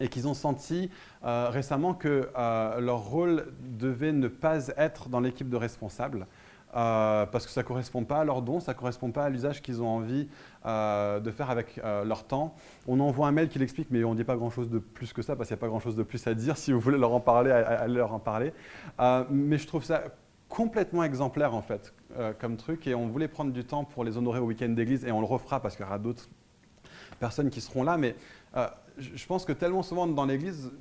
et 0.00 0.08
qu'ils 0.08 0.28
ont 0.28 0.34
senti 0.34 0.90
euh, 1.24 1.48
récemment 1.50 1.94
que 1.94 2.28
euh, 2.36 2.80
leur 2.80 2.98
rôle 2.98 3.46
devait 3.60 4.12
ne 4.12 4.28
pas 4.28 4.68
être 4.76 5.08
dans 5.08 5.20
l'équipe 5.20 5.48
de 5.48 5.56
responsables. 5.56 6.26
Euh, 6.74 7.26
parce 7.26 7.44
que 7.44 7.52
ça 7.52 7.60
ne 7.60 7.66
correspond 7.66 8.02
pas 8.04 8.20
à 8.20 8.24
leur 8.24 8.40
don, 8.40 8.58
ça 8.58 8.72
ne 8.72 8.78
correspond 8.78 9.10
pas 9.10 9.24
à 9.24 9.28
l'usage 9.28 9.60
qu'ils 9.60 9.82
ont 9.82 9.88
envie 9.88 10.26
de 10.64 11.30
faire 11.30 11.50
avec 11.50 11.78
leur 11.84 12.24
temps. 12.24 12.54
On 12.88 12.98
envoie 13.00 13.28
un 13.28 13.32
mail 13.32 13.50
qui 13.50 13.58
l'explique, 13.58 13.88
mais 13.90 14.02
on 14.04 14.12
ne 14.12 14.16
dit 14.16 14.24
pas 14.24 14.36
grand-chose 14.36 14.70
de 14.70 14.78
plus 14.78 15.12
que 15.12 15.20
ça, 15.20 15.36
parce 15.36 15.48
qu'il 15.48 15.54
n'y 15.54 15.60
a 15.60 15.60
pas 15.60 15.68
grand-chose 15.68 15.96
de 15.96 16.02
plus 16.02 16.26
à 16.26 16.34
dire. 16.34 16.56
Si 16.62 16.72
vous 16.72 16.80
voulez 16.80 16.96
leur 16.96 17.12
en 17.12 17.20
parler, 17.20 17.50
allez 17.50 17.94
leur 17.94 18.14
en 18.14 18.20
parler. 18.20 18.54
mais 19.28 19.58
je 19.58 19.66
trouve 19.66 19.84
ça 19.84 20.02
complètement 20.48 21.04
exemplaire, 21.04 21.54
en 21.54 21.60
fait, 21.60 21.92
comme 22.38 22.56
truc. 22.56 22.86
Et 22.86 22.94
on 22.94 23.06
voulait 23.06 23.28
prendre 23.28 23.52
du 23.52 23.64
temps 23.64 23.84
pour 23.84 24.02
les 24.02 24.16
honorer 24.16 24.38
au 24.38 24.46
week-end 24.46 24.70
d'église, 24.70 25.04
et 25.04 25.12
on 25.12 25.20
le 25.20 25.26
refera 25.26 25.60
parce 25.60 25.76
qu'il 25.76 25.84
y 25.84 25.88
aura 25.88 25.98
d'autres 25.98 26.30
personnes 27.20 27.50
qui 27.50 27.60
seront 27.60 27.82
là. 27.82 27.98
Mais 27.98 28.16
je 28.98 29.26
pense 29.26 29.44
que 29.44 29.52
tellement 29.52 29.82
souvent 29.82 30.06
dans 30.06 30.24
l'Église, 30.24 30.72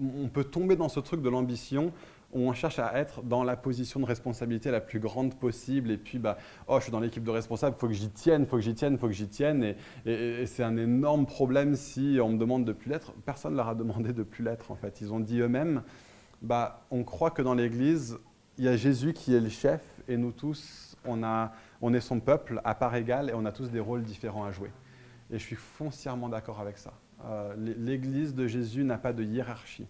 on 0.00 0.28
peut 0.28 0.44
tomber 0.44 0.76
dans 0.76 0.88
ce 0.88 1.00
truc 1.00 1.22
de 1.22 1.28
l'ambition 1.28 1.92
où 2.32 2.40
on 2.40 2.52
cherche 2.52 2.78
à 2.78 2.92
être 2.98 3.22
dans 3.22 3.42
la 3.42 3.56
position 3.56 4.00
de 4.00 4.04
responsabilité 4.04 4.70
la 4.70 4.80
plus 4.80 5.00
grande 5.00 5.34
possible. 5.34 5.90
Et 5.90 5.96
puis, 5.96 6.18
bah, 6.18 6.36
oh, 6.66 6.76
je 6.78 6.84
suis 6.84 6.92
dans 6.92 7.00
l'équipe 7.00 7.24
de 7.24 7.30
responsables, 7.30 7.74
il 7.76 7.80
faut 7.80 7.88
que 7.88 7.94
j'y 7.94 8.10
tienne, 8.10 8.42
il 8.42 8.46
faut 8.46 8.56
que 8.56 8.62
j'y 8.62 8.74
tienne, 8.74 8.94
il 8.94 8.98
faut 8.98 9.06
que 9.06 9.14
j'y 9.14 9.28
tienne. 9.28 9.74
Et, 10.04 10.46
c'est 10.46 10.62
un 10.62 10.76
énorme 10.76 11.26
problème 11.26 11.74
si 11.74 12.18
on 12.22 12.30
me 12.30 12.38
demande 12.38 12.64
de 12.64 12.72
plus 12.72 12.90
l'être. 12.90 13.12
Personne 13.24 13.52
ne 13.52 13.56
leur 13.56 13.68
a 13.68 13.74
demandé 13.74 14.12
de 14.12 14.22
plus 14.22 14.44
l'être, 14.44 14.70
en 14.70 14.74
fait. 14.74 15.00
Ils 15.00 15.12
ont 15.12 15.20
dit 15.20 15.40
eux-mêmes, 15.40 15.82
bah, 16.42 16.86
on 16.90 17.02
croit 17.02 17.30
que 17.30 17.40
dans 17.42 17.54
l'Église, 17.54 18.18
il 18.58 18.64
y 18.64 18.68
a 18.68 18.76
Jésus 18.76 19.14
qui 19.14 19.34
est 19.34 19.40
le 19.40 19.48
chef 19.48 19.82
et 20.06 20.16
nous 20.16 20.32
tous, 20.32 20.96
on, 21.06 21.94
est 21.94 22.00
son 22.00 22.20
peuple 22.20 22.60
à 22.64 22.74
part 22.74 22.94
égale 22.94 23.30
et 23.30 23.34
on 23.34 23.44
a 23.46 23.52
tous 23.52 23.70
des 23.70 23.80
rôles 23.80 24.02
différents 24.02 24.44
à 24.44 24.50
jouer. 24.50 24.70
Et 25.30 25.38
je 25.38 25.44
suis 25.44 25.56
foncièrement 25.56 26.28
d'accord 26.28 26.60
avec 26.60 26.76
ça. 26.76 26.92
Euh, 27.24 27.54
L'Église 27.78 28.34
de 28.34 28.46
Jésus 28.46 28.84
n'a 28.84 28.98
pas 28.98 29.12
de 29.12 29.22
hiérarchie. 29.22 29.86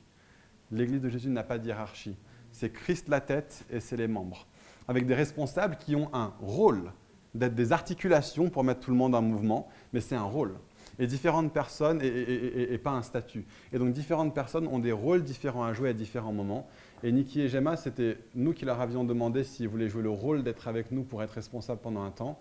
L'Église 0.70 1.00
de 1.00 1.08
Jésus 1.08 1.28
n'a 1.28 1.44
pas 1.44 1.58
de 1.58 1.66
hiérarchie. 1.66 2.16
C'est 2.52 2.70
Christ 2.70 3.08
la 3.08 3.20
tête 3.20 3.64
et 3.70 3.80
c'est 3.80 3.96
les 3.96 4.08
membres. 4.08 4.46
Avec 4.86 5.06
des 5.06 5.14
responsables 5.14 5.76
qui 5.76 5.94
ont 5.96 6.08
un 6.14 6.32
rôle 6.40 6.90
d'être 7.34 7.54
des 7.54 7.72
articulations 7.72 8.48
pour 8.50 8.64
mettre 8.64 8.80
tout 8.80 8.90
le 8.90 8.96
monde 8.96 9.14
en 9.14 9.22
mouvement, 9.22 9.68
mais 9.92 10.00
c'est 10.00 10.16
un 10.16 10.22
rôle. 10.22 10.54
Et 10.98 11.06
différentes 11.06 11.52
personnes, 11.52 12.00
et, 12.02 12.78
pas 12.78 12.90
un 12.90 13.02
statut. 13.02 13.46
Et 13.72 13.78
donc 13.78 13.92
différentes 13.92 14.34
personnes 14.34 14.66
ont 14.66 14.80
des 14.80 14.90
rôles 14.90 15.22
différents 15.22 15.64
à 15.64 15.72
jouer 15.72 15.90
à 15.90 15.92
différents 15.92 16.32
moments. 16.32 16.68
Et 17.04 17.12
Niki 17.12 17.40
et 17.42 17.48
Gemma, 17.48 17.76
c'était 17.76 18.18
nous 18.34 18.52
qui 18.52 18.64
leur 18.64 18.80
avions 18.80 19.04
demandé 19.04 19.44
s'ils 19.44 19.68
voulaient 19.68 19.88
jouer 19.88 20.02
le 20.02 20.10
rôle 20.10 20.42
d'être 20.42 20.66
avec 20.66 20.90
nous 20.90 21.04
pour 21.04 21.22
être 21.22 21.32
responsables 21.32 21.80
pendant 21.80 22.02
un 22.02 22.10
temps. 22.10 22.40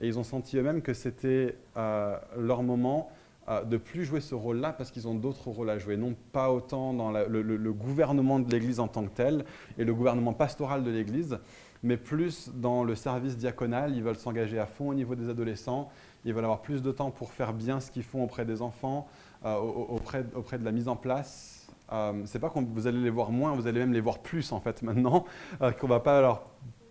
Et 0.00 0.06
ils 0.06 0.18
ont 0.18 0.24
senti 0.24 0.56
eux-mêmes 0.56 0.82
que 0.82 0.94
c'était 0.94 1.56
euh, 1.76 2.16
leur 2.38 2.62
moment 2.62 3.10
de 3.64 3.76
plus 3.76 4.04
jouer 4.04 4.20
ce 4.20 4.34
rôle-là 4.34 4.72
parce 4.72 4.90
qu'ils 4.90 5.06
ont 5.06 5.14
d'autres 5.14 5.48
rôles 5.48 5.70
à 5.70 5.78
jouer, 5.78 5.96
non 5.96 6.16
pas 6.32 6.50
autant 6.50 6.92
dans 6.92 7.10
le, 7.12 7.72
gouvernement 7.72 8.40
de 8.40 8.50
l'Église 8.50 8.80
en 8.80 8.88
tant 8.88 9.04
que 9.04 9.14
tel 9.14 9.44
et 9.78 9.84
le 9.84 9.94
gouvernement 9.94 10.32
pastoral 10.32 10.82
de 10.82 10.90
l'Église, 10.90 11.38
mais 11.82 11.96
plus 11.96 12.50
dans 12.54 12.82
le 12.82 12.94
service 12.94 13.36
diaconal. 13.36 13.94
Ils 13.94 14.02
veulent 14.02 14.16
s'engager 14.16 14.58
à 14.58 14.66
fond 14.66 14.88
au 14.88 14.94
niveau 14.94 15.14
des 15.14 15.28
adolescents, 15.28 15.90
ils 16.24 16.34
veulent 16.34 16.44
avoir 16.44 16.62
plus 16.62 16.82
de 16.82 16.90
temps 16.90 17.10
pour 17.10 17.32
faire 17.32 17.52
bien 17.52 17.78
ce 17.78 17.90
qu'ils 17.90 18.02
font 18.02 18.24
auprès 18.24 18.44
des 18.44 18.62
enfants, 18.62 19.06
euh, 19.44 19.54
auprès, 19.56 20.24
de 20.24 20.64
la 20.64 20.72
mise 20.72 20.88
en 20.88 20.96
place 20.96 21.56
Euh, 21.92 22.22
c'est 22.24 22.40
pas 22.40 22.50
que 22.50 22.58
vous 22.58 22.86
allez 22.88 22.98
les 22.98 23.10
voir 23.10 23.30
moins, 23.30 23.54
vous 23.54 23.68
allez 23.68 23.78
même 23.78 23.92
les 23.92 24.00
voir 24.00 24.18
plus 24.18 24.50
en 24.52 24.58
fait 24.58 24.82
maintenant, 24.82 25.24
euh, 25.62 25.70
qu'on 25.70 25.86
va 25.86 26.00
pas 26.00 26.20
leur 26.20 26.42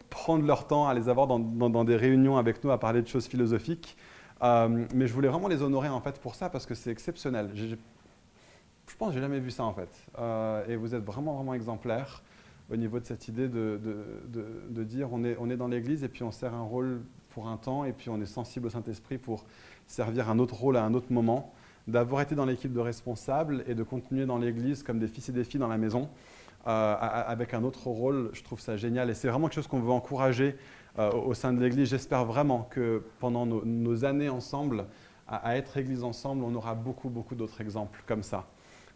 prendre 0.09 0.45
leur 0.45 0.67
temps 0.67 0.87
à 0.87 0.93
les 0.93 1.09
avoir 1.09 1.27
dans, 1.27 1.83
des 1.83 1.97
réunions 1.97 2.37
avec 2.37 2.63
nous 2.63 2.71
à 2.71 2.79
parler 2.79 3.01
de 3.01 3.07
choses 3.07 3.27
philosophiques. 3.27 3.97
Euh, 4.43 4.85
mais 4.93 5.07
je 5.07 5.13
voulais 5.13 5.29
vraiment 5.29 5.47
les 5.47 5.61
honorer 5.61 5.89
en 5.89 6.01
fait 6.01 6.19
pour 6.19 6.35
ça 6.35 6.49
parce 6.49 6.65
que 6.65 6.75
c'est 6.75 6.91
exceptionnel. 6.91 7.51
je 7.55 7.75
pense 8.97 9.09
que 9.09 9.15
j'ai 9.15 9.21
jamais 9.21 9.39
vu 9.39 9.51
ça 9.51 9.63
en 9.63 9.73
fait. 9.73 9.89
et 10.67 10.75
vous 10.75 10.93
êtes 10.93 11.03
vraiment 11.03 11.35
vraiment 11.35 11.53
exemplaires 11.53 12.21
au 12.71 12.75
niveau 12.75 12.99
de 12.99 13.05
cette 13.05 13.27
idée 13.27 13.47
de, 13.47 13.79
de, 14.69 14.83
dire 14.83 15.09
on 15.11 15.23
est, 15.23 15.37
on 15.39 15.49
est 15.49 15.57
dans 15.57 15.67
l'Église 15.67 16.03
et 16.03 16.09
puis 16.09 16.23
on 16.23 16.31
sert 16.31 16.53
un 16.53 16.63
rôle 16.63 17.01
pour 17.29 17.47
un 17.47 17.57
temps 17.57 17.85
et 17.85 17.91
puis 17.91 18.09
on 18.09 18.19
est 18.21 18.25
sensible 18.25 18.67
au 18.67 18.69
Saint-Esprit 18.69 19.17
pour 19.17 19.45
servir 19.87 20.29
un 20.29 20.39
autre 20.39 20.55
rôle 20.55 20.77
à 20.77 20.83
un 20.83 20.93
autre 20.93 21.11
moment 21.11 21.53
d'avoir 21.87 22.21
été 22.21 22.33
dans 22.33 22.45
l'équipe 22.45 22.73
de 22.73 22.79
responsables 22.79 23.63
et 23.67 23.75
de 23.75 23.83
continuer 23.83 24.25
dans 24.25 24.37
l'Église 24.37 24.83
comme 24.83 24.99
des 24.99 25.07
fils 25.07 25.29
et 25.29 25.31
des 25.31 25.43
filles 25.43 25.59
dans 25.59 25.67
la 25.67 25.77
maison, 25.77 26.09
euh, 26.65 26.95
avec 26.99 27.53
un 27.53 27.63
autre 27.63 27.87
rôle. 27.87 28.31
Je 28.33 28.43
trouve 28.43 28.59
ça 28.59 28.75
génial 28.77 29.09
et 29.09 29.13
c'est 29.13 29.27
vraiment 29.27 29.47
quelque 29.47 29.55
chose 29.55 29.67
qu'on 29.67 29.81
veut 29.81 29.91
encourager 29.91 30.55
euh, 30.99 31.11
au 31.11 31.33
sein 31.33 31.53
de 31.53 31.61
l'Église. 31.61 31.89
J'espère 31.89 32.25
vraiment 32.25 32.67
que 32.69 33.03
pendant 33.19 33.45
nos, 33.45 34.05
années 34.05 34.29
ensemble, 34.29 34.85
à, 35.27 35.57
être 35.57 35.77
Église 35.77 36.03
ensemble, 36.03 36.43
on 36.43 36.53
aura 36.55 36.75
beaucoup, 36.75 37.09
beaucoup 37.09 37.35
d'autres 37.35 37.61
exemples 37.61 38.03
comme 38.07 38.23
ça 38.23 38.45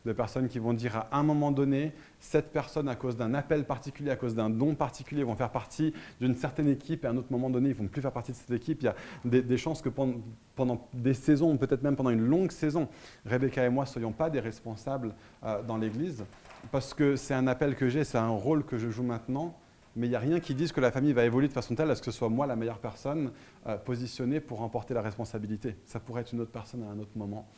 de 0.05 0.13
personnes 0.13 0.47
qui 0.47 0.59
vont 0.59 0.73
dire 0.73 0.95
à 1.11 1.19
un 1.19 1.23
moment 1.23 1.51
donné, 1.51 1.93
cette 2.19 2.51
personne, 2.51 2.87
à 2.87 2.95
cause 2.95 3.17
d'un 3.17 3.33
appel 3.33 3.65
particulier, 3.65 4.11
à 4.11 4.15
cause 4.15 4.35
d'un 4.35 4.49
don 4.49 4.75
particulier, 4.75 5.23
vont 5.23 5.35
faire 5.35 5.51
partie 5.51 5.93
d'une 6.21 6.35
certaine 6.35 6.67
équipe, 6.67 7.03
et 7.03 7.07
à 7.07 7.11
un 7.11 7.17
autre 7.17 7.31
moment 7.31 7.49
donné, 7.49 7.69
ils 7.69 7.75
ne 7.75 7.77
vont 7.77 7.87
plus 7.87 8.01
faire 8.01 8.11
partie 8.11 8.31
de 8.31 8.37
cette 8.37 8.51
équipe. 8.51 8.81
Il 8.81 8.85
y 8.85 8.87
a 8.87 9.41
des, 9.41 9.57
chances 9.57 9.81
que 9.81 9.89
pendant, 9.89 10.87
des 10.93 11.13
saisons, 11.13 11.57
peut-être 11.57 11.83
même 11.83 11.95
pendant 11.95 12.09
une 12.11 12.25
longue 12.25 12.51
saison, 12.51 12.87
Rebecca 13.25 13.65
et 13.65 13.69
moi 13.69 13.83
ne 13.85 13.89
soyons 13.89 14.11
pas 14.11 14.29
des 14.29 14.39
responsables 14.39 15.13
euh, 15.43 15.61
dans 15.63 15.77
l'Église, 15.77 16.23
parce 16.71 16.93
que 16.93 17.15
c'est 17.15 17.33
un 17.33 17.47
appel 17.47 17.75
que 17.75 17.89
j'ai, 17.89 18.03
c'est 18.03 18.17
un 18.17 18.29
rôle 18.29 18.63
que 18.63 18.77
je 18.77 18.89
joue 18.89 19.03
maintenant, 19.03 19.57
mais 19.99 20.07
il 20.07 20.11
n'y 20.11 20.15
a 20.15 20.19
rien 20.19 20.39
qui 20.39 20.55
dise 20.55 20.71
que 20.71 20.79
la 20.79 20.91
famille 20.91 21.11
va 21.11 21.25
évoluer 21.25 21.49
de 21.49 21.53
façon 21.53 21.75
telle 21.75 21.91
à 21.91 21.95
ce 21.95 22.01
que 22.01 22.09
ce 22.09 22.17
soit 22.17 22.29
moi 22.29 22.47
la 22.47 22.55
meilleure 22.55 22.79
personne 22.79 23.31
euh, 23.67 23.77
positionnée 23.77 24.39
pour 24.39 24.59
remporter 24.59 24.93
la 24.93 25.01
responsabilité. 25.01 25.75
Ça 25.85 25.99
pourrait 25.99 26.21
être 26.21 26.31
une 26.31 26.39
autre 26.39 26.51
personne 26.51 26.83
à 26.83 26.87
un 26.87 26.99
autre 26.99 27.11
moment. 27.15 27.49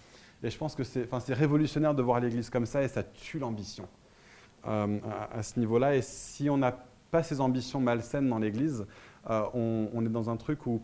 Et 0.41 0.49
je 0.49 0.58
pense 0.58 0.73
que 0.73 0.84
c'est 0.84 1.08
révolutionnaire 1.30 1.93
de 1.93 2.01
voir 2.01 2.19
l'Église 2.19 2.49
comme 2.49 2.65
ça 2.65 2.82
et 2.82 2.88
ça 2.88 3.04
tue 3.04 3.38
l'ambition 3.38 3.88
euh, 4.67 4.99
à, 5.32 5.43
ce 5.43 5.60
niveau-là. 5.60 5.95
Et 5.95 6.01
si 6.01 6.49
on 6.49 6.58
n'a 6.58 6.75
pas 7.12 7.21
ces 7.21 7.41
ambitions 7.41 7.80
malsaines 7.80 8.27
dans 8.27 8.39
l'Église, 8.39 8.88
euh, 9.30 9.43
on, 9.54 10.04
est 10.04 10.10
dans 10.10 10.32
un 10.32 10.38
truc 10.38 10.65
où 10.65 10.82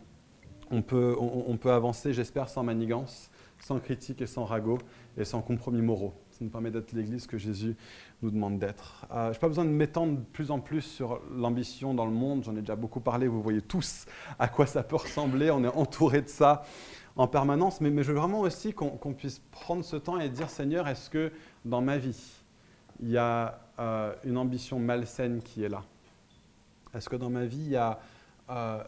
on 0.70 0.84
peut, 0.84 1.16
on, 1.20 1.58
peut 1.58 1.72
avancer, 1.72 2.14
j'espère, 2.14 2.50
sans 2.50 2.62
manigance, 2.62 3.32
sans 3.58 3.80
critique 3.80 4.22
et 4.22 4.28
sans 4.28 4.46
ragot 4.46 4.78
et 5.18 5.26
sans 5.26 5.42
compromis 5.42 5.82
moraux. 5.82 6.14
Ça 6.38 6.46
nous 6.46 6.52
permet 6.52 6.70
d'être 6.70 6.92
l'Église 6.92 7.26
que 7.26 7.40
Jésus 7.40 7.76
nous 8.22 8.30
demande 8.30 8.60
d'être. 8.60 9.08
Euh, 9.12 9.30
je 9.30 9.32
n'ai 9.32 9.40
pas 9.40 9.48
besoin 9.48 9.66
de 9.66 9.72
m'étendre 9.72 10.20
de 10.20 10.24
plus 10.24 10.52
en 10.52 10.60
plus 10.60 10.84
sur 10.84 11.20
l'ambition 11.36 11.96
dans 11.96 12.06
le 12.06 12.12
monde. 12.12 12.44
J'en 12.44 12.56
ai 12.56 12.60
déjà 12.60 12.76
beaucoup 12.76 13.00
parlé. 13.00 13.28
Vous 13.28 13.42
voyez 13.42 13.64
tous 13.64 14.06
à 14.38 14.48
quoi 14.48 14.68
ça 14.68 14.84
peut 14.84 14.98
ressembler. 14.98 15.50
On 15.50 15.64
est 15.64 15.76
entouré 15.76 16.22
de 16.22 16.28
ça 16.28 16.64
en 17.16 17.28
permanence, 17.28 17.82
mais, 17.82 17.90
je 18.04 18.12
veux 18.12 18.20
vraiment 18.20 18.42
aussi 18.42 18.72
qu'on 18.72 19.14
puisse 19.16 19.40
prendre 19.50 19.84
ce 19.84 19.96
temps 19.96 20.20
et 20.20 20.30
dire, 20.30 20.52
Seigneur, 20.52 20.88
est-ce 20.88 21.10
que 21.10 21.32
dans 21.66 21.82
ma 21.82 21.98
vie, 21.98 22.36
il 23.00 23.10
y 23.10 23.18
a 23.18 23.60
euh, 23.80 24.14
une 24.24 24.38
ambition 24.38 24.78
malsaine 24.78 25.42
qui 25.42 25.64
est 25.64 25.70
là? 25.70 25.84
Est-ce 26.94 27.10
que 27.10 27.16
dans 27.16 27.32
ma 27.32 27.46
vie, 27.46 27.64
il 27.66 27.72
y 27.72 27.78
a 27.78 28.00
euh, 28.52 28.84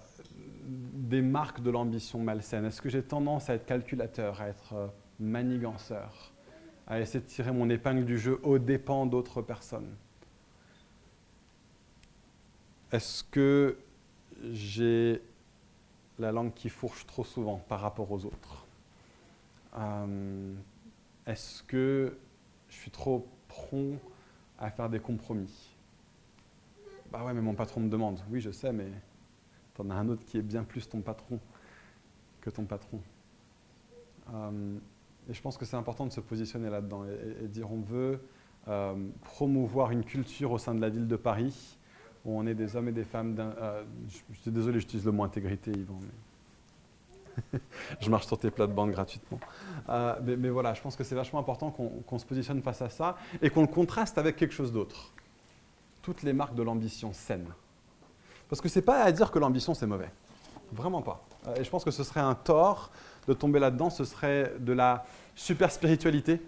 des 0.67 1.23
marques 1.23 1.63
de 1.63 1.71
l'ambition 1.71 2.19
malsaine? 2.19 2.65
Est-ce 2.65 2.79
que 2.79 2.89
j'ai 2.89 3.01
tendance 3.01 3.49
à 3.49 3.55
être 3.55 3.65
calculateur, 3.65 4.39
à 4.39 4.49
être 4.49 4.91
maniganceur, 5.19 6.31
à 6.89 6.99
essayer 6.99 7.19
de 7.19 7.25
tirer 7.25 7.51
mon 7.51 7.69
épingle 7.69 8.05
du 8.05 8.17
jeu 8.17 8.39
aux 8.43 8.59
dépens 8.59 9.05
d'autres 9.05 9.41
personnes 9.41 9.95
Est-ce 12.91 13.23
que 13.23 13.77
j'ai 14.51 15.21
la 16.17 16.31
langue 16.31 16.53
qui 16.53 16.69
fourche 16.69 17.05
trop 17.05 17.23
souvent 17.23 17.57
par 17.67 17.81
rapport 17.81 18.11
aux 18.11 18.25
autres? 18.25 18.65
Euh, 19.77 20.53
Est-ce 21.27 21.61
que 21.63 22.17
je 22.69 22.75
suis 22.75 22.91
trop 22.91 23.27
prompt 23.47 23.99
à 24.57 24.71
faire 24.71 24.89
des 24.89 24.99
compromis? 24.99 25.75
Bah 27.11 27.23
ouais, 27.23 27.33
mais 27.33 27.41
mon 27.41 27.53
patron 27.53 27.81
me 27.81 27.89
demande. 27.89 28.19
Oui, 28.31 28.41
je 28.41 28.51
sais, 28.51 28.71
mais 28.73 28.87
t'en 29.75 29.89
as 29.89 29.95
un 29.95 30.09
autre 30.09 30.23
qui 30.25 30.37
est 30.37 30.41
bien 30.43 30.63
plus 30.63 30.87
ton 30.89 31.01
patron 31.01 31.39
que 32.41 32.49
ton 32.49 32.65
patron. 32.65 32.99
Euh, 34.33 34.77
et 35.29 35.33
je 35.33 35.41
pense 35.41 35.57
que 35.57 35.65
c'est 35.65 35.77
important 35.77 36.05
de 36.05 36.11
se 36.11 36.21
positionner 36.21 36.69
là-dedans 36.69 37.03
et, 37.05 37.47
dire 37.47 37.71
on 37.71 37.81
veut 37.81 38.19
euh, 38.67 38.95
promouvoir 39.23 39.91
une 39.91 40.03
culture 40.03 40.51
au 40.51 40.57
sein 40.57 40.73
de 40.73 40.81
la 40.81 40.89
ville 40.89 41.07
de 41.07 41.15
Paris 41.15 41.77
où 42.25 42.37
on 42.37 42.45
est 42.47 42.55
des 42.55 42.75
hommes 42.75 42.89
et 42.89 42.91
des 42.91 43.03
femmes. 43.03 43.35
Euh, 43.39 43.83
je, 44.07 44.41
suis 44.41 44.51
désolé, 44.51 44.79
j'utilise 44.79 45.05
le 45.05 45.11
mot 45.11 45.23
intégrité, 45.23 45.71
Yvan. 45.71 45.99
Mais 47.53 47.59
je 48.01 48.09
marche 48.09 48.27
sur 48.27 48.37
tes 48.37 48.51
plates-bandes 48.51 48.91
gratuitement. 48.91 49.39
Euh, 49.87 50.15
mais, 50.23 50.49
voilà, 50.49 50.73
je 50.73 50.81
pense 50.81 50.95
que 50.95 51.03
c'est 51.03 51.15
vachement 51.15 51.39
important 51.39 51.71
qu'on 51.71 52.19
se 52.19 52.25
positionne 52.25 52.61
face 52.61 52.81
à 52.81 52.89
ça 52.89 53.15
et 53.41 53.49
qu'on 53.49 53.61
le 53.61 53.67
contraste 53.67 54.17
avec 54.17 54.35
quelque 54.35 54.53
chose 54.53 54.73
d'autre. 54.73 55.13
Toutes 56.01 56.23
les 56.23 56.33
marques 56.33 56.55
de 56.55 56.63
l'ambition 56.63 57.13
saine. 57.13 57.47
Parce 58.49 58.61
que 58.61 58.67
ce 58.67 58.79
n'est 58.79 58.85
pas 58.85 59.03
à 59.03 59.11
dire 59.11 59.31
que 59.31 59.39
l'ambition 59.39 59.73
c'est 59.73 59.87
mauvais. 59.87 60.09
Vraiment 60.71 61.01
pas. 61.01 61.23
Et 61.55 61.63
je 61.63 61.69
pense 61.69 61.85
que 61.85 61.91
ce 61.91 62.03
serait 62.03 62.19
un 62.19 62.35
tort 62.35 62.91
de 63.29 63.33
tomber 63.33 63.59
là-dedans. 63.59 63.89
Ce 63.89 64.03
serait 64.03 64.53
de 64.59 64.73
la 64.73 65.05
super 65.35 65.71
spiritualité 65.71 66.41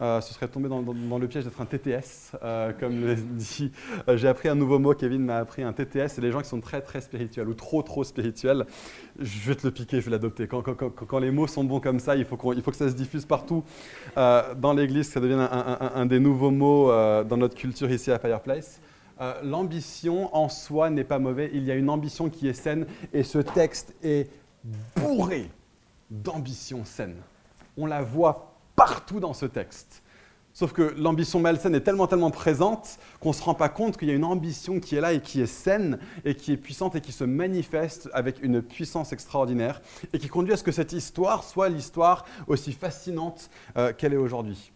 euh, 0.00 0.20
ce 0.20 0.32
serait 0.32 0.48
tomber 0.48 0.68
dans, 0.68 0.80
le 1.18 1.28
piège 1.28 1.44
d'être 1.44 1.60
un 1.60 1.66
TTS, 1.66 2.32
euh, 2.42 2.72
comme 2.78 3.00
le 3.00 3.14
dit. 3.36 3.70
Euh, 4.08 4.16
j'ai 4.16 4.26
appris 4.26 4.48
un 4.48 4.54
nouveau 4.54 4.78
mot, 4.78 4.94
Kevin 4.94 5.22
m'a 5.22 5.36
appris 5.36 5.62
un 5.62 5.72
TTS, 5.72 6.08
c'est 6.08 6.20
les 6.20 6.32
gens 6.32 6.40
qui 6.40 6.48
sont 6.48 6.60
très 6.60 6.80
très 6.80 7.00
spirituels 7.00 7.48
ou 7.48 7.54
trop 7.54 7.82
trop 7.82 8.02
spirituels. 8.02 8.64
Je 9.20 9.48
vais 9.48 9.54
te 9.54 9.66
le 9.66 9.72
piquer, 9.72 10.00
je 10.00 10.06
vais 10.06 10.12
l'adopter. 10.12 10.48
Quand, 10.48 11.18
les 11.18 11.30
mots 11.30 11.46
sont 11.46 11.64
bons 11.64 11.80
comme 11.80 12.00
ça, 12.00 12.16
il 12.16 12.24
faut, 12.24 12.38
il 12.54 12.62
faut 12.62 12.70
que 12.70 12.76
ça 12.76 12.88
se 12.88 12.94
diffuse 12.94 13.26
partout 13.26 13.64
dans 14.16 14.72
l'Église, 14.74 15.08
que 15.08 15.12
ça 15.12 15.20
devienne 15.20 15.46
un, 15.50 16.06
des 16.06 16.18
nouveaux 16.18 16.50
mots 16.50 16.88
dans 16.88 17.36
notre 17.36 17.54
culture 17.54 17.90
ici 17.90 18.10
à 18.10 18.18
Fireplace. 18.18 18.80
L'ambition 19.44 20.34
en 20.34 20.48
soi 20.48 20.90
n'est 20.90 21.04
pas 21.04 21.18
mauvais, 21.18 21.50
il 21.52 21.64
y 21.64 21.70
a 21.70 21.74
une 21.74 21.90
ambition 21.90 22.30
qui 22.30 22.48
est 22.48 22.54
saine 22.54 22.86
et 23.12 23.22
ce 23.22 23.38
texte 23.38 23.94
est 24.02 24.30
bourré 24.96 25.48
d'ambition 26.12 26.84
saine. 26.84 27.16
On 27.76 27.86
la 27.86 28.02
voit 28.02 28.54
partout 28.76 29.18
dans 29.18 29.34
ce 29.34 29.46
texte. 29.46 30.02
Sauf 30.54 30.74
que 30.74 30.94
l'ambition 30.98 31.40
malsaine 31.40 31.74
est 31.74 31.80
tellement, 31.80 32.06
tellement 32.06 32.30
présente 32.30 32.98
qu'on 33.20 33.30
ne 33.30 33.34
se 33.34 33.42
rend 33.42 33.54
pas 33.54 33.70
compte 33.70 33.96
qu'il 33.96 34.08
y 34.08 34.10
a 34.10 34.14
une 34.14 34.24
ambition 34.24 34.80
qui 34.80 34.96
est 34.96 35.00
là 35.00 35.14
et 35.14 35.22
qui 35.22 35.40
est 35.40 35.46
saine 35.46 35.98
et 36.26 36.34
qui 36.34 36.52
est 36.52 36.58
puissante 36.58 36.94
et 36.94 37.00
qui 37.00 37.12
se 37.12 37.24
manifeste 37.24 38.10
avec 38.12 38.42
une 38.42 38.60
puissance 38.60 39.14
extraordinaire 39.14 39.80
et 40.12 40.18
qui 40.18 40.28
conduit 40.28 40.52
à 40.52 40.58
ce 40.58 40.62
que 40.62 40.72
cette 40.72 40.92
histoire 40.92 41.42
soit 41.42 41.70
l'histoire 41.70 42.26
aussi 42.48 42.72
fascinante 42.72 43.48
euh, 43.78 43.94
qu'elle 43.94 44.12
est 44.12 44.18
aujourd'hui. 44.18 44.72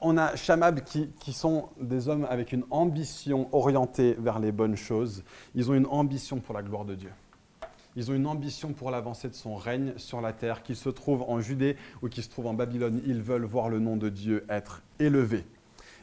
On 0.00 0.16
a 0.16 0.34
Shamab 0.34 0.80
qui, 0.80 1.10
qui, 1.20 1.32
sont 1.32 1.68
des 1.80 2.08
hommes 2.08 2.26
avec 2.28 2.52
une 2.52 2.64
ambition 2.70 3.48
orientée 3.52 4.16
vers 4.18 4.40
les 4.40 4.50
bonnes 4.50 4.76
choses. 4.76 5.22
Ils 5.54 5.70
ont 5.70 5.74
une 5.74 5.86
ambition 5.86 6.40
pour 6.40 6.54
la 6.54 6.62
gloire 6.62 6.84
de 6.84 6.94
Dieu. 6.94 7.10
Ils 7.98 8.12
ont 8.12 8.14
une 8.14 8.28
ambition 8.28 8.74
pour 8.74 8.92
l'avancée 8.92 9.28
de 9.28 9.34
son 9.34 9.56
règne 9.56 9.92
sur 9.96 10.20
la 10.20 10.32
terre, 10.32 10.62
qu'ils 10.62 10.76
se 10.76 10.88
trouvent 10.88 11.22
en 11.22 11.40
Judée 11.40 11.74
ou 12.00 12.08
qu'ils 12.08 12.22
se 12.22 12.28
trouvent 12.28 12.46
en 12.46 12.54
Babylone. 12.54 13.02
Ils 13.04 13.20
veulent 13.20 13.44
voir 13.44 13.68
le 13.68 13.80
nom 13.80 13.96
de 13.96 14.08
Dieu 14.08 14.44
être 14.48 14.82
élevé. 15.00 15.44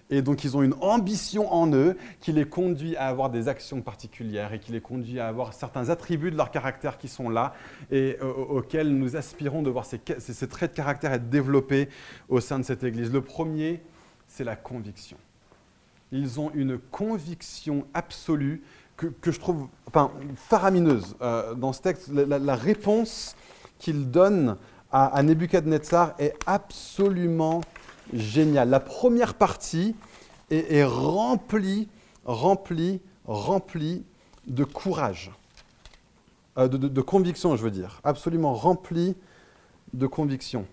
Et 0.10 0.22
donc 0.22 0.44
ils 0.44 0.58
ont 0.58 0.62
une 0.62 0.76
ambition 0.82 1.54
en 1.54 1.72
eux 1.72 1.96
qui 2.20 2.34
les 2.34 2.44
conduit 2.44 2.98
à 2.98 3.08
avoir 3.08 3.30
des 3.30 3.48
actions 3.48 3.82
particulières 3.82 4.52
et 4.52 4.60
qui 4.60 4.74
les 4.74 4.82
conduit 4.82 5.22
à 5.22 5.30
avoir 5.30 5.54
certains 5.54 5.90
attributs 5.90 6.32
de 6.32 6.36
leur 6.36 6.52
caractère 6.52 6.98
qui 6.98 7.08
sont 7.08 7.30
là 7.30 7.54
et 7.90 8.18
euh, 8.22 8.30
auxquels 8.30 8.90
nous 8.90 9.16
aspirons 9.16 9.62
de 9.62 9.70
voir 9.70 9.86
ces, 9.86 10.02
ces 10.20 10.48
traits 10.50 10.72
de 10.72 10.76
caractère 10.76 11.14
être 11.14 11.30
développés 11.30 11.88
au 12.28 12.42
sein 12.42 12.60
de 12.60 12.66
cette 12.66 12.84
Église. 12.84 13.10
Le 13.10 13.22
premier, 13.22 13.82
c'est 14.28 14.44
la 14.44 14.58
conviction. 14.58 15.16
Ils 16.12 16.42
ont 16.42 16.52
une 16.54 16.78
conviction 16.78 17.88
absolue 17.94 18.62
que, 18.98 19.32
je 19.32 19.40
trouve 19.40 19.68
enfin, 19.88 20.12
faramineuse 20.36 21.16
euh, 21.22 21.54
dans 21.54 21.74
ce 21.74 21.82
texte. 21.82 22.10
La, 22.10 22.56
réponse 22.56 23.36
qu'il 23.78 24.10
donne 24.10 24.58
à, 24.92 25.22
Nebuchadnezzar 25.22 26.16
est 26.20 26.36
absolument 26.46 27.62
géniale. 28.14 28.70
La 28.70 28.80
première 28.80 29.34
partie 29.34 29.96
est, 30.50 30.84
remplie, 30.84 31.90
remplie, 32.24 33.02
remplie 33.26 34.06
de 34.48 34.64
courage, 34.64 35.32
euh, 36.58 36.68
de, 36.68 36.78
de, 36.78 37.02
conviction, 37.02 37.56
je 37.56 37.64
veux 37.64 37.72
dire, 37.72 38.00
absolument 38.04 38.54
remplie 38.54 39.16
de 39.94 40.08
conviction. 40.08 40.66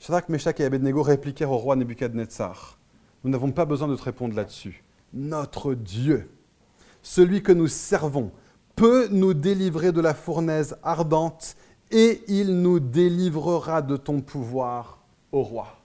Shadrach, 0.00 0.28
Meshach 0.28 0.58
et 0.58 0.64
Abednego 0.64 1.02
répliquèrent 1.02 1.52
au 1.52 1.58
roi 1.58 1.76
Nebuchadnezzar. 1.76 2.78
Nous 3.22 3.30
n'avons 3.30 3.52
pas 3.52 3.64
besoin 3.64 3.86
de 3.86 3.94
te 3.94 4.02
répondre 4.02 4.34
là-dessus 4.34 4.82
notre 5.12 5.74
Dieu, 5.74 6.30
celui 7.02 7.42
que 7.42 7.52
nous 7.52 7.68
servons, 7.68 8.32
peut 8.76 9.08
nous 9.10 9.34
délivrer 9.34 9.92
de 9.92 10.00
la 10.00 10.14
fournaise 10.14 10.76
ardente 10.82 11.56
et 11.90 12.22
il 12.28 12.62
nous 12.62 12.80
délivrera 12.80 13.82
de 13.82 13.96
ton 13.96 14.20
pouvoir, 14.20 15.02
ô 15.30 15.42
roi. 15.42 15.78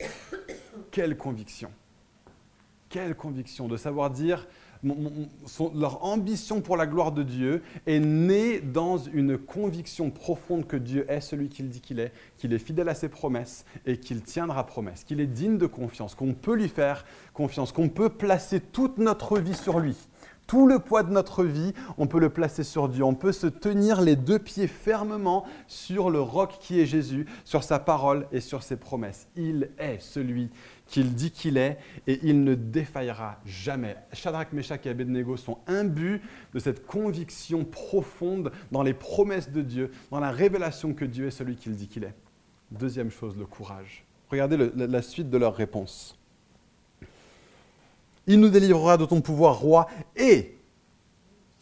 quelle 0.92 1.18
conviction 1.18 1.70
Quelle 2.90 3.16
conviction 3.16 3.68
de 3.68 3.76
savoir 3.76 4.10
dire 4.10 4.48
leur 4.84 6.04
ambition 6.04 6.62
pour 6.62 6.78
la 6.78 6.88
gloire 6.88 7.12
de 7.12 7.24
Dieu 7.24 7.64
est 7.86 8.00
née 8.00 8.60
dans 8.60 8.98
une 8.98 9.38
conviction 9.38 10.12
profonde 10.12 10.68
que 10.68 10.78
Dieu 10.78 11.06
est 11.10 11.22
celui 11.22 11.50
qu'il 11.50 11.70
dit 11.70 11.82
qu'il 11.82 12.00
est, 12.00 12.12
qu'il 12.38 12.54
est 12.54 12.60
fidèle 12.60 12.90
à 12.90 12.96
ses 12.96 13.10
promesses 13.10 13.66
et 13.86 13.98
qu'il 13.98 14.22
tiendra 14.22 14.66
promesse, 14.66 15.04
qu'il 15.04 15.20
est 15.20 15.28
digne 15.28 15.58
de 15.58 15.68
confiance, 15.68 16.16
qu'on 16.16 16.34
peut 16.34 16.56
lui 16.56 16.70
faire 16.70 17.06
confiance, 17.34 17.72
qu'on 17.72 17.90
peut 17.90 18.10
placer 18.10 18.60
toute 18.60 18.98
notre 18.98 19.40
vie 19.40 19.56
sur 19.56 19.80
lui. 19.80 19.96
Tout 20.48 20.66
le 20.66 20.80
poids 20.80 21.04
de 21.04 21.12
notre 21.12 21.44
vie, 21.44 21.74
on 21.98 22.08
peut 22.08 22.22
le 22.22 22.30
placer 22.30 22.64
sur 22.64 22.88
Dieu. 22.88 23.04
On 23.04 23.16
peut 23.16 23.34
se 23.34 23.48
tenir 23.48 24.00
les 24.00 24.16
deux 24.16 24.40
pieds 24.40 24.68
fermement 24.68 25.44
sur 25.68 26.10
le 26.10 26.22
roc 26.22 26.58
qui 26.62 26.80
est 26.80 26.86
Jésus, 26.86 27.26
sur 27.44 27.64
sa 27.64 27.80
parole 27.80 28.28
et 28.32 28.40
sur 28.40 28.64
ses 28.64 28.78
promesses. 28.78 29.28
Il 29.36 29.72
est 29.78 30.00
celui 30.00 30.50
qu'il 30.88 31.14
dit 31.14 31.32
qu'il 31.32 31.58
est 31.58 31.78
et 32.08 32.20
il 32.24 32.44
ne 32.44 32.56
défaillera 32.56 33.40
jamais. 33.46 33.96
Shadrach, 34.14 34.54
Meshach 34.54 34.86
et 34.86 34.90
Abednego 34.90 35.38
sont 35.38 35.60
imbus 35.68 36.22
de 36.54 36.60
cette 36.60 36.86
conviction 36.86 37.66
profonde 37.66 38.52
dans 38.72 38.84
les 38.84 38.94
promesses 38.94 39.52
de 39.52 39.62
Dieu, 39.62 39.92
dans 40.12 40.20
la 40.20 40.32
révélation 40.32 40.94
que 40.94 41.06
Dieu 41.06 41.28
est 41.28 41.32
celui 41.32 41.56
qu'il 41.56 41.76
dit 41.76 41.88
qu'il 41.88 42.04
est. 42.04 42.16
Deuxième 42.72 43.12
chose, 43.12 43.38
le 43.38 43.46
courage. 43.46 44.06
Regardez 44.30 44.58
la 44.76 45.02
suite 45.02 45.30
de 45.30 45.38
leur 45.38 45.56
réponse. 45.56 46.18
Il 48.26 48.42
nous 48.42 48.50
délivrera 48.50 48.98
de 48.98 49.06
ton 49.06 49.22
pouvoir, 49.22 49.58
roi, 49.60 49.88
et 50.18 50.58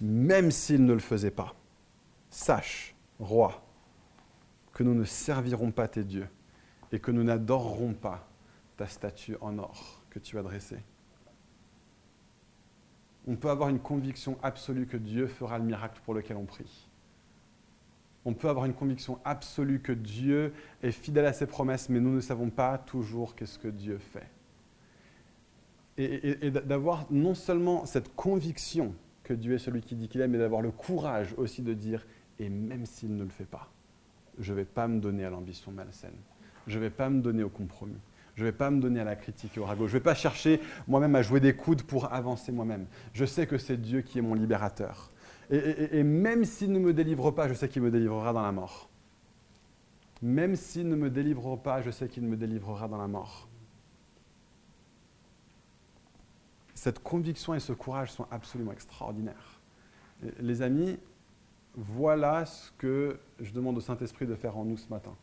même 0.01 0.49
s'il 0.49 0.83
ne 0.83 0.93
le 0.93 0.99
faisait 0.99 1.31
pas, 1.31 1.53
sache, 2.29 2.95
roi, 3.19 3.63
que 4.73 4.83
nous 4.83 4.95
ne 4.95 5.05
servirons 5.05 5.71
pas 5.71 5.87
tes 5.87 6.03
dieux 6.03 6.27
et 6.91 6.99
que 6.99 7.11
nous 7.11 7.23
n'adorerons 7.23 7.93
pas 7.93 8.27
ta 8.77 8.87
statue 8.87 9.35
en 9.41 9.57
or 9.57 10.01
que 10.09 10.19
tu 10.19 10.37
as 10.37 10.43
dressée. 10.43 10.79
On 13.27 13.35
peut 13.35 13.49
avoir 13.49 13.69
une 13.69 13.79
conviction 13.79 14.37
absolue 14.43 14.85
que 14.85 14.97
Dieu 14.97 15.27
fera 15.27 15.57
le 15.57 15.65
miracle 15.65 15.99
pour 16.05 16.13
lequel 16.13 16.37
on 16.37 16.45
prie. 16.45 16.89
On 18.23 18.33
peut 18.33 18.49
avoir 18.49 18.65
une 18.65 18.73
conviction 18.73 19.19
absolue 19.23 19.79
que 19.79 19.91
Dieu 19.91 20.53
est 20.83 20.91
fidèle 20.91 21.25
à 21.25 21.33
ses 21.33 21.45
promesses, 21.45 21.89
mais 21.89 21.99
nous 21.99 22.13
ne 22.13 22.21
savons 22.21 22.49
pas 22.49 22.77
toujours 22.77 23.35
qu'est-ce 23.35 23.59
que 23.59 23.67
Dieu 23.67 23.97
fait 23.97 24.29
et, 25.97 26.51
d'avoir 26.51 27.05
non 27.09 27.33
seulement 27.33 27.85
cette 27.85 28.15
conviction 28.15 28.93
que 29.23 29.33
Dieu 29.33 29.53
est 29.53 29.59
celui 29.59 29.81
qui 29.81 29.95
dit 29.95 30.07
qu'il 30.07 30.21
est, 30.21 30.27
mais 30.27 30.37
d'avoir 30.37 30.61
le 30.61 30.71
courage 30.71 31.33
aussi 31.37 31.61
de 31.61 31.73
dire, 31.73 32.05
et 32.39 32.49
même 32.49 32.85
s'il 32.85 33.15
ne 33.15 33.23
le 33.23 33.29
fait 33.29 33.45
pas, 33.45 33.69
je 34.39 34.51
ne 34.51 34.57
vais 34.57 34.65
pas 34.65 34.87
me 34.87 34.99
donner 34.99 35.23
à 35.23 35.29
l'ambition 35.29 35.71
malsaine, 35.71 36.17
je 36.67 36.77
ne 36.77 36.83
vais 36.83 36.89
pas 36.89 37.09
me 37.09 37.21
donner 37.21 37.43
au 37.43 37.49
compromis, 37.49 37.97
je 38.35 38.43
ne 38.43 38.49
vais 38.49 38.55
pas 38.55 38.69
me 38.69 38.79
donner 38.79 38.99
à 38.99 39.03
la 39.03 39.15
critique 39.15 39.57
et 39.57 39.59
au 39.59 39.65
ragot, 39.65 39.87
je 39.87 39.93
ne 39.93 39.99
vais 39.99 40.03
pas 40.03 40.15
chercher 40.15 40.61
moi-même 40.87 41.15
à 41.15 41.21
jouer 41.21 41.39
des 41.39 41.55
coudes 41.55 41.83
pour 41.83 42.13
avancer 42.13 42.51
moi-même. 42.51 42.85
Je 43.13 43.25
sais 43.25 43.47
que 43.47 43.57
c'est 43.57 43.77
Dieu 43.77 44.01
qui 44.01 44.19
est 44.19 44.21
mon 44.21 44.33
libérateur. 44.33 45.11
Et, 45.49 45.99
et 45.99 46.03
même 46.03 46.43
s'il 46.43 46.71
ne 46.71 46.79
me 46.79 46.93
délivre 46.93 47.31
pas, 47.31 47.47
je 47.47 47.53
sais 47.53 47.69
qu'il 47.69 47.81
me 47.81 47.91
délivrera 47.91 48.33
dans 48.33 48.41
la 48.41 48.51
mort. 48.51 48.89
Même 50.21 50.55
s'il 50.55 50.89
ne 50.89 50.95
me 50.95 51.09
délivre 51.09 51.55
pas, 51.55 51.81
je 51.81 51.91
sais 51.91 52.07
qu'il 52.07 52.23
me 52.23 52.35
délivrera 52.35 52.87
dans 52.87 52.97
la 52.97 53.07
mort. 53.07 53.47
cette 56.85 56.99
conviction 56.99 57.55
et 57.55 57.59
ce 57.59 57.73
courage 57.73 58.11
sont 58.11 58.27
absolument 58.29 58.71
extraordinaires. 58.71 59.59
Les 60.39 60.61
amis, 60.61 60.99
voilà 61.73 62.45
ce 62.45 62.71
que 62.77 63.19
je 63.39 63.51
demande 63.53 63.75
au 63.77 63.81
Saint-Esprit 63.81 64.27
de 64.27 64.35
faire 64.35 64.55
en 64.55 64.65
nous 64.65 64.77
ce 64.77 64.87
matin. 64.89 65.15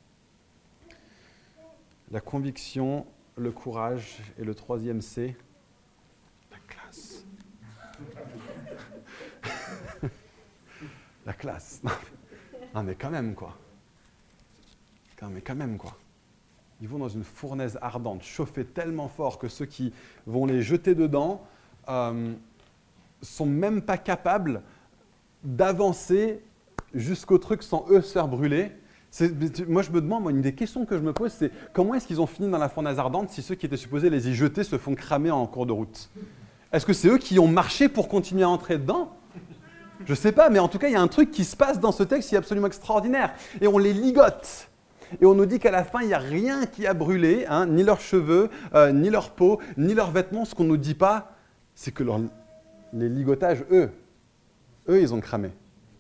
La 2.13 2.21
conviction, 2.21 3.07
le 3.37 3.51
courage 3.51 4.19
et 4.39 4.45
le 4.45 4.55
troisième 4.55 5.01
C, 5.01 5.35
la 6.51 6.59
classe. 6.69 7.25
la 11.27 11.33
classe. 11.33 11.81
Non 12.75 12.83
mais 12.83 12.97
quand 12.97 13.09
même 13.09 13.35
quoi. 13.35 13.57
Non 15.23 15.31
mais 15.31 15.41
quand 15.41 15.55
même 15.55 15.79
quoi. 15.79 15.97
Ils 16.83 16.89
vont 16.89 16.99
dans 16.99 17.09
une 17.09 17.25
fournaise 17.25 17.79
ardente, 17.81 18.23
chauffée 18.23 18.67
tellement 18.67 19.09
fort 19.09 19.39
que 19.39 19.49
ceux 19.49 19.65
qui 19.65 19.95
vont 20.27 20.45
les 20.45 20.61
jeter 20.61 20.95
dedans 20.95 21.47
euh, 21.89 22.35
sont 23.23 23.47
même 23.47 23.81
pas 23.81 23.97
capables 23.97 24.63
d'avancer 25.45 26.45
jusqu'au 26.93 27.39
truc 27.39 27.63
sans 27.63 27.87
eux 27.89 28.03
se 28.03 28.13
faire 28.13 28.29
brûler. 28.29 28.71
Moi, 29.69 29.83
je 29.83 29.91
me 29.91 30.01
demande, 30.01 30.31
une 30.31 30.41
des 30.41 30.55
questions 30.55 30.87
que 30.87 30.97
je 30.97 31.03
me 31.03 31.13
pose, 31.13 31.33
c'est 31.33 31.51
comment 31.73 31.95
est-ce 31.95 32.07
qu'ils 32.07 32.21
ont 32.21 32.27
fini 32.27 32.51
dans 32.51 32.59
la 32.59 32.71
fournaise 32.71 32.99
ardente 32.99 33.29
si 33.31 33.43
ceux 33.43 33.55
qui 33.55 33.67
étaient 33.67 33.77
supposés 33.77 34.09
les 34.09 34.29
y 34.29 34.35
jeter 34.35 34.65
se 34.65 34.79
font 34.79 34.95
cramer 34.95 35.31
en 35.31 35.47
cours 35.47 35.67
de 35.67 35.73
route? 35.73 36.09
Est-ce 36.73 36.87
que 36.87 36.95
c'est 36.95 37.09
eux 37.09 37.19
qui 37.19 37.39
ont 37.39 37.49
marché 37.49 37.89
pour 37.89 38.09
continuer 38.09 38.45
à 38.45 38.49
entrer 38.49 38.79
dedans? 38.79 39.15
Je 40.07 40.13
ne 40.13 40.17
sais 40.17 40.33
pas, 40.33 40.49
mais 40.49 40.59
en 40.59 40.69
tout 40.69 40.79
cas, 40.79 40.89
il 40.89 40.93
y 40.93 40.97
a 40.97 41.01
un 41.01 41.09
truc 41.09 41.31
qui 41.31 41.45
se 41.45 41.57
passe 41.57 41.79
dans 41.79 41.93
ce 41.93 42.03
texte 42.03 42.31
qui 42.31 42.35
est 42.35 42.39
absolument 42.39 42.67
extraordinaire. 42.67 43.35
Et 43.61 43.67
on 43.67 43.77
les 43.77 43.93
ligote. 43.93 44.69
Et 45.21 45.27
on 45.27 45.35
nous 45.35 45.45
dit 45.45 45.59
qu'à 45.59 45.71
la 45.71 45.85
fin, 45.85 46.01
il 46.01 46.09
n'y 46.09 46.15
a 46.15 46.19
rien 46.19 46.65
qui 46.65 46.87
a 46.87 46.95
brûlé, 46.95 47.45
hein, 47.47 47.67
ni 47.67 47.83
leurs 47.83 48.01
cheveux, 48.01 48.49
euh, 48.75 48.93
ni 48.93 49.11
leur 49.11 49.31
peau, 49.31 49.61
ni 49.77 49.93
leurs 49.93 50.11
vêtements. 50.11 50.47
Ce 50.47 50.55
qu'on 50.55 50.65
ne 50.65 50.71
nous 50.71 50.77
dit 50.79 50.95
pas, 50.95 51.33
c'est 51.75 51.93
que 51.93 52.03
les 52.95 53.09
ligotages, 53.11 53.65
eux, 53.71 53.91
eux, 54.89 55.01
ils 55.01 55.13
ont 55.13 55.21
cramé. 55.21 55.51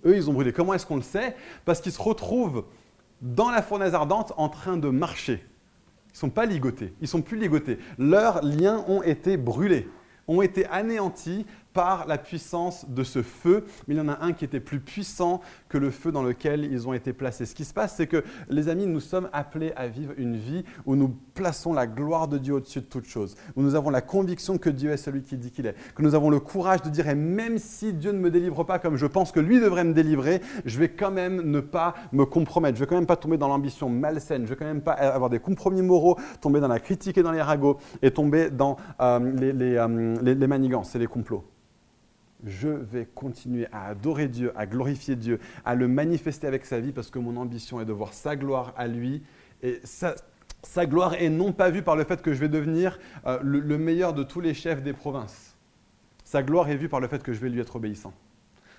Eux, 0.06 0.16
ils 0.16 0.30
ont 0.30 0.32
brûlé. 0.32 0.52
Comment 0.52 0.72
est-ce 0.72 0.86
qu'on 0.86 0.96
le 0.96 1.02
sait? 1.02 1.36
Parce 1.66 1.80
qu'ils 1.82 1.92
se 1.92 2.00
retrouvent 2.00 2.64
dans 3.22 3.50
la 3.50 3.62
fournaise 3.62 3.94
ardente 3.94 4.32
en 4.36 4.48
train 4.48 4.76
de 4.76 4.88
marcher. 4.88 5.44
Ils 6.08 6.16
ne 6.16 6.18
sont 6.18 6.30
pas 6.30 6.44
ligotés. 6.44 6.92
Ils 7.00 7.08
sont 7.08 7.22
plus 7.22 7.38
ligotés. 7.38 7.78
Leurs 7.98 8.44
liens 8.44 8.84
ont 8.88 9.02
été 9.02 9.36
brûlés, 9.38 9.88
ont 10.28 10.42
été 10.42 10.66
anéantis 10.66 11.46
par 11.72 12.06
la 12.06 12.18
puissance 12.18 12.88
de 12.88 13.02
ce 13.02 13.22
feu, 13.22 13.64
mais 13.86 13.94
il 13.94 13.98
y 13.98 14.00
en 14.00 14.08
a 14.08 14.22
un 14.22 14.32
qui 14.32 14.44
était 14.44 14.60
plus 14.60 14.80
puissant 14.80 15.40
que 15.68 15.78
le 15.78 15.90
feu 15.90 16.12
dans 16.12 16.22
lequel 16.22 16.64
ils 16.64 16.86
ont 16.86 16.92
été 16.92 17.12
placés. 17.12 17.46
Ce 17.46 17.54
qui 17.54 17.64
se 17.64 17.74
passe, 17.74 17.96
c'est 17.96 18.06
que 18.06 18.24
les 18.48 18.68
amis, 18.68 18.86
nous 18.86 19.00
sommes 19.00 19.28
appelés 19.32 19.72
à 19.76 19.88
vivre 19.88 20.12
une 20.16 20.36
vie 20.36 20.64
où 20.86 20.96
nous 20.96 21.16
plaçons 21.34 21.72
la 21.72 21.86
gloire 21.86 22.28
de 22.28 22.38
Dieu 22.38 22.54
au-dessus 22.54 22.80
de 22.80 22.86
toute 22.86 23.06
chose, 23.06 23.36
où 23.56 23.62
nous 23.62 23.74
avons 23.74 23.90
la 23.90 24.02
conviction 24.02 24.58
que 24.58 24.70
Dieu 24.70 24.90
est 24.90 24.96
celui 24.96 25.22
qui 25.22 25.36
dit 25.36 25.50
qu'il 25.50 25.66
est, 25.66 25.74
que 25.94 26.02
nous 26.02 26.14
avons 26.14 26.30
le 26.30 26.40
courage 26.40 26.82
de 26.82 26.90
dire, 26.90 27.08
et 27.08 27.14
même 27.14 27.58
si 27.58 27.92
Dieu 27.92 28.12
ne 28.12 28.18
me 28.18 28.30
délivre 28.30 28.64
pas 28.64 28.78
comme 28.78 28.96
je 28.96 29.06
pense 29.06 29.32
que 29.32 29.40
lui 29.40 29.60
devrait 29.60 29.84
me 29.84 29.94
délivrer, 29.94 30.40
je 30.64 30.78
vais 30.78 30.90
quand 30.90 31.10
même 31.10 31.40
ne 31.42 31.60
pas 31.60 31.94
me 32.12 32.24
compromettre, 32.24 32.76
je 32.76 32.84
vais 32.84 32.88
quand 32.88 32.96
même 32.96 33.06
pas 33.06 33.16
tomber 33.16 33.38
dans 33.38 33.48
l'ambition 33.48 33.88
malsaine, 33.88 34.44
je 34.44 34.50
vais 34.50 34.56
quand 34.56 34.64
même 34.64 34.82
pas 34.82 34.92
avoir 34.92 35.30
des 35.30 35.40
compromis 35.40 35.82
moraux, 35.82 36.16
tomber 36.40 36.60
dans 36.60 36.68
la 36.68 36.80
critique 36.80 37.18
et 37.18 37.22
dans 37.22 37.32
les 37.32 37.42
ragots, 37.42 37.78
et 38.02 38.10
tomber 38.10 38.50
dans 38.50 38.76
euh, 39.00 39.20
euh, 39.20 40.16
les 40.22 40.46
manigances 40.46 40.94
et 40.94 40.98
les 40.98 41.06
complots 41.06 41.44
je 42.44 42.68
vais 42.68 43.06
continuer 43.06 43.66
à 43.72 43.86
adorer 43.86 44.28
Dieu, 44.28 44.52
à 44.56 44.66
glorifier 44.66 45.16
Dieu, 45.16 45.38
à 45.64 45.74
le 45.74 45.88
manifester 45.88 46.46
avec 46.46 46.64
sa 46.64 46.80
vie 46.80 46.92
parce 46.92 47.10
que 47.10 47.18
mon 47.18 47.36
ambition 47.36 47.80
est 47.80 47.84
de 47.84 47.92
voir 47.92 48.12
sa 48.12 48.36
gloire 48.36 48.74
à 48.76 48.88
lui. 48.88 49.22
Et 49.62 49.80
sa, 49.84 50.16
gloire 50.86 51.14
est 51.14 51.28
non 51.28 51.52
pas 51.52 51.70
vue 51.70 51.82
par 51.82 51.96
le 51.96 52.04
fait 52.04 52.20
que 52.20 52.32
je 52.32 52.40
vais 52.40 52.48
devenir 52.48 52.98
euh, 53.26 53.38
le, 53.42 53.78
meilleur 53.78 54.12
de 54.12 54.22
tous 54.22 54.40
les 54.40 54.54
chefs 54.54 54.82
des 54.82 54.92
provinces. 54.92 55.56
Sa 56.24 56.42
gloire 56.42 56.68
est 56.68 56.76
vue 56.76 56.88
par 56.88 57.00
le 57.00 57.08
fait 57.08 57.22
que 57.22 57.32
je 57.32 57.40
vais 57.40 57.48
lui 57.48 57.60
être 57.60 57.76
obéissant. 57.76 58.12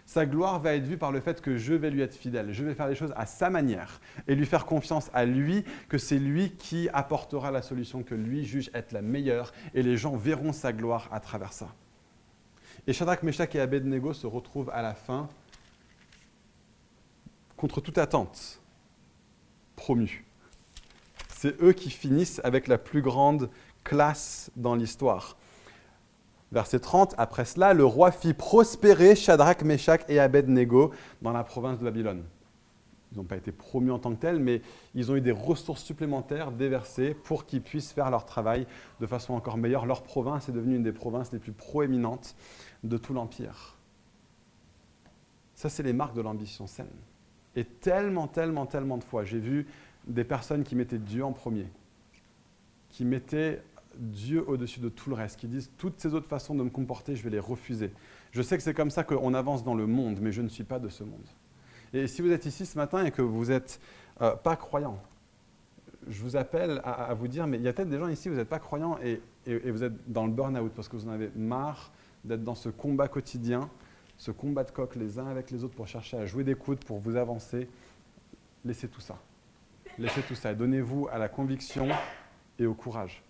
Sa 0.05 0.25
gloire 0.25 0.59
va 0.59 0.75
être 0.75 0.83
vue 0.83 0.97
par 0.97 1.13
le 1.13 1.21
fait 1.21 1.39
que 1.39 1.55
je 1.55 1.73
vais 1.73 1.89
lui 1.89 2.01
être 2.01 2.15
fidèle. 2.15 2.51
Je 2.51 2.65
vais 2.65 2.73
faire 2.73 2.89
les 2.89 2.95
choses 2.95 3.13
à 3.15 3.25
sa 3.25 3.49
manière 3.49 4.01
et 4.27 4.35
lui 4.35 4.45
faire 4.45 4.65
confiance 4.65 5.09
à 5.13 5.23
lui, 5.23 5.63
que 5.87 5.97
c'est 5.97 6.19
lui 6.19 6.51
qui 6.51 6.89
apportera 6.91 7.51
la 7.51 7.61
solution 7.61 8.03
que 8.03 8.13
lui 8.13 8.43
juge 8.43 8.69
être 8.73 8.91
la 8.91 9.01
meilleure 9.01 9.53
et 9.73 9.81
les 9.81 9.95
gens 9.95 10.17
verront 10.17 10.51
sa 10.51 10.73
gloire 10.73 11.07
à 11.13 11.21
travers 11.21 11.53
ça. 11.53 11.73
Et 12.85 12.93
Shadrach, 12.93 13.23
Meshach 13.23 13.55
et 13.55 13.59
Abednego 13.59 14.13
se 14.13 14.27
retrouvent 14.27 14.69
à 14.71 14.81
la 14.81 14.93
fin, 14.93 15.29
contre 17.55 17.79
toute 17.79 17.97
attente, 17.97 18.59
promus. 19.75 20.25
C'est 21.35 21.61
eux 21.61 21.71
qui 21.71 21.89
finissent 21.89 22.41
avec 22.43 22.67
la 22.67 22.77
plus 22.77 23.01
grande 23.01 23.49
classe 23.83 24.51
dans 24.55 24.75
l'histoire. 24.75 25.37
Verset 26.51 26.79
30, 26.79 27.15
après 27.17 27.45
cela, 27.45 27.73
le 27.73 27.85
roi 27.85 28.11
fit 28.11 28.33
prospérer 28.33 29.15
Shadrach, 29.15 29.63
Meshach 29.63 30.01
et 30.09 30.19
Abednego 30.19 30.93
dans 31.21 31.31
la 31.31 31.43
province 31.43 31.79
de 31.79 31.85
Babylone. 31.85 32.23
Ils 33.13 33.17
n'ont 33.17 33.23
pas 33.23 33.37
été 33.37 33.51
promus 33.51 33.91
en 33.91 33.99
tant 33.99 34.13
que 34.13 34.19
tels, 34.19 34.39
mais 34.39 34.61
ils 34.95 35.11
ont 35.11 35.15
eu 35.15 35.21
des 35.21 35.31
ressources 35.31 35.83
supplémentaires 35.83 36.51
déversées 36.51 37.13
pour 37.13 37.45
qu'ils 37.45 37.61
puissent 37.61 37.91
faire 37.91 38.09
leur 38.09 38.25
travail 38.25 38.65
de 38.99 39.05
façon 39.05 39.33
encore 39.33 39.57
meilleure. 39.57 39.85
Leur 39.85 40.03
province 40.03 40.49
est 40.49 40.51
devenue 40.51 40.75
une 40.75 40.83
des 40.83 40.91
provinces 40.91 41.31
les 41.31 41.39
plus 41.39 41.51
proéminentes 41.51 42.35
de 42.83 42.97
tout 42.97 43.13
l'Empire. 43.13 43.77
Ça, 45.53 45.69
c'est 45.69 45.83
les 45.83 45.93
marques 45.93 46.15
de 46.15 46.21
l'ambition 46.21 46.65
saine. 46.65 46.87
Et 47.55 47.65
tellement, 47.65 48.27
tellement, 48.27 48.65
tellement 48.65 48.97
de 48.97 49.03
fois, 49.03 49.23
j'ai 49.23 49.39
vu 49.39 49.67
des 50.07 50.23
personnes 50.23 50.63
qui 50.63 50.75
mettaient 50.75 50.97
Dieu 50.97 51.23
en 51.23 51.31
premier, 51.31 51.67
qui 52.89 53.05
mettaient 53.05 53.61
Dieu 53.95 54.43
au-dessus 54.47 54.79
de 54.79 54.89
tout 54.89 55.09
le 55.09 55.15
reste, 55.15 55.39
qui 55.39 55.47
disent 55.47 55.71
toutes 55.77 55.99
ces 55.99 56.15
autres 56.15 56.27
façons 56.27 56.55
de 56.55 56.63
me 56.63 56.69
comporter, 56.71 57.15
je 57.15 57.23
vais 57.23 57.29
les 57.29 57.39
refuser. 57.39 57.91
Je 58.31 58.41
sais 58.41 58.57
que 58.57 58.63
c'est 58.63 58.73
comme 58.73 58.89
ça 58.89 59.03
qu'on 59.03 59.35
avance 59.35 59.63
dans 59.63 59.75
le 59.75 59.85
monde, 59.85 60.17
mais 60.19 60.31
je 60.31 60.41
ne 60.41 60.49
suis 60.49 60.63
pas 60.63 60.79
de 60.79 60.89
ce 60.89 61.03
monde. 61.03 61.27
Et 61.93 62.07
si 62.07 62.21
vous 62.21 62.31
êtes 62.31 62.45
ici 62.45 62.65
ce 62.65 62.77
matin 62.77 63.05
et 63.05 63.11
que 63.11 63.21
vous 63.21 63.45
n'êtes 63.45 63.79
euh, 64.21 64.35
pas 64.35 64.55
croyant, 64.55 64.99
je 66.07 66.21
vous 66.21 66.35
appelle 66.35 66.81
à, 66.83 67.13
vous 67.13 67.27
dire, 67.27 67.47
mais 67.47 67.57
il 67.57 67.63
y 67.63 67.67
a 67.67 67.73
peut-être 67.73 67.89
des 67.89 67.99
gens 67.99 68.07
ici, 68.07 68.27
vous 68.29 68.35
n'êtes 68.35 68.49
pas 68.49 68.59
croyants 68.59 68.97
et, 69.01 69.21
et, 69.45 69.71
vous 69.71 69.83
êtes 69.83 70.11
dans 70.11 70.25
le 70.25 70.33
burn-out 70.33 70.71
parce 70.75 70.89
que 70.89 70.97
vous 70.97 71.07
en 71.07 71.11
avez 71.11 71.31
marre 71.35 71.91
d'être 72.25 72.43
dans 72.43 72.55
ce 72.55 72.69
combat 72.69 73.07
quotidien, 73.07 73.69
ce 74.17 74.31
combat 74.31 74.63
de 74.63 74.71
coq 74.71 74.95
les 74.95 75.19
uns 75.19 75.27
avec 75.27 75.51
les 75.51 75.63
autres 75.63 75.75
pour 75.75 75.87
chercher 75.87 76.17
à 76.17 76.25
jouer 76.25 76.43
des 76.43 76.55
coudes, 76.55 76.83
pour 76.83 76.99
vous 76.99 77.15
avancer. 77.15 77.69
Laissez 78.65 78.87
tout 78.87 79.01
ça. 79.01 79.17
Laissez 79.97 80.21
tout 80.23 80.35
ça 80.35 80.51
et 80.51 80.55
donnez-vous 80.55 81.07
à 81.11 81.17
la 81.17 81.29
conviction 81.29 81.87
et 82.57 82.65
au 82.65 82.73
courage. 82.73 83.23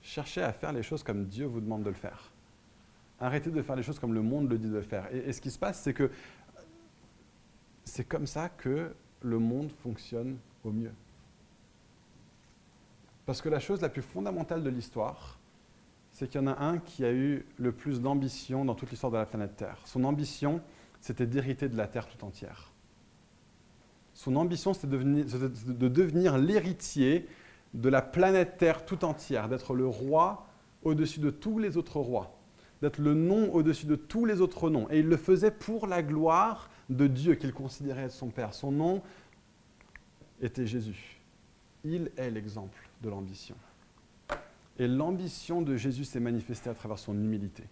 Cherchez 0.00 0.42
à 0.42 0.52
faire 0.52 0.72
les 0.72 0.82
choses 0.82 1.02
comme 1.02 1.26
Dieu 1.26 1.46
vous 1.46 1.60
demande 1.60 1.82
de 1.82 1.90
le 1.90 1.96
faire. 1.96 2.30
Arrêtez 3.20 3.50
de 3.50 3.62
faire 3.62 3.76
les 3.76 3.82
choses 3.82 3.98
comme 3.98 4.14
le 4.14 4.22
monde 4.22 4.48
le 4.48 4.58
dit 4.58 4.70
de 4.70 4.80
faire. 4.80 5.12
Et, 5.12 5.18
et 5.18 5.32
ce 5.32 5.40
qui 5.40 5.50
se 5.50 5.58
passe, 5.58 5.80
c'est 5.82 5.94
que 5.94 6.10
c'est 7.84 8.04
comme 8.04 8.26
ça 8.26 8.48
que 8.48 8.94
le 9.22 9.38
monde 9.38 9.70
fonctionne 9.82 10.36
au 10.64 10.70
mieux. 10.70 10.92
Parce 13.26 13.42
que 13.42 13.48
la 13.48 13.60
chose 13.60 13.80
la 13.80 13.88
plus 13.88 14.02
fondamentale 14.02 14.62
de 14.62 14.70
l'histoire, 14.70 15.38
c'est 16.10 16.28
qu'il 16.28 16.40
y 16.40 16.44
en 16.44 16.46
a 16.46 16.64
un 16.64 16.78
qui 16.78 17.04
a 17.04 17.12
eu 17.12 17.44
le 17.58 17.72
plus 17.72 18.00
d'ambition 18.00 18.64
dans 18.64 18.74
toute 18.74 18.90
l'histoire 18.90 19.12
de 19.12 19.18
la 19.18 19.26
planète 19.26 19.56
Terre. 19.56 19.78
Son 19.84 20.04
ambition, 20.04 20.60
c'était 21.00 21.26
d'hériter 21.26 21.68
de 21.68 21.76
la 21.76 21.86
Terre 21.86 22.08
tout 22.08 22.24
entière. 22.24 22.72
Son 24.14 24.34
ambition, 24.36 24.74
c'était 24.74 24.88
de 24.88 25.88
devenir 25.88 26.38
l'héritier 26.38 27.28
de 27.74 27.88
la 27.88 28.02
planète 28.02 28.56
Terre 28.56 28.84
tout 28.84 29.04
entière, 29.04 29.48
d'être 29.48 29.74
le 29.74 29.86
roi 29.86 30.46
au-dessus 30.82 31.20
de 31.20 31.30
tous 31.30 31.58
les 31.58 31.76
autres 31.76 32.00
rois, 32.00 32.37
d'être 32.82 32.98
le 32.98 33.14
nom 33.14 33.52
au-dessus 33.52 33.86
de 33.86 33.96
tous 33.96 34.24
les 34.24 34.40
autres 34.40 34.70
noms. 34.70 34.88
Et 34.90 35.00
il 35.00 35.06
le 35.06 35.16
faisait 35.16 35.50
pour 35.50 35.86
la 35.86 36.02
gloire 36.02 36.70
de 36.88 37.06
Dieu 37.06 37.34
qu'il 37.34 37.52
considérait 37.52 38.04
être 38.04 38.12
son 38.12 38.28
Père. 38.28 38.54
Son 38.54 38.72
nom 38.72 39.02
était 40.40 40.66
Jésus. 40.66 41.20
Il 41.84 42.10
est 42.16 42.30
l'exemple 42.30 42.88
de 43.02 43.08
l'ambition. 43.08 43.56
Et 44.78 44.86
l'ambition 44.86 45.60
de 45.62 45.76
Jésus 45.76 46.04
s'est 46.04 46.20
manifestée 46.20 46.70
à 46.70 46.74
travers 46.74 46.98
son 46.98 47.14
humilité. 47.14 47.64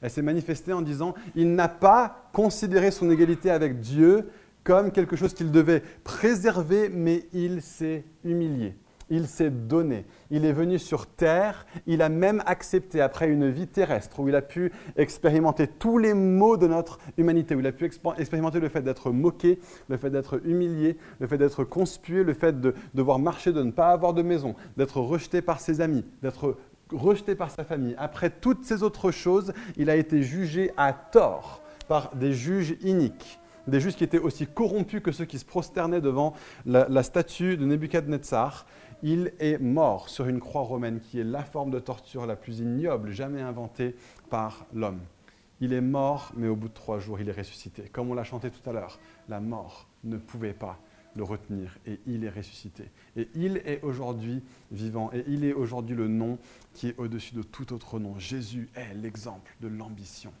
Elle 0.00 0.10
s'est 0.10 0.22
manifestée 0.22 0.72
en 0.72 0.82
disant, 0.82 1.14
il 1.36 1.54
n'a 1.54 1.68
pas 1.68 2.28
considéré 2.32 2.90
son 2.90 3.08
égalité 3.10 3.50
avec 3.50 3.78
Dieu 3.78 4.28
comme 4.64 4.90
quelque 4.90 5.16
chose 5.16 5.32
qu'il 5.34 5.52
devait 5.52 5.82
préserver, 6.02 6.88
mais 6.88 7.26
il 7.32 7.62
s'est 7.62 8.04
humilié 8.24 8.74
il 9.12 9.28
s'est 9.28 9.50
donné. 9.50 10.06
Il 10.30 10.46
est 10.46 10.54
venu 10.54 10.78
sur 10.78 11.06
terre, 11.06 11.66
il 11.86 12.00
a 12.00 12.08
même 12.08 12.42
accepté, 12.46 13.02
après 13.02 13.28
une 13.28 13.50
vie 13.50 13.68
terrestre, 13.68 14.20
où 14.20 14.28
il 14.28 14.34
a 14.34 14.40
pu 14.40 14.72
expérimenter 14.96 15.66
tous 15.68 15.98
les 15.98 16.14
maux 16.14 16.56
de 16.56 16.66
notre 16.66 16.98
humanité, 17.18 17.54
où 17.54 17.60
il 17.60 17.66
a 17.66 17.72
pu 17.72 17.84
expérimenter 17.84 18.58
le 18.58 18.70
fait 18.70 18.80
d'être 18.80 19.10
moqué, 19.10 19.60
le 19.88 19.98
fait 19.98 20.08
d'être 20.08 20.40
humilié, 20.46 20.96
le 21.20 21.26
fait 21.26 21.36
d'être 21.36 21.62
conspué, 21.62 22.24
le 22.24 22.32
fait 22.32 22.58
de 22.58 22.74
devoir 22.94 23.18
marcher, 23.18 23.52
de 23.52 23.62
ne 23.62 23.70
pas 23.70 23.90
avoir 23.90 24.14
de 24.14 24.22
maison, 24.22 24.54
d'être 24.78 24.98
rejeté 24.98 25.42
par 25.42 25.60
ses 25.60 25.82
amis, 25.82 26.06
d'être 26.22 26.56
rejeté 26.90 27.34
par 27.34 27.50
sa 27.50 27.64
famille. 27.64 27.94
Après 27.98 28.30
toutes 28.30 28.64
ces 28.64 28.82
autres 28.82 29.10
choses, 29.10 29.52
il 29.76 29.90
a 29.90 29.96
été 29.96 30.22
jugé 30.22 30.70
à 30.78 30.94
tort 30.94 31.60
par 31.86 32.16
des 32.16 32.32
juges 32.32 32.76
iniques 32.80 33.38
des 33.66 33.80
juges 33.80 33.96
qui 33.96 34.04
étaient 34.04 34.18
aussi 34.18 34.46
corrompus 34.46 35.00
que 35.00 35.12
ceux 35.12 35.24
qui 35.24 35.38
se 35.38 35.44
prosternaient 35.44 36.00
devant 36.00 36.34
la, 36.66 36.88
la 36.88 37.02
statue 37.02 37.56
de 37.56 37.64
Nebuchadnezzar 37.64 38.66
il 39.02 39.32
est 39.40 39.58
mort 39.58 40.08
sur 40.08 40.26
une 40.28 40.40
croix 40.40 40.62
romaine 40.62 41.00
qui 41.00 41.18
est 41.18 41.24
la 41.24 41.42
forme 41.42 41.70
de 41.70 41.78
torture 41.78 42.26
la 42.26 42.36
plus 42.36 42.60
ignoble 42.60 43.10
jamais 43.10 43.40
inventée 43.40 43.96
par 44.30 44.66
l'homme. 44.72 45.00
Il 45.60 45.72
est 45.72 45.80
mort, 45.80 46.32
mais 46.36 46.48
au 46.48 46.56
bout 46.56 46.68
de 46.68 46.74
trois 46.74 46.98
jours, 46.98 47.20
il 47.20 47.28
est 47.28 47.38
ressuscité. 47.38 47.84
Comme 47.92 48.10
on 48.10 48.14
l'a 48.14 48.24
chanté 48.24 48.50
tout 48.50 48.68
à 48.68 48.72
l'heure, 48.72 48.98
la 49.28 49.40
mort 49.40 49.88
ne 50.04 50.16
pouvait 50.16 50.54
pas 50.54 50.78
le 51.14 51.22
retenir 51.24 51.78
et 51.86 52.00
il 52.06 52.24
est 52.24 52.30
ressuscité. 52.30 52.84
Et 53.16 53.28
il 53.34 53.58
est 53.58 53.82
aujourd'hui 53.82 54.42
vivant 54.70 55.10
et 55.12 55.24
il 55.28 55.44
est 55.44 55.52
aujourd'hui 55.52 55.94
le 55.94 56.08
nom 56.08 56.38
qui 56.72 56.88
est 56.88 56.98
au-dessus 56.98 57.34
de 57.34 57.42
tout 57.42 57.72
autre 57.72 57.98
nom. 57.98 58.18
Jésus 58.18 58.70
est 58.74 58.94
l'exemple 58.94 59.54
de 59.60 59.68
l'ambition. 59.68 60.32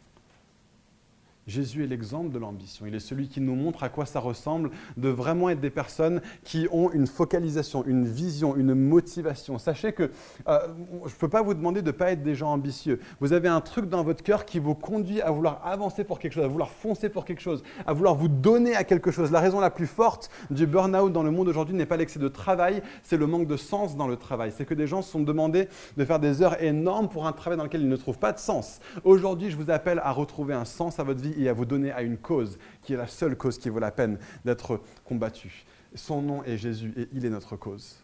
Jésus 1.46 1.82
est 1.82 1.88
l'exemple 1.88 2.30
de 2.30 2.38
l'ambition. 2.38 2.86
Il 2.86 2.94
est 2.94 3.00
celui 3.00 3.28
qui 3.28 3.40
nous 3.40 3.56
montre 3.56 3.82
à 3.82 3.88
quoi 3.88 4.06
ça 4.06 4.20
ressemble 4.20 4.70
de 4.96 5.08
vraiment 5.08 5.48
être 5.48 5.60
des 5.60 5.70
personnes 5.70 6.20
qui 6.44 6.68
ont 6.70 6.90
une 6.92 7.08
focalisation, 7.08 7.84
une 7.84 8.06
vision, 8.06 8.54
une 8.56 8.74
motivation. 8.74 9.58
Sachez 9.58 9.92
que 9.92 10.10
euh, 10.46 10.58
je 11.06 11.12
ne 11.12 11.18
peux 11.18 11.28
pas 11.28 11.42
vous 11.42 11.54
demander 11.54 11.82
de 11.82 11.86
ne 11.86 11.92
pas 11.92 12.12
être 12.12 12.22
des 12.22 12.36
gens 12.36 12.52
ambitieux. 12.52 13.00
Vous 13.20 13.32
avez 13.32 13.48
un 13.48 13.60
truc 13.60 13.88
dans 13.88 14.04
votre 14.04 14.22
cœur 14.22 14.44
qui 14.44 14.60
vous 14.60 14.76
conduit 14.76 15.20
à 15.20 15.32
vouloir 15.32 15.66
avancer 15.66 16.04
pour 16.04 16.20
quelque 16.20 16.34
chose, 16.34 16.44
à 16.44 16.48
vouloir 16.48 16.70
foncer 16.70 17.08
pour 17.08 17.24
quelque 17.24 17.42
chose, 17.42 17.64
à 17.86 17.92
vouloir 17.92 18.14
vous 18.14 18.28
donner 18.28 18.76
à 18.76 18.84
quelque 18.84 19.10
chose. 19.10 19.32
La 19.32 19.40
raison 19.40 19.58
la 19.58 19.70
plus 19.70 19.88
forte 19.88 20.30
du 20.50 20.68
burn-out 20.68 21.12
dans 21.12 21.24
le 21.24 21.32
monde 21.32 21.48
aujourd'hui 21.48 21.74
n'est 21.74 21.86
pas 21.86 21.96
l'excès 21.96 22.20
de 22.20 22.28
travail, 22.28 22.82
c'est 23.02 23.16
le 23.16 23.26
manque 23.26 23.48
de 23.48 23.56
sens 23.56 23.96
dans 23.96 24.06
le 24.06 24.16
travail. 24.16 24.52
C'est 24.56 24.64
que 24.64 24.74
des 24.74 24.86
gens 24.86 25.02
sont 25.02 25.20
demandés 25.20 25.68
de 25.96 26.04
faire 26.04 26.20
des 26.20 26.40
heures 26.40 26.62
énormes 26.62 27.08
pour 27.08 27.26
un 27.26 27.32
travail 27.32 27.58
dans 27.58 27.64
lequel 27.64 27.80
ils 27.80 27.88
ne 27.88 27.96
trouvent 27.96 28.18
pas 28.18 28.32
de 28.32 28.38
sens. 28.38 28.78
Aujourd'hui, 29.02 29.50
je 29.50 29.56
vous 29.56 29.70
appelle 29.70 30.00
à 30.04 30.12
retrouver 30.12 30.54
un 30.54 30.64
sens 30.64 31.00
à 31.00 31.02
votre 31.02 31.20
vie 31.20 31.31
et 31.38 31.48
à 31.48 31.52
vous 31.52 31.64
donner 31.64 31.92
à 31.92 32.02
une 32.02 32.18
cause 32.18 32.58
qui 32.82 32.94
est 32.94 32.96
la 32.96 33.06
seule 33.06 33.36
cause 33.36 33.58
qui 33.58 33.68
vaut 33.68 33.78
la 33.78 33.90
peine 33.90 34.18
d'être 34.44 34.80
combattue. 35.04 35.64
Son 35.94 36.22
nom 36.22 36.42
est 36.44 36.56
Jésus 36.56 36.92
et 36.96 37.08
il 37.12 37.24
est 37.24 37.30
notre 37.30 37.56
cause. 37.56 38.01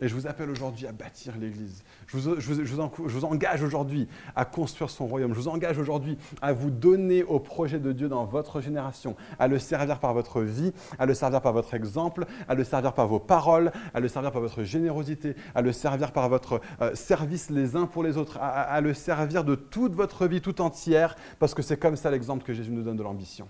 Et 0.00 0.06
je 0.06 0.14
vous 0.14 0.28
appelle 0.28 0.48
aujourd'hui 0.48 0.86
à 0.86 0.92
bâtir 0.92 1.34
l'Église. 1.36 1.82
Je 2.06 2.16
vous, 2.16 3.24
engage 3.24 3.62
aujourd'hui 3.64 4.06
à 4.36 4.44
construire 4.44 4.90
son 4.90 5.06
royaume. 5.06 5.34
Je 5.34 5.40
vous 5.40 5.48
engage 5.48 5.76
aujourd'hui 5.78 6.16
à 6.40 6.52
vous 6.52 6.70
donner 6.70 7.24
au 7.24 7.40
projet 7.40 7.80
de 7.80 7.90
Dieu 7.90 8.08
dans 8.08 8.24
votre 8.24 8.60
génération, 8.60 9.16
à 9.40 9.48
le 9.48 9.58
servir 9.58 9.98
par 9.98 10.14
votre 10.14 10.42
vie, 10.42 10.72
à 11.00 11.06
le 11.06 11.14
servir 11.14 11.40
par 11.40 11.52
votre 11.52 11.74
exemple, 11.74 12.26
à 12.48 12.54
le 12.54 12.62
servir 12.62 12.92
par 12.92 13.08
vos 13.08 13.18
paroles, 13.18 13.72
à 13.92 13.98
le 13.98 14.06
servir 14.06 14.30
par 14.30 14.40
votre 14.40 14.62
générosité, 14.62 15.34
à 15.56 15.62
le 15.62 15.72
servir 15.72 16.12
par 16.12 16.28
votre 16.28 16.60
euh, 16.80 16.94
service 16.94 17.50
les 17.50 17.74
uns 17.74 17.86
pour 17.86 18.04
les 18.04 18.16
autres, 18.16 18.38
à 18.40 18.80
le 18.80 18.94
servir 18.94 19.42
de 19.42 19.56
toute 19.56 19.94
votre 19.94 20.28
vie 20.28 20.40
tout 20.40 20.60
entière, 20.60 21.16
parce 21.40 21.54
que 21.54 21.62
c'est 21.62 21.76
comme 21.76 21.96
ça 21.96 22.10
l'exemple 22.10 22.44
que 22.44 22.52
Jésus 22.52 22.70
nous 22.70 22.82
donne 22.82 22.96
de 22.96 23.02
l'ambition. 23.02 23.48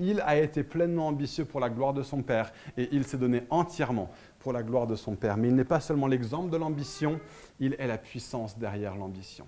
Il 0.00 0.20
a 0.22 0.36
été 0.36 0.64
pleinement 0.64 1.08
ambitieux 1.08 1.44
pour 1.44 1.60
la 1.60 1.70
gloire 1.70 1.94
de 1.94 2.02
son 2.02 2.22
Père 2.22 2.52
et 2.76 2.88
il 2.90 3.04
s'est 3.04 3.16
donné 3.16 3.44
entièrement 3.50 4.10
pour 4.44 4.52
la 4.52 4.62
gloire 4.62 4.86
de 4.86 4.94
son 4.94 5.16
Père. 5.16 5.38
Mais 5.38 5.48
il 5.48 5.54
n'est 5.54 5.64
pas 5.64 5.80
seulement 5.80 6.06
l'exemple 6.06 6.50
de 6.50 6.58
l'ambition, 6.58 7.18
il 7.60 7.74
est 7.78 7.86
la 7.86 7.96
puissance 7.96 8.58
derrière 8.58 8.94
l'ambition. 8.94 9.46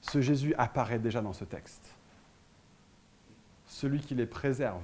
Ce 0.00 0.22
Jésus 0.22 0.54
apparaît 0.56 0.98
déjà 0.98 1.20
dans 1.20 1.34
ce 1.34 1.44
texte. 1.44 1.94
Celui 3.66 4.00
qui 4.00 4.14
les 4.14 4.24
préserve 4.24 4.82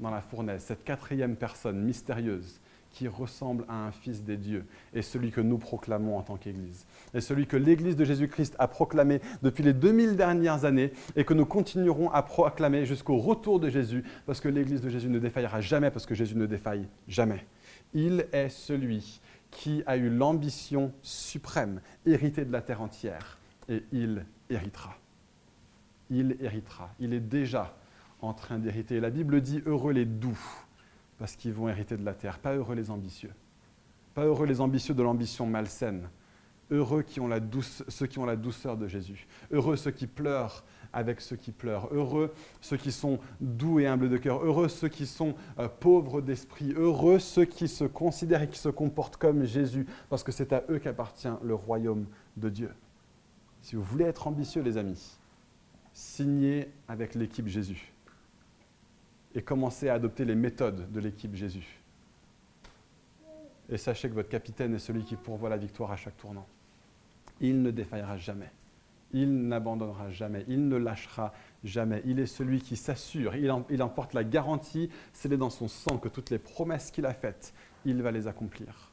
dans 0.00 0.10
la 0.10 0.22
fournaise, 0.22 0.64
cette 0.64 0.82
quatrième 0.82 1.36
personne 1.36 1.78
mystérieuse, 1.84 2.58
qui 2.94 3.08
ressemble 3.08 3.64
à 3.68 3.86
un 3.86 3.90
fils 3.90 4.22
des 4.22 4.36
dieux 4.36 4.64
et 4.94 5.02
celui 5.02 5.32
que 5.32 5.40
nous 5.40 5.58
proclamons 5.58 6.16
en 6.16 6.22
tant 6.22 6.36
qu'Église. 6.36 6.86
Et 7.12 7.20
celui 7.20 7.46
que 7.46 7.56
l'Église 7.56 7.96
de 7.96 8.04
Jésus-Christ 8.04 8.54
a 8.60 8.68
proclamé 8.68 9.20
depuis 9.42 9.64
les 9.64 9.72
2000 9.72 10.16
dernières 10.16 10.64
années 10.64 10.92
et 11.16 11.24
que 11.24 11.34
nous 11.34 11.44
continuerons 11.44 12.10
à 12.10 12.22
proclamer 12.22 12.86
jusqu'au 12.86 13.18
retour 13.18 13.58
de 13.58 13.68
Jésus 13.68 14.04
parce 14.26 14.40
que 14.40 14.48
l'Église 14.48 14.80
de 14.80 14.88
Jésus 14.88 15.08
ne 15.08 15.18
défaillera 15.18 15.60
jamais 15.60 15.90
parce 15.90 16.06
que 16.06 16.14
Jésus 16.14 16.36
ne 16.36 16.46
défaille 16.46 16.86
jamais. 17.08 17.44
Il 17.94 18.26
est 18.32 18.48
celui 18.48 19.20
qui 19.50 19.82
a 19.86 19.96
eu 19.96 20.08
l'ambition 20.08 20.92
suprême, 21.02 21.80
hérité 22.06 22.44
de 22.44 22.52
la 22.52 22.62
terre 22.62 22.80
entière, 22.80 23.38
et 23.68 23.82
il 23.92 24.24
héritera. 24.50 24.96
Il 26.10 26.36
héritera. 26.40 26.90
Il 27.00 27.12
est 27.12 27.20
déjà 27.20 27.76
en 28.20 28.34
train 28.34 28.58
d'hériter. 28.58 29.00
La 29.00 29.10
Bible 29.10 29.40
dit 29.40 29.62
heureux 29.66 29.92
les 29.92 30.04
doux 30.04 30.38
parce 31.24 31.36
qu'ils 31.36 31.54
vont 31.54 31.70
hériter 31.70 31.96
de 31.96 32.04
la 32.04 32.12
terre. 32.12 32.38
Pas 32.38 32.54
heureux 32.54 32.74
les 32.74 32.90
ambitieux. 32.90 33.32
Pas 34.12 34.26
heureux 34.26 34.44
les 34.44 34.60
ambitieux 34.60 34.92
de 34.92 35.02
l'ambition 35.02 35.46
malsaine. 35.46 36.10
Heureux 36.70 37.02
ceux 37.02 38.06
qui 38.06 38.18
ont 38.18 38.26
la 38.26 38.36
douceur 38.36 38.76
de 38.76 38.86
Jésus. 38.86 39.26
Heureux 39.50 39.76
ceux 39.76 39.90
qui 39.90 40.06
pleurent 40.06 40.64
avec 40.92 41.22
ceux 41.22 41.36
qui 41.36 41.50
pleurent. 41.50 41.88
Heureux 41.94 42.34
ceux 42.60 42.76
qui 42.76 42.92
sont 42.92 43.20
doux 43.40 43.80
et 43.80 43.86
humbles 43.86 44.10
de 44.10 44.18
cœur. 44.18 44.44
Heureux 44.44 44.68
ceux 44.68 44.88
qui 44.88 45.06
sont 45.06 45.34
euh, 45.58 45.66
pauvres 45.66 46.20
d'esprit. 46.20 46.74
Heureux 46.76 47.18
ceux 47.18 47.46
qui 47.46 47.68
se 47.68 47.84
considèrent 47.84 48.42
et 48.42 48.48
qui 48.50 48.58
se 48.58 48.68
comportent 48.68 49.16
comme 49.16 49.46
Jésus, 49.46 49.86
parce 50.10 50.24
que 50.24 50.30
c'est 50.30 50.52
à 50.52 50.62
eux 50.68 50.78
qu'appartient 50.78 51.32
le 51.42 51.54
royaume 51.54 52.04
de 52.36 52.50
Dieu. 52.50 52.70
Si 53.62 53.76
vous 53.76 53.82
voulez 53.82 54.04
être 54.04 54.26
ambitieux, 54.26 54.60
les 54.60 54.76
amis, 54.76 55.16
signez 55.94 56.70
avec 56.86 57.14
l'équipe 57.14 57.48
Jésus 57.48 57.93
et 59.34 59.42
commencez 59.42 59.88
à 59.88 59.94
adopter 59.94 60.24
les 60.24 60.34
méthodes 60.34 60.90
de 60.92 61.00
l'équipe 61.00 61.34
Jésus. 61.34 61.80
Et 63.68 63.76
sachez 63.76 64.08
que 64.08 64.14
votre 64.14 64.28
capitaine 64.28 64.74
est 64.74 64.78
celui 64.78 65.04
qui 65.04 65.16
pourvoit 65.16 65.48
la 65.48 65.56
victoire 65.56 65.90
à 65.90 65.96
chaque 65.96 66.16
tournant. 66.16 66.46
Il 67.40 67.62
ne 67.62 67.70
défaillera 67.70 68.16
jamais. 68.18 68.50
Il 69.12 69.46
n'abandonnera 69.48 70.10
jamais. 70.10 70.44
Il 70.48 70.68
ne 70.68 70.76
lâchera 70.76 71.32
jamais. 71.62 72.02
Il 72.04 72.18
est 72.20 72.26
celui 72.26 72.60
qui 72.60 72.76
s'assure. 72.76 73.34
Il, 73.36 73.82
emporte 73.82 74.12
la 74.12 74.24
garantie, 74.24 74.90
c'est 75.12 75.34
dans 75.36 75.50
son 75.50 75.68
sang, 75.68 75.98
que 75.98 76.08
toutes 76.08 76.30
les 76.30 76.38
promesses 76.38 76.90
qu'il 76.90 77.06
a 77.06 77.14
faites, 77.14 77.54
il 77.84 78.02
va 78.02 78.10
les 78.10 78.26
accomplir. 78.26 78.90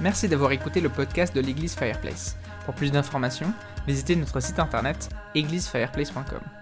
Merci 0.00 0.28
d'avoir 0.28 0.52
écouté 0.52 0.80
le 0.80 0.88
podcast 0.88 1.34
de 1.34 1.40
l'église 1.40 1.74
Fireplace. 1.76 2.36
Pour 2.64 2.74
plus 2.74 2.90
d'informations, 2.90 3.52
visitez 3.86 4.16
notre 4.16 4.40
site 4.40 4.58
internet 4.58 5.08
églisefireplace.com. 5.34 6.59